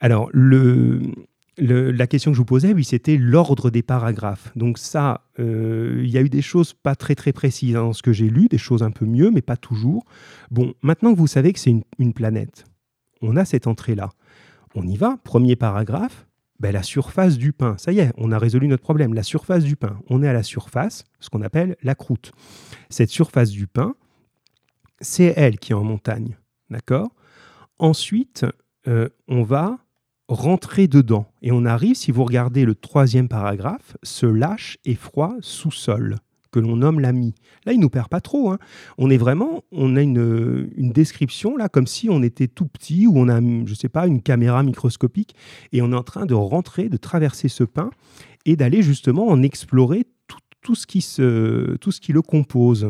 Alors 0.00 0.30
la 1.58 2.06
question 2.06 2.30
que 2.30 2.34
je 2.34 2.40
vous 2.40 2.44
posais, 2.44 2.72
oui, 2.72 2.84
c'était 2.84 3.16
l'ordre 3.16 3.70
des 3.70 3.82
paragraphes. 3.82 4.52
Donc 4.56 4.78
ça, 4.78 5.22
euh, 5.38 6.02
il 6.04 6.10
y 6.10 6.18
a 6.18 6.22
eu 6.22 6.28
des 6.28 6.42
choses 6.42 6.74
pas 6.74 6.94
très 6.94 7.14
très 7.14 7.32
précises 7.32 7.74
dans 7.74 7.92
ce 7.92 8.02
que 8.02 8.12
j'ai 8.12 8.28
lu, 8.28 8.48
des 8.48 8.58
choses 8.58 8.82
un 8.82 8.90
peu 8.90 9.06
mieux, 9.06 9.30
mais 9.30 9.42
pas 9.42 9.56
toujours. 9.56 10.04
Bon, 10.50 10.74
maintenant 10.82 11.12
que 11.14 11.18
vous 11.18 11.26
savez 11.26 11.52
que 11.52 11.58
c'est 11.58 11.74
une, 11.98 12.12
planète, 12.12 12.64
on 13.22 13.36
a 13.36 13.44
cette 13.44 13.66
entrée-là. 13.66 14.10
On 14.74 14.86
y 14.86 14.96
va, 14.96 15.18
premier 15.24 15.56
paragraphe, 15.56 16.26
ben, 16.60 16.72
la 16.72 16.82
surface 16.82 17.36
du 17.36 17.52
pain. 17.52 17.76
Ça 17.78 17.92
y 17.92 17.98
est, 17.98 18.12
on 18.16 18.32
a 18.32 18.38
résolu 18.38 18.68
notre 18.68 18.82
problème. 18.82 19.14
La 19.14 19.22
surface 19.22 19.64
du 19.64 19.76
pain. 19.76 19.98
On 20.08 20.22
est 20.22 20.28
à 20.28 20.32
la 20.32 20.42
surface, 20.42 21.04
ce 21.20 21.28
qu'on 21.30 21.42
appelle 21.42 21.76
la 21.82 21.94
croûte. 21.94 22.32
Cette 22.88 23.10
surface 23.10 23.50
du 23.50 23.66
pain, 23.66 23.94
c'est 25.00 25.34
elle 25.36 25.58
qui 25.58 25.72
est 25.72 25.74
en 25.74 25.84
montagne. 25.84 26.36
D'accord? 26.70 27.10
Ensuite, 27.78 28.46
euh, 28.88 29.08
on 29.28 29.42
va 29.42 29.78
rentrer 30.28 30.88
dedans. 30.88 31.30
Et 31.42 31.52
on 31.52 31.64
arrive, 31.64 31.94
si 31.94 32.10
vous 32.10 32.24
regardez 32.24 32.64
le 32.64 32.74
troisième 32.74 33.28
paragraphe, 33.28 33.96
ce 34.02 34.26
lâche 34.26 34.78
et 34.84 34.94
froid 34.94 35.34
sous-sol 35.40 36.16
que 36.56 36.60
l'on 36.60 36.76
nomme 36.76 37.00
l'ami. 37.00 37.34
Là, 37.66 37.74
il 37.74 37.80
nous 37.80 37.90
perd 37.90 38.08
pas 38.08 38.22
trop. 38.22 38.50
Hein. 38.50 38.58
On 38.96 39.10
est 39.10 39.18
vraiment, 39.18 39.62
on 39.72 39.94
a 39.96 40.00
une, 40.00 40.70
description 40.76 41.56
là, 41.56 41.68
comme 41.68 41.86
si 41.86 42.08
on 42.08 42.22
était 42.22 42.48
tout 42.48 42.66
petit 42.66 43.06
ou 43.06 43.18
on 43.18 43.28
a, 43.28 43.40
je 43.66 43.74
sais 43.74 43.90
pas, 43.90 44.06
une 44.06 44.22
caméra 44.22 44.62
microscopique 44.62 45.34
et 45.72 45.82
on 45.82 45.92
est 45.92 45.96
en 45.96 46.02
train 46.02 46.24
de 46.24 46.32
rentrer, 46.32 46.88
de 46.88 46.96
traverser 46.96 47.48
ce 47.48 47.62
pain 47.62 47.90
et 48.46 48.56
d'aller 48.56 48.80
justement 48.80 49.28
en 49.28 49.42
explorer 49.42 50.06
tout, 50.62 50.74
ce 50.74 50.86
qui 50.86 51.02
se, 51.02 51.76
tout 51.76 51.92
ce 51.92 52.00
qui 52.00 52.12
le 52.12 52.22
compose. 52.22 52.88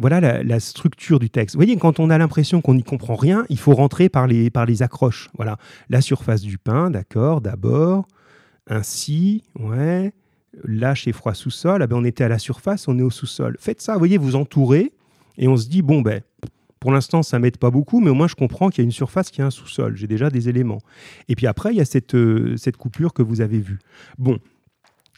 Voilà 0.00 0.42
la, 0.42 0.60
structure 0.60 1.20
du 1.20 1.30
texte. 1.30 1.54
Vous 1.54 1.60
voyez, 1.60 1.76
quand 1.76 2.00
on 2.00 2.10
a 2.10 2.18
l'impression 2.18 2.60
qu'on 2.60 2.74
n'y 2.74 2.82
comprend 2.82 3.14
rien, 3.14 3.46
il 3.48 3.58
faut 3.58 3.74
rentrer 3.74 4.08
par 4.08 4.26
les, 4.26 4.50
par 4.50 4.66
les 4.66 4.82
accroches. 4.82 5.30
Voilà, 5.36 5.56
la 5.88 6.00
surface 6.00 6.42
du 6.42 6.58
pain, 6.58 6.90
d'accord, 6.90 7.40
d'abord, 7.40 8.08
ainsi, 8.66 9.44
ouais, 9.60 10.12
là 10.64 10.94
chez 10.94 11.12
froid 11.12 11.34
sous-sol, 11.34 11.82
ah 11.82 11.86
ben, 11.86 11.96
on 11.96 12.04
était 12.04 12.24
à 12.24 12.28
la 12.28 12.38
surface, 12.38 12.88
on 12.88 12.98
est 12.98 13.02
au 13.02 13.10
sous-sol. 13.10 13.56
Faites 13.58 13.80
ça, 13.80 13.94
vous 13.94 13.98
voyez, 13.98 14.18
vous 14.18 14.36
entourez, 14.36 14.92
et 15.36 15.48
on 15.48 15.56
se 15.56 15.68
dit, 15.68 15.82
bon, 15.82 16.02
ben, 16.02 16.20
pour 16.80 16.92
l'instant, 16.92 17.22
ça 17.22 17.38
m'aide 17.38 17.56
pas 17.56 17.70
beaucoup, 17.70 18.00
mais 18.00 18.10
au 18.10 18.14
moins 18.14 18.28
je 18.28 18.34
comprends 18.34 18.68
qu'il 18.68 18.82
y 18.82 18.84
a 18.84 18.86
une 18.86 18.92
surface 18.92 19.30
qui 19.30 19.40
a 19.40 19.46
un 19.46 19.50
sous-sol. 19.50 19.96
J'ai 19.96 20.06
déjà 20.06 20.30
des 20.30 20.48
éléments. 20.48 20.80
Et 21.28 21.34
puis 21.34 21.46
après, 21.46 21.72
il 21.72 21.76
y 21.76 21.80
a 21.80 21.84
cette, 21.84 22.14
euh, 22.14 22.56
cette 22.56 22.76
coupure 22.76 23.14
que 23.14 23.22
vous 23.22 23.40
avez 23.40 23.58
vue. 23.58 23.78
Bon, 24.18 24.38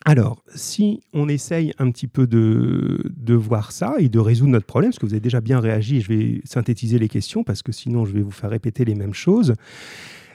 alors, 0.08 0.40
si 0.54 1.00
on 1.12 1.28
essaye 1.28 1.72
un 1.80 1.90
petit 1.90 2.06
peu 2.06 2.28
de, 2.28 3.34
voir 3.34 3.72
ça 3.72 3.96
et 3.98 4.08
de 4.08 4.20
résoudre 4.20 4.52
notre 4.52 4.66
problème, 4.66 4.92
parce 4.92 5.00
que 5.00 5.06
vous 5.06 5.14
avez 5.14 5.20
déjà 5.20 5.40
bien 5.40 5.58
réagi, 5.58 6.00
je 6.00 6.08
vais 6.08 6.40
synthétiser 6.44 7.00
les 7.00 7.08
questions, 7.08 7.42
parce 7.42 7.60
que 7.62 7.72
sinon 7.72 8.04
je 8.04 8.12
vais 8.12 8.22
vous 8.22 8.30
faire 8.30 8.50
répéter 8.50 8.84
les 8.84 8.94
mêmes 8.94 9.14
choses. 9.14 9.54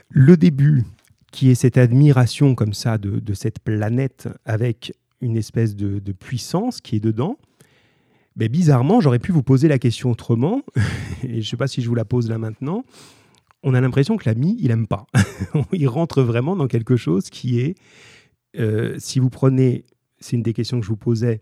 Le 0.10 0.36
début, 0.36 0.84
qui 1.32 1.50
est 1.50 1.56
cette 1.56 1.78
admiration 1.78 2.56
comme 2.56 2.74
ça 2.74 2.98
de, 2.98 3.34
cette 3.34 3.60
planète 3.60 4.30
avec 4.46 4.94
une 5.22 5.38
espèce 5.38 5.76
de, 5.76 6.12
puissance 6.12 6.82
qui 6.82 6.98
est 6.98 7.00
dedans, 7.00 7.38
mais 8.36 8.48
ben, 8.48 8.54
bizarrement, 8.54 9.02
j'aurais 9.02 9.20
pu 9.20 9.32
vous 9.32 9.44
poser 9.44 9.68
la 9.68 9.80
question 9.80 10.12
autrement, 10.12 10.62
et 11.24 11.34
je 11.34 11.38
ne 11.38 11.42
sais 11.42 11.58
pas 11.58 11.68
si 11.68 11.82
je 11.82 11.90
vous 11.90 11.96
la 11.96 12.06
pose 12.06 12.30
là 12.30 12.38
maintenant. 12.38 12.84
On 13.64 13.74
a 13.74 13.82
l'impression 13.82 14.18
que 14.18 14.28
l'ami, 14.28 14.58
il 14.60 14.70
n'aime 14.70 14.88
pas. 14.88 15.06
il 15.74 15.88
rentre 15.88 16.24
vraiment 16.24 16.56
dans 16.56 16.68
quelque 16.68 16.96
chose 16.96 17.30
qui 17.30 17.60
est 17.60 17.76
euh, 18.60 18.96
si 19.00 19.20
vous 19.20 19.30
prenez, 19.30 19.86
c'est 20.20 20.36
une 20.36 20.44
des 20.44 20.54
questions 20.54 20.80
que 20.80 20.86
je 20.86 20.90
vous 20.90 20.98
posais, 20.98 21.42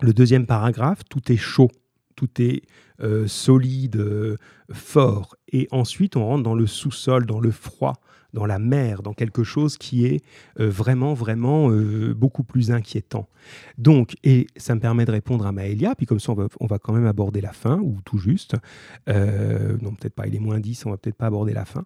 le 0.00 0.12
deuxième 0.12 0.46
paragraphe, 0.46 1.02
tout 1.08 1.32
est 1.32 1.36
chaud, 1.36 1.70
tout 2.16 2.28
est 2.40 2.62
euh, 3.00 3.26
solide, 3.26 3.96
euh, 3.96 4.36
fort. 4.72 5.36
Et 5.52 5.68
ensuite, 5.70 6.16
on 6.16 6.26
rentre 6.26 6.42
dans 6.42 6.54
le 6.54 6.66
sous-sol, 6.66 7.26
dans 7.26 7.40
le 7.40 7.50
froid, 7.50 7.94
dans 8.34 8.44
la 8.44 8.58
mer, 8.58 9.02
dans 9.02 9.14
quelque 9.14 9.44
chose 9.44 9.78
qui 9.78 10.04
est 10.04 10.22
vraiment, 10.56 11.14
vraiment 11.14 11.70
beaucoup 12.14 12.44
plus 12.44 12.70
inquiétant. 12.70 13.28
Donc, 13.78 14.16
et 14.22 14.46
ça 14.56 14.74
me 14.74 14.80
permet 14.80 15.06
de 15.06 15.12
répondre 15.12 15.46
à 15.46 15.52
Maëlia, 15.52 15.94
puis 15.94 16.04
comme 16.04 16.20
ça, 16.20 16.32
on 16.60 16.66
va, 16.66 16.78
quand 16.78 16.92
même 16.92 17.06
aborder 17.06 17.40
la 17.40 17.52
fin, 17.52 17.78
ou 17.78 17.98
tout 18.04 18.18
juste. 18.18 18.56
non, 19.06 19.94
peut-être 19.94 20.14
pas, 20.14 20.26
il 20.26 20.34
est 20.34 20.40
moins 20.40 20.60
10, 20.60 20.84
on 20.84 20.90
va 20.90 20.98
peut-être 20.98 21.16
pas 21.16 21.26
aborder 21.26 21.54
la 21.54 21.64
fin. 21.64 21.84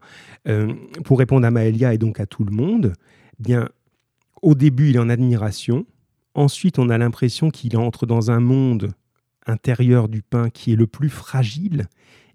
pour 1.04 1.18
répondre 1.18 1.46
à 1.46 1.50
Maëlia 1.50 1.94
et 1.94 1.98
donc 1.98 2.18
à 2.18 2.26
tout 2.26 2.44
le 2.44 2.52
monde, 2.52 2.94
bien, 3.38 3.68
au 4.42 4.54
début, 4.54 4.90
il 4.90 4.96
est 4.96 5.00
en 5.00 5.10
admiration. 5.10 5.86
Ensuite, 6.34 6.78
on 6.78 6.88
a 6.88 6.98
l'impression 6.98 7.50
qu'il 7.50 7.76
entre 7.76 8.06
dans 8.06 8.30
un 8.30 8.40
monde 8.40 8.92
intérieur 9.46 10.08
du 10.08 10.22
pain 10.22 10.50
qui 10.50 10.72
est 10.72 10.76
le 10.76 10.86
plus 10.86 11.08
fragile 11.08 11.88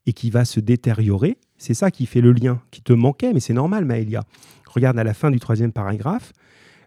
et 0.06 0.14
qui 0.14 0.30
va 0.30 0.46
se 0.46 0.60
détériorer. 0.60 1.38
C'est 1.64 1.74
ça 1.74 1.92
qui 1.92 2.08
fait 2.08 2.20
le 2.20 2.34
lien, 2.34 2.62
qui 2.72 2.82
te 2.82 2.92
manquait, 2.92 3.32
mais 3.32 3.40
c'est 3.40 3.54
normal, 3.54 3.86
Maëlia. 3.86 4.26
Regarde 4.68 5.00
à 5.00 5.06
la 5.06 5.14
fin 5.14 5.32
du 5.32 5.40
troisième 5.40 5.72
paragraphe, 5.72 6.34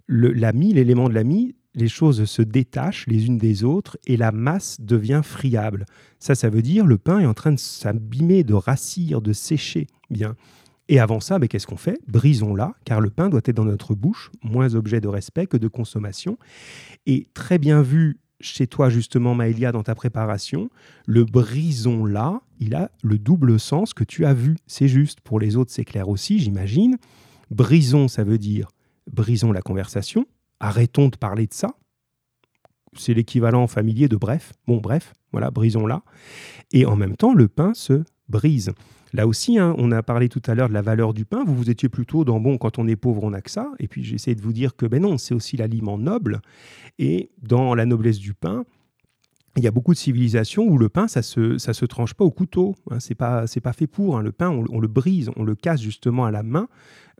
l'ami, 0.06 0.74
l'élément 0.74 1.08
de 1.08 1.14
l'ami, 1.14 1.54
les 1.74 1.88
choses 1.88 2.26
se 2.26 2.42
détachent 2.42 3.06
les 3.06 3.24
unes 3.24 3.38
des 3.38 3.64
autres 3.64 3.96
et 4.06 4.18
la 4.18 4.32
masse 4.32 4.78
devient 4.78 5.22
friable. 5.24 5.86
Ça, 6.18 6.34
ça 6.34 6.50
veut 6.50 6.60
dire 6.60 6.84
le 6.84 6.98
pain 6.98 7.20
est 7.20 7.26
en 7.26 7.32
train 7.32 7.52
de 7.52 7.58
s'abîmer, 7.58 8.44
de 8.44 8.52
rassir, 8.52 9.22
de 9.22 9.32
sécher. 9.32 9.86
Bien. 10.10 10.36
Et 10.90 11.00
avant 11.00 11.20
ça, 11.20 11.38
mais 11.38 11.48
qu'est-ce 11.48 11.66
qu'on 11.66 11.78
fait? 11.78 11.98
Brisons-la, 12.06 12.74
car 12.84 13.00
le 13.00 13.08
pain 13.08 13.30
doit 13.30 13.40
être 13.46 13.56
dans 13.56 13.64
notre 13.64 13.94
bouche, 13.94 14.30
moins 14.42 14.74
objet 14.74 15.00
de 15.00 15.08
respect 15.08 15.46
que 15.46 15.56
de 15.56 15.68
consommation. 15.68 16.36
Et 17.06 17.28
très 17.32 17.56
bien 17.56 17.80
vu 17.80 18.18
chez 18.40 18.66
toi, 18.66 18.90
justement, 18.90 19.34
Maëlia, 19.34 19.72
dans 19.72 19.82
ta 19.82 19.94
préparation, 19.94 20.68
le 21.06 21.24
brisons-la, 21.24 22.40
il 22.60 22.74
a 22.74 22.90
le 23.02 23.18
double 23.18 23.58
sens 23.58 23.94
que 23.94 24.04
tu 24.04 24.26
as 24.26 24.34
vu. 24.34 24.56
C'est 24.66 24.88
juste. 24.88 25.20
Pour 25.20 25.40
les 25.40 25.56
autres, 25.56 25.72
c'est 25.72 25.84
clair 25.84 26.08
aussi, 26.08 26.38
j'imagine. 26.38 26.98
Brisons, 27.50 28.08
ça 28.08 28.24
veut 28.24 28.38
dire 28.38 28.68
brisons 29.10 29.52
la 29.52 29.62
conversation, 29.62 30.26
arrêtons 30.60 31.08
de 31.08 31.16
parler 31.16 31.46
de 31.46 31.54
ça. 31.54 31.74
C'est 32.96 33.14
l'équivalent 33.14 33.66
familier 33.66 34.08
de 34.08 34.16
bref. 34.16 34.52
Bon, 34.66 34.78
bref, 34.78 35.12
voilà, 35.32 35.50
brisons-la. 35.50 36.02
Et 36.72 36.86
en 36.86 36.96
même 36.96 37.16
temps, 37.16 37.34
le 37.34 37.48
pain 37.48 37.74
se 37.74 38.04
brise. 38.28 38.72
Là 39.12 39.26
aussi, 39.26 39.58
hein, 39.58 39.74
on 39.78 39.92
a 39.92 40.02
parlé 40.02 40.28
tout 40.28 40.42
à 40.46 40.54
l'heure 40.54 40.68
de 40.68 40.74
la 40.74 40.82
valeur 40.82 41.14
du 41.14 41.24
pain. 41.24 41.44
Vous, 41.44 41.54
vous 41.54 41.70
étiez 41.70 41.88
plutôt 41.88 42.24
dans 42.24 42.40
bon, 42.40 42.58
quand 42.58 42.78
on 42.78 42.88
est 42.88 42.96
pauvre, 42.96 43.24
on 43.24 43.30
n'a 43.30 43.40
que 43.40 43.50
ça. 43.50 43.70
Et 43.78 43.88
puis 43.88 44.02
j'essaie 44.02 44.34
de 44.34 44.42
vous 44.42 44.52
dire 44.52 44.76
que 44.76 44.86
ben 44.86 45.02
non, 45.02 45.18
c'est 45.18 45.34
aussi 45.34 45.56
l'aliment 45.56 45.98
noble. 45.98 46.40
Et 46.98 47.30
dans 47.42 47.74
la 47.74 47.86
noblesse 47.86 48.18
du 48.18 48.34
pain, 48.34 48.64
il 49.56 49.62
y 49.62 49.66
a 49.66 49.70
beaucoup 49.70 49.94
de 49.94 49.98
civilisations 49.98 50.64
où 50.64 50.76
le 50.76 50.88
pain, 50.88 51.08
ça 51.08 51.22
se, 51.22 51.58
ça 51.58 51.72
se 51.72 51.84
tranche 51.84 52.14
pas 52.14 52.24
au 52.24 52.30
couteau. 52.30 52.74
Hein, 52.90 53.00
c'est 53.00 53.14
pas, 53.14 53.44
pas 53.62 53.72
fait 53.72 53.86
pour. 53.86 54.16
Hein. 54.16 54.22
Le 54.22 54.32
pain, 54.32 54.50
on, 54.50 54.80
le 54.80 54.88
brise, 54.88 55.30
on 55.36 55.44
le 55.44 55.54
casse 55.54 55.80
justement 55.80 56.26
à 56.26 56.30
la 56.30 56.42
main 56.42 56.68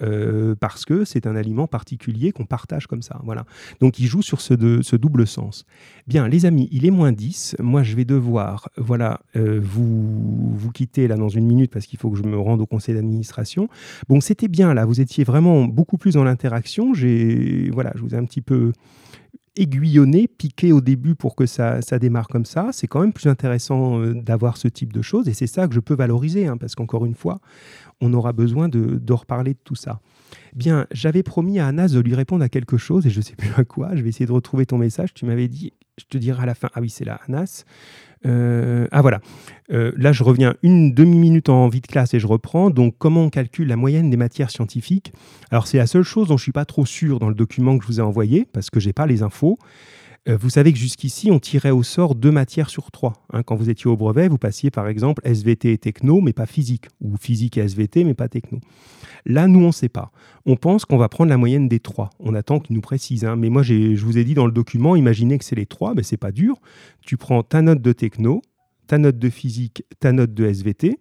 euh, 0.03 0.55
parce 0.55 0.85
que 0.85 1.07
c'est 1.07 1.27
un 1.27 1.35
aliment 1.35 1.66
particulier 1.66 2.33
qu'on 2.33 2.44
partage 2.44 2.87
comme 2.87 3.01
ça. 3.01 3.20
Voilà. 3.25 3.46
Donc 3.81 3.99
il 3.99 4.07
joue 4.07 4.20
sur 4.20 4.42
ce, 4.42 4.55
ce, 4.83 4.96
double 4.96 5.27
sens. 5.27 5.64
Bien, 6.07 6.29
les 6.29 6.44
amis, 6.44 6.68
il 6.72 6.85
est 6.85 6.90
moins 6.90 7.12
10. 7.12 7.57
Moi, 7.61 7.83
je 7.83 7.96
vais 7.96 8.05
devoir 8.05 8.68
voilà, 8.77 9.20
euh, 9.37 9.59
vous, 9.62 10.55
vous 10.55 10.72
quitter 10.72 11.09
là 11.09 11.16
dans 11.16 11.31
une 11.31 11.46
minute 11.46 11.70
parce 11.72 11.87
qu'il 11.87 11.99
faut 11.99 12.11
que 12.11 12.18
je 12.18 12.25
me 12.25 12.38
rende 12.38 12.61
au 12.61 12.66
conseil 12.66 12.94
d'administration. 12.94 13.68
Bon, 14.09 14.20
c'était 14.20 14.49
bien 14.49 14.75
là. 14.75 14.85
Vous 14.85 15.01
étiez 15.01 15.25
vraiment 15.25 15.64
beaucoup 15.64 15.96
plus 15.96 16.14
dans 16.14 16.25
l'interaction. 16.25 16.92
Voilà, 16.92 17.92
je 17.94 18.03
vous 18.03 18.14
ai 18.14 18.18
un 18.18 18.25
petit 18.25 18.42
peu 18.42 18.72
aiguillonné, 19.57 20.29
piqué 20.29 20.73
au 20.73 20.81
début 20.81 21.14
pour 21.14 21.35
que 21.35 21.47
ça, 21.47 21.83
ça 21.83 21.99
démarre 21.99 22.29
comme 22.29 22.45
ça. 22.45 22.71
C'est 22.73 22.87
quand 22.87 23.01
même 23.01 23.12
plus 23.12 23.29
intéressant 23.29 24.01
euh, 24.01 24.14
d'avoir 24.14 24.57
ce 24.57 24.69
type 24.69 24.92
de 24.92 25.03
choses 25.03 25.29
et 25.29 25.35
c'est 25.35 25.47
ça 25.47 25.66
que 25.66 25.75
je 25.75 25.81
peux 25.81 25.95
valoriser 25.95 26.47
hein, 26.47 26.57
parce 26.57 26.75
qu'encore 26.75 27.07
une 27.07 27.14
fois, 27.14 27.40
on 28.01 28.12
aura 28.12 28.33
besoin 28.33 28.69
de, 28.69 28.99
de 29.01 29.12
reparler 29.12 29.55
de 29.55 29.59
tout 29.64 29.75
ça. 29.75 30.01
Bien, 30.55 30.87
j'avais 30.90 31.23
promis 31.23 31.59
à 31.59 31.66
Anas 31.66 31.88
de 31.88 32.01
lui 32.01 32.14
répondre 32.14 32.45
à 32.45 32.49
quelque 32.49 32.77
chose 32.77 33.07
et 33.07 33.11
je 33.11 33.19
ne 33.19 33.25
sais 33.25 33.37
plus 33.37 33.51
à 33.57 33.64
quoi. 33.64 33.95
Je 33.95 34.03
vais 34.03 34.09
essayer 34.09 34.27
de 34.27 34.33
retrouver 34.33 34.66
ton 34.66 34.79
message. 34.79 35.14
Tu 35.14 35.25
m'avais 35.25 35.49
dit, 35.49 35.73
je 35.98 36.04
te 36.04 36.18
dirai 36.18 36.42
à 36.42 36.46
la 36.46 36.54
fin. 36.54 36.68
Ah 36.74 36.80
oui, 36.80 36.90
c'est 36.90 37.04
là, 37.04 37.20
Anas. 37.28 37.64
Euh, 38.26 38.87
ah 38.90 39.02
voilà. 39.02 39.20
Euh, 39.72 39.92
là, 39.96 40.12
je 40.12 40.22
reviens 40.22 40.54
une 40.62 40.92
demi-minute 40.92 41.48
en 41.48 41.68
vie 41.68 41.80
de 41.80 41.87
classe 41.87 42.14
et 42.14 42.20
je 42.20 42.26
reprends. 42.26 42.70
Donc, 42.70 42.96
comment 42.98 43.24
on 43.24 43.30
calcule 43.30 43.68
la 43.68 43.76
moyenne 43.76 44.11
des 44.11 44.16
matières 44.16 44.50
scientifiques? 44.50 45.12
Alors, 45.50 45.66
c'est 45.66 45.78
la 45.78 45.87
seule 45.87 46.02
chose 46.02 46.29
dont 46.29 46.37
je 46.37 46.42
ne 46.42 46.44
suis 46.44 46.52
pas 46.52 46.64
trop 46.64 46.87
sûr 46.87 47.18
dans 47.18 47.29
le 47.29 47.35
document 47.35 47.79
que 47.79 47.85
je 47.85 47.88
vous 47.88 48.00
ai 48.00 48.02
envoyé 48.02 48.46
parce 48.52 48.71
que 48.71 48.81
je 48.81 48.88
n'ai 48.88 48.92
pas 48.92 49.06
les 49.06 49.23
infos. 49.23 49.58
Euh, 50.29 50.37
vous 50.37 50.50
savez 50.50 50.72
que 50.72 50.79
jusqu'ici, 50.79 51.31
on 51.31 51.38
tirait 51.38 51.70
au 51.70 51.83
sort 51.83 52.14
deux 52.14 52.33
matières 52.33 52.68
sur 52.68 52.90
trois. 52.90 53.14
Hein. 53.33 53.42
quand 53.42 53.54
vous 53.54 53.70
étiez 53.70 53.87
au 53.87 53.96
brevet, 53.96 54.29
vous 54.29 54.38
passiez 54.38 54.70
par 54.70 54.88
exemple 54.88 55.22
SVT 55.24 55.72
et 55.72 55.79
techno, 55.79 56.20
mais 56.20 56.33
pas 56.33 56.46
physique, 56.46 56.87
ou 57.00 57.16
physique 57.16 57.56
et 57.58 57.60
SVT, 57.60 58.04
mais 58.04 58.14
pas 58.14 58.29
techno. 58.29 58.60
Là, 59.24 59.46
nous, 59.46 59.60
on 59.60 59.68
ne 59.68 59.72
sait 59.72 59.88
pas. 59.88 60.10
On 60.44 60.56
pense 60.56 60.85
qu'on 60.85 60.96
va 60.96 61.08
prendre 61.08 61.31
la 61.31 61.37
moyenne 61.37 61.68
des 61.68 61.81
trois. 61.81 62.10
On 62.20 62.35
attend 62.35 62.60
qu'ils 62.60 62.74
nous 62.74 62.83
précisent. 62.83 63.24
Hein. 63.24 63.37
Mais 63.37 63.50
moi, 63.50 63.62
je 63.62 64.04
vous 64.04 64.18
ai 64.18 64.24
dit 64.24 64.35
dans 64.35 64.46
le 64.46 64.52
document, 64.52 64.96
imaginez 64.96 65.38
que 65.38 65.44
c'est 65.44 65.56
les 65.56 65.66
trois, 65.66 65.94
mais 65.94 66.02
c'est 66.02 66.16
pas 66.16 66.33
dur. 66.33 66.60
Tu 67.04 67.16
prends 67.16 67.42
ta 67.42 67.62
note 67.62 67.83
de 67.83 67.92
techno, 67.92 68.42
ta 68.87 68.98
note 68.98 69.18
de 69.18 69.31
physique, 69.31 69.85
ta 70.00 70.12
note 70.12 70.35
de 70.35 70.46
SVT, 70.46 70.98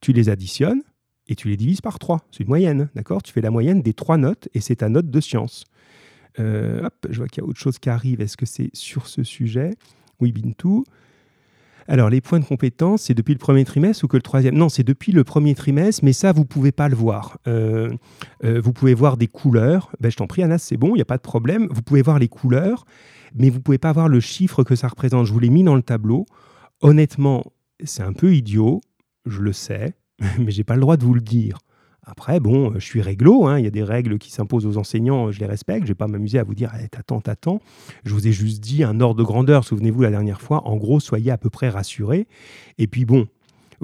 tu 0.00 0.12
les 0.12 0.28
additionnes 0.28 0.82
et 1.28 1.34
tu 1.34 1.48
les 1.48 1.56
divises 1.56 1.80
par 1.80 1.98
trois. 1.98 2.20
C'est 2.30 2.40
une 2.42 2.48
moyenne, 2.48 2.90
d'accord? 2.94 3.22
Tu 3.22 3.32
fais 3.32 3.40
la 3.40 3.50
moyenne 3.50 3.82
des 3.82 3.94
trois 3.94 4.18
notes 4.18 4.48
et 4.54 4.60
c'est 4.60 4.76
ta 4.76 4.88
note 4.88 5.10
de 5.10 5.20
science. 5.20 5.64
Euh, 6.38 6.84
hop, 6.84 6.94
je 7.10 7.18
vois 7.18 7.28
qu'il 7.28 7.42
y 7.42 7.46
a 7.46 7.48
autre 7.48 7.60
chose 7.60 7.78
qui 7.78 7.90
arrive. 7.90 8.20
Est-ce 8.20 8.36
que 8.36 8.46
c'est 8.46 8.70
sur 8.72 9.06
ce 9.06 9.22
sujet? 9.22 9.74
Oui, 10.20 10.32
Bintou. 10.32 10.84
Alors, 11.88 12.10
les 12.10 12.20
points 12.20 12.38
de 12.38 12.44
compétence, 12.44 13.02
c'est 13.02 13.14
depuis 13.14 13.32
le 13.32 13.38
premier 13.38 13.64
trimestre 13.64 14.04
ou 14.04 14.08
que 14.08 14.16
le 14.16 14.22
troisième? 14.22 14.54
Non, 14.54 14.68
c'est 14.68 14.84
depuis 14.84 15.12
le 15.12 15.24
premier 15.24 15.54
trimestre, 15.54 16.04
mais 16.04 16.12
ça, 16.12 16.32
vous 16.32 16.42
ne 16.42 16.46
pouvez 16.46 16.72
pas 16.72 16.88
le 16.88 16.94
voir. 16.94 17.38
Euh, 17.48 17.90
euh, 18.44 18.60
vous 18.62 18.72
pouvez 18.72 18.94
voir 18.94 19.16
des 19.16 19.26
couleurs. 19.26 19.90
Ben, 20.00 20.10
je 20.10 20.16
t'en 20.16 20.26
prie, 20.26 20.42
Anas, 20.42 20.58
c'est 20.58 20.76
bon, 20.76 20.90
il 20.90 20.98
n'y 20.98 21.02
a 21.02 21.06
pas 21.06 21.16
de 21.16 21.22
problème. 21.22 21.66
Vous 21.70 21.82
pouvez 21.82 22.02
voir 22.02 22.18
les 22.18 22.28
couleurs, 22.28 22.84
mais 23.34 23.50
vous 23.50 23.58
ne 23.58 23.62
pouvez 23.62 23.78
pas 23.78 23.92
voir 23.92 24.08
le 24.08 24.20
chiffre 24.20 24.62
que 24.62 24.76
ça 24.76 24.88
représente. 24.88 25.26
Je 25.26 25.32
vous 25.32 25.40
l'ai 25.40 25.50
mis 25.50 25.64
dans 25.64 25.74
le 25.74 25.82
tableau. 25.82 26.26
Honnêtement, 26.80 27.44
c'est 27.84 28.02
un 28.02 28.12
peu 28.12 28.34
idiot, 28.34 28.80
je 29.26 29.40
le 29.40 29.52
sais, 29.52 29.94
mais 30.38 30.50
je 30.50 30.58
n'ai 30.58 30.64
pas 30.64 30.74
le 30.74 30.80
droit 30.80 30.96
de 30.96 31.04
vous 31.04 31.14
le 31.14 31.20
dire. 31.20 31.58
Après, 32.04 32.40
bon, 32.40 32.72
je 32.74 32.84
suis 32.84 33.00
réglo, 33.00 33.46
hein, 33.46 33.58
il 33.58 33.64
y 33.64 33.68
a 33.68 33.70
des 33.70 33.84
règles 33.84 34.18
qui 34.18 34.32
s'imposent 34.32 34.66
aux 34.66 34.76
enseignants, 34.76 35.30
je 35.30 35.38
les 35.38 35.46
respecte, 35.46 35.82
je 35.82 35.84
ne 35.84 35.88
vais 35.88 35.94
pas 35.94 36.08
m'amuser 36.08 36.38
à 36.38 36.42
vous 36.42 36.54
dire 36.54 36.72
eh, 36.82 36.88
t'attends, 36.88 37.20
t'attends. 37.20 37.60
Je 38.04 38.12
vous 38.12 38.26
ai 38.26 38.32
juste 38.32 38.60
dit 38.60 38.82
un 38.82 39.00
ordre 39.00 39.20
de 39.20 39.24
grandeur, 39.24 39.64
souvenez-vous 39.64 40.02
la 40.02 40.10
dernière 40.10 40.40
fois, 40.40 40.66
en 40.66 40.76
gros, 40.76 40.98
soyez 40.98 41.30
à 41.30 41.38
peu 41.38 41.48
près 41.48 41.68
rassurés. 41.68 42.26
Et 42.78 42.88
puis 42.88 43.04
bon, 43.04 43.28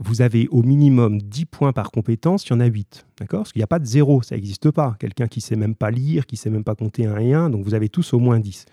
vous 0.01 0.23
avez 0.23 0.47
au 0.51 0.63
minimum 0.63 1.21
10 1.21 1.45
points 1.47 1.73
par 1.73 1.91
compétence, 1.91 2.47
il 2.47 2.51
y 2.51 2.53
en 2.55 2.61
a 2.61 2.67
8. 2.67 3.07
D'accord? 3.19 3.41
Parce 3.41 3.53
qu'il 3.53 3.61
n'y 3.61 3.65
a 3.65 3.69
pas 3.69 3.81
de 3.81 3.85
zéro, 3.85 4.23
ça 4.23 4.37
n'existe 4.37 4.71
pas. 4.71 4.97
Quelqu'un 4.99 5.27
qui 5.27 5.41
ne 5.41 5.43
sait 5.43 5.57
même 5.57 5.75
pas 5.75 5.91
lire, 5.91 6.27
qui 6.27 6.37
ne 6.37 6.39
sait 6.39 6.51
même 6.51 6.65
pas 6.65 6.75
compter 6.75 7.07
un 7.07 7.19
et 7.19 7.35
un, 7.35 7.51
donc 7.51 7.65
vous 7.65 7.75
avez 7.75 7.89
tous 7.89 8.13
au 8.15 8.19
moins 8.19 8.39
10. 8.39 8.67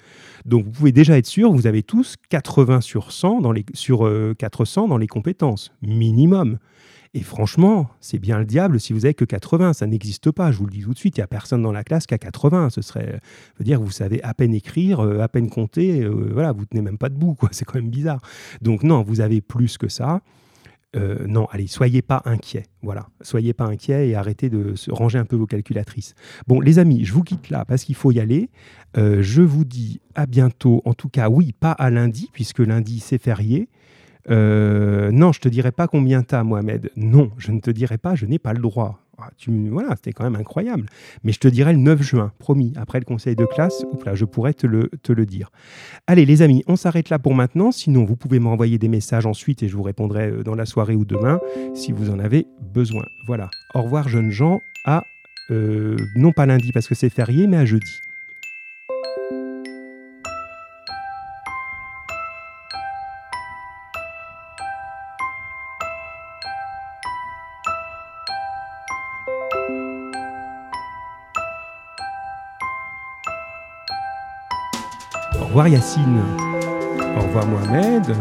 Donc 0.45 0.65
vous 0.65 0.71
pouvez 0.71 0.91
déjà 0.91 1.17
être 1.17 1.25
sûr, 1.25 1.51
vous 1.51 1.67
avez 1.67 1.81
tous 1.83 2.15
80 2.29 2.81
sur 2.81 3.11
100 3.11 3.41
dans 3.41 3.51
les, 3.51 3.65
sur 3.73 4.09
400 4.37 4.85
euh, 4.85 4.87
dans 4.87 4.97
les 4.97 5.07
compétences, 5.07 5.71
minimum. 5.81 6.59
Et 7.17 7.23
franchement, 7.23 7.89
c'est 8.01 8.19
bien 8.19 8.39
le 8.39 8.45
diable 8.45 8.77
si 8.77 8.91
vous 8.91 9.05
avez 9.05 9.13
que 9.13 9.23
80. 9.23 9.71
Ça 9.71 9.87
n'existe 9.87 10.31
pas, 10.31 10.51
je 10.51 10.57
vous 10.57 10.65
le 10.65 10.71
dis 10.71 10.81
tout 10.81 10.93
de 10.93 10.97
suite. 10.97 11.15
Il 11.15 11.21
n'y 11.21 11.23
a 11.23 11.27
personne 11.27 11.61
dans 11.61 11.71
la 11.71 11.85
classe 11.85 12.05
qui 12.05 12.13
a 12.13 12.17
80. 12.17 12.71
Ce 12.71 12.81
serait, 12.81 13.21
veut 13.57 13.63
dire, 13.63 13.79
vous 13.79 13.89
savez 13.89 14.21
à 14.21 14.33
peine 14.33 14.53
écrire, 14.53 14.99
euh, 14.99 15.21
à 15.21 15.29
peine 15.29 15.49
compter. 15.49 16.01
Euh, 16.03 16.29
voilà, 16.33 16.51
vous 16.51 16.65
tenez 16.65 16.81
même 16.81 16.97
pas 16.97 17.07
debout. 17.07 17.37
C'est 17.51 17.63
quand 17.63 17.75
même 17.75 17.89
bizarre. 17.89 18.19
Donc 18.61 18.83
non, 18.83 19.01
vous 19.01 19.21
avez 19.21 19.39
plus 19.39 19.77
que 19.77 19.87
ça. 19.87 20.19
Euh, 20.97 21.25
non, 21.25 21.45
allez, 21.51 21.67
soyez 21.67 22.01
pas 22.01 22.21
inquiets. 22.25 22.65
Voilà, 22.81 23.07
soyez 23.21 23.53
pas 23.53 23.63
inquiets 23.63 24.09
et 24.09 24.15
arrêtez 24.15 24.49
de 24.49 24.75
se 24.75 24.91
ranger 24.91 25.17
un 25.17 25.25
peu 25.25 25.37
vos 25.37 25.47
calculatrices. 25.47 26.15
Bon, 26.47 26.59
les 26.59 26.79
amis, 26.79 27.05
je 27.05 27.13
vous 27.13 27.23
quitte 27.23 27.49
là 27.49 27.63
parce 27.63 27.85
qu'il 27.85 27.95
faut 27.95 28.11
y 28.11 28.19
aller. 28.19 28.49
je 28.97 29.41
vous 29.41 29.63
dis 29.63 30.01
à 30.15 30.25
bientôt. 30.25 30.81
En 30.83 30.93
tout 30.93 31.09
cas, 31.09 31.29
oui, 31.29 31.53
pas 31.53 31.71
à 31.71 31.89
lundi 31.89 32.29
puisque 32.33 32.59
lundi 32.59 32.99
c'est 32.99 33.21
férié. 33.21 33.69
Euh, 34.29 35.11
non, 35.11 35.31
je 35.31 35.39
te 35.39 35.49
dirai 35.49 35.71
pas 35.71 35.87
combien 35.87 36.23
t'as, 36.23 36.43
Mohamed. 36.43 36.91
Non, 36.95 37.31
je 37.37 37.51
ne 37.51 37.59
te 37.59 37.71
dirai 37.71 37.97
pas, 37.97 38.15
je 38.15 38.25
n'ai 38.25 38.39
pas 38.39 38.53
le 38.53 38.59
droit. 38.59 38.99
Ah, 39.17 39.29
tu, 39.37 39.69
voilà, 39.69 39.95
c'était 39.95 40.11
quand 40.11 40.25
même 40.25 40.35
incroyable. 40.35 40.87
Mais 41.23 41.31
je 41.31 41.39
te 41.39 41.47
dirai 41.47 41.71
le 41.71 41.79
9 41.79 42.01
juin, 42.01 42.31
promis, 42.37 42.73
après 42.75 42.99
le 42.99 43.05
conseil 43.05 43.35
de 43.35 43.45
classe, 43.45 43.85
là, 44.05 44.13
je 44.13 44.25
pourrais 44.25 44.53
te 44.53 44.67
le, 44.67 45.25
dire. 45.25 45.51
Allez, 46.05 46.25
les 46.25 46.41
amis, 46.41 46.63
on 46.67 46.75
s'arrête 46.75 47.09
là 47.09 47.17
pour 47.17 47.33
maintenant. 47.33 47.71
Sinon, 47.71 48.03
vous 48.03 48.17
pouvez 48.17 48.39
m'envoyer 48.39 48.77
des 48.77 48.89
messages 48.89 49.25
ensuite 49.25 49.63
et 49.63 49.69
je 49.69 49.75
vous 49.77 49.83
répondrai 49.83 50.29
euh, 50.29 50.43
dans 50.43 50.55
la 50.55 50.65
soirée 50.65 50.95
ou 50.95 51.05
demain 51.05 51.39
si 51.73 51.93
vous 51.93 52.09
en 52.09 52.19
avez 52.19 52.45
besoin. 52.73 53.05
Voilà. 53.27 53.49
Au 53.73 53.83
revoir, 53.83 54.09
jeunes 54.09 54.31
gens, 54.31 54.59
à 54.85 55.03
euh, 55.51 55.95
non 56.15 56.31
pas 56.31 56.45
lundi 56.45 56.71
parce 56.73 56.87
que 56.87 56.95
c'est 56.95 57.09
férié, 57.09 57.47
mais 57.47 57.57
à 57.57 57.65
jeudi. 57.65 58.01
Revoir 75.55 75.69
Yacine. 75.69 76.21
Au 77.15 77.21
revoir 77.21 77.45
Mohamed. 77.47 78.13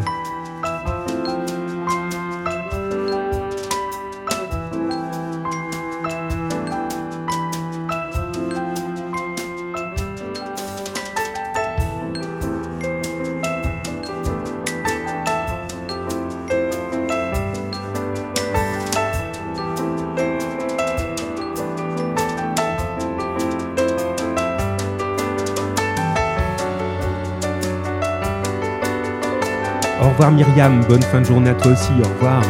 Revoir 30.24 30.30
Myriam, 30.30 30.84
bonne 30.88 31.02
fin 31.02 31.20
de 31.20 31.26
journée 31.26 31.50
à 31.50 31.54
toi 31.54 31.72
aussi, 31.72 31.92
au 32.00 32.08
revoir. 32.08 32.42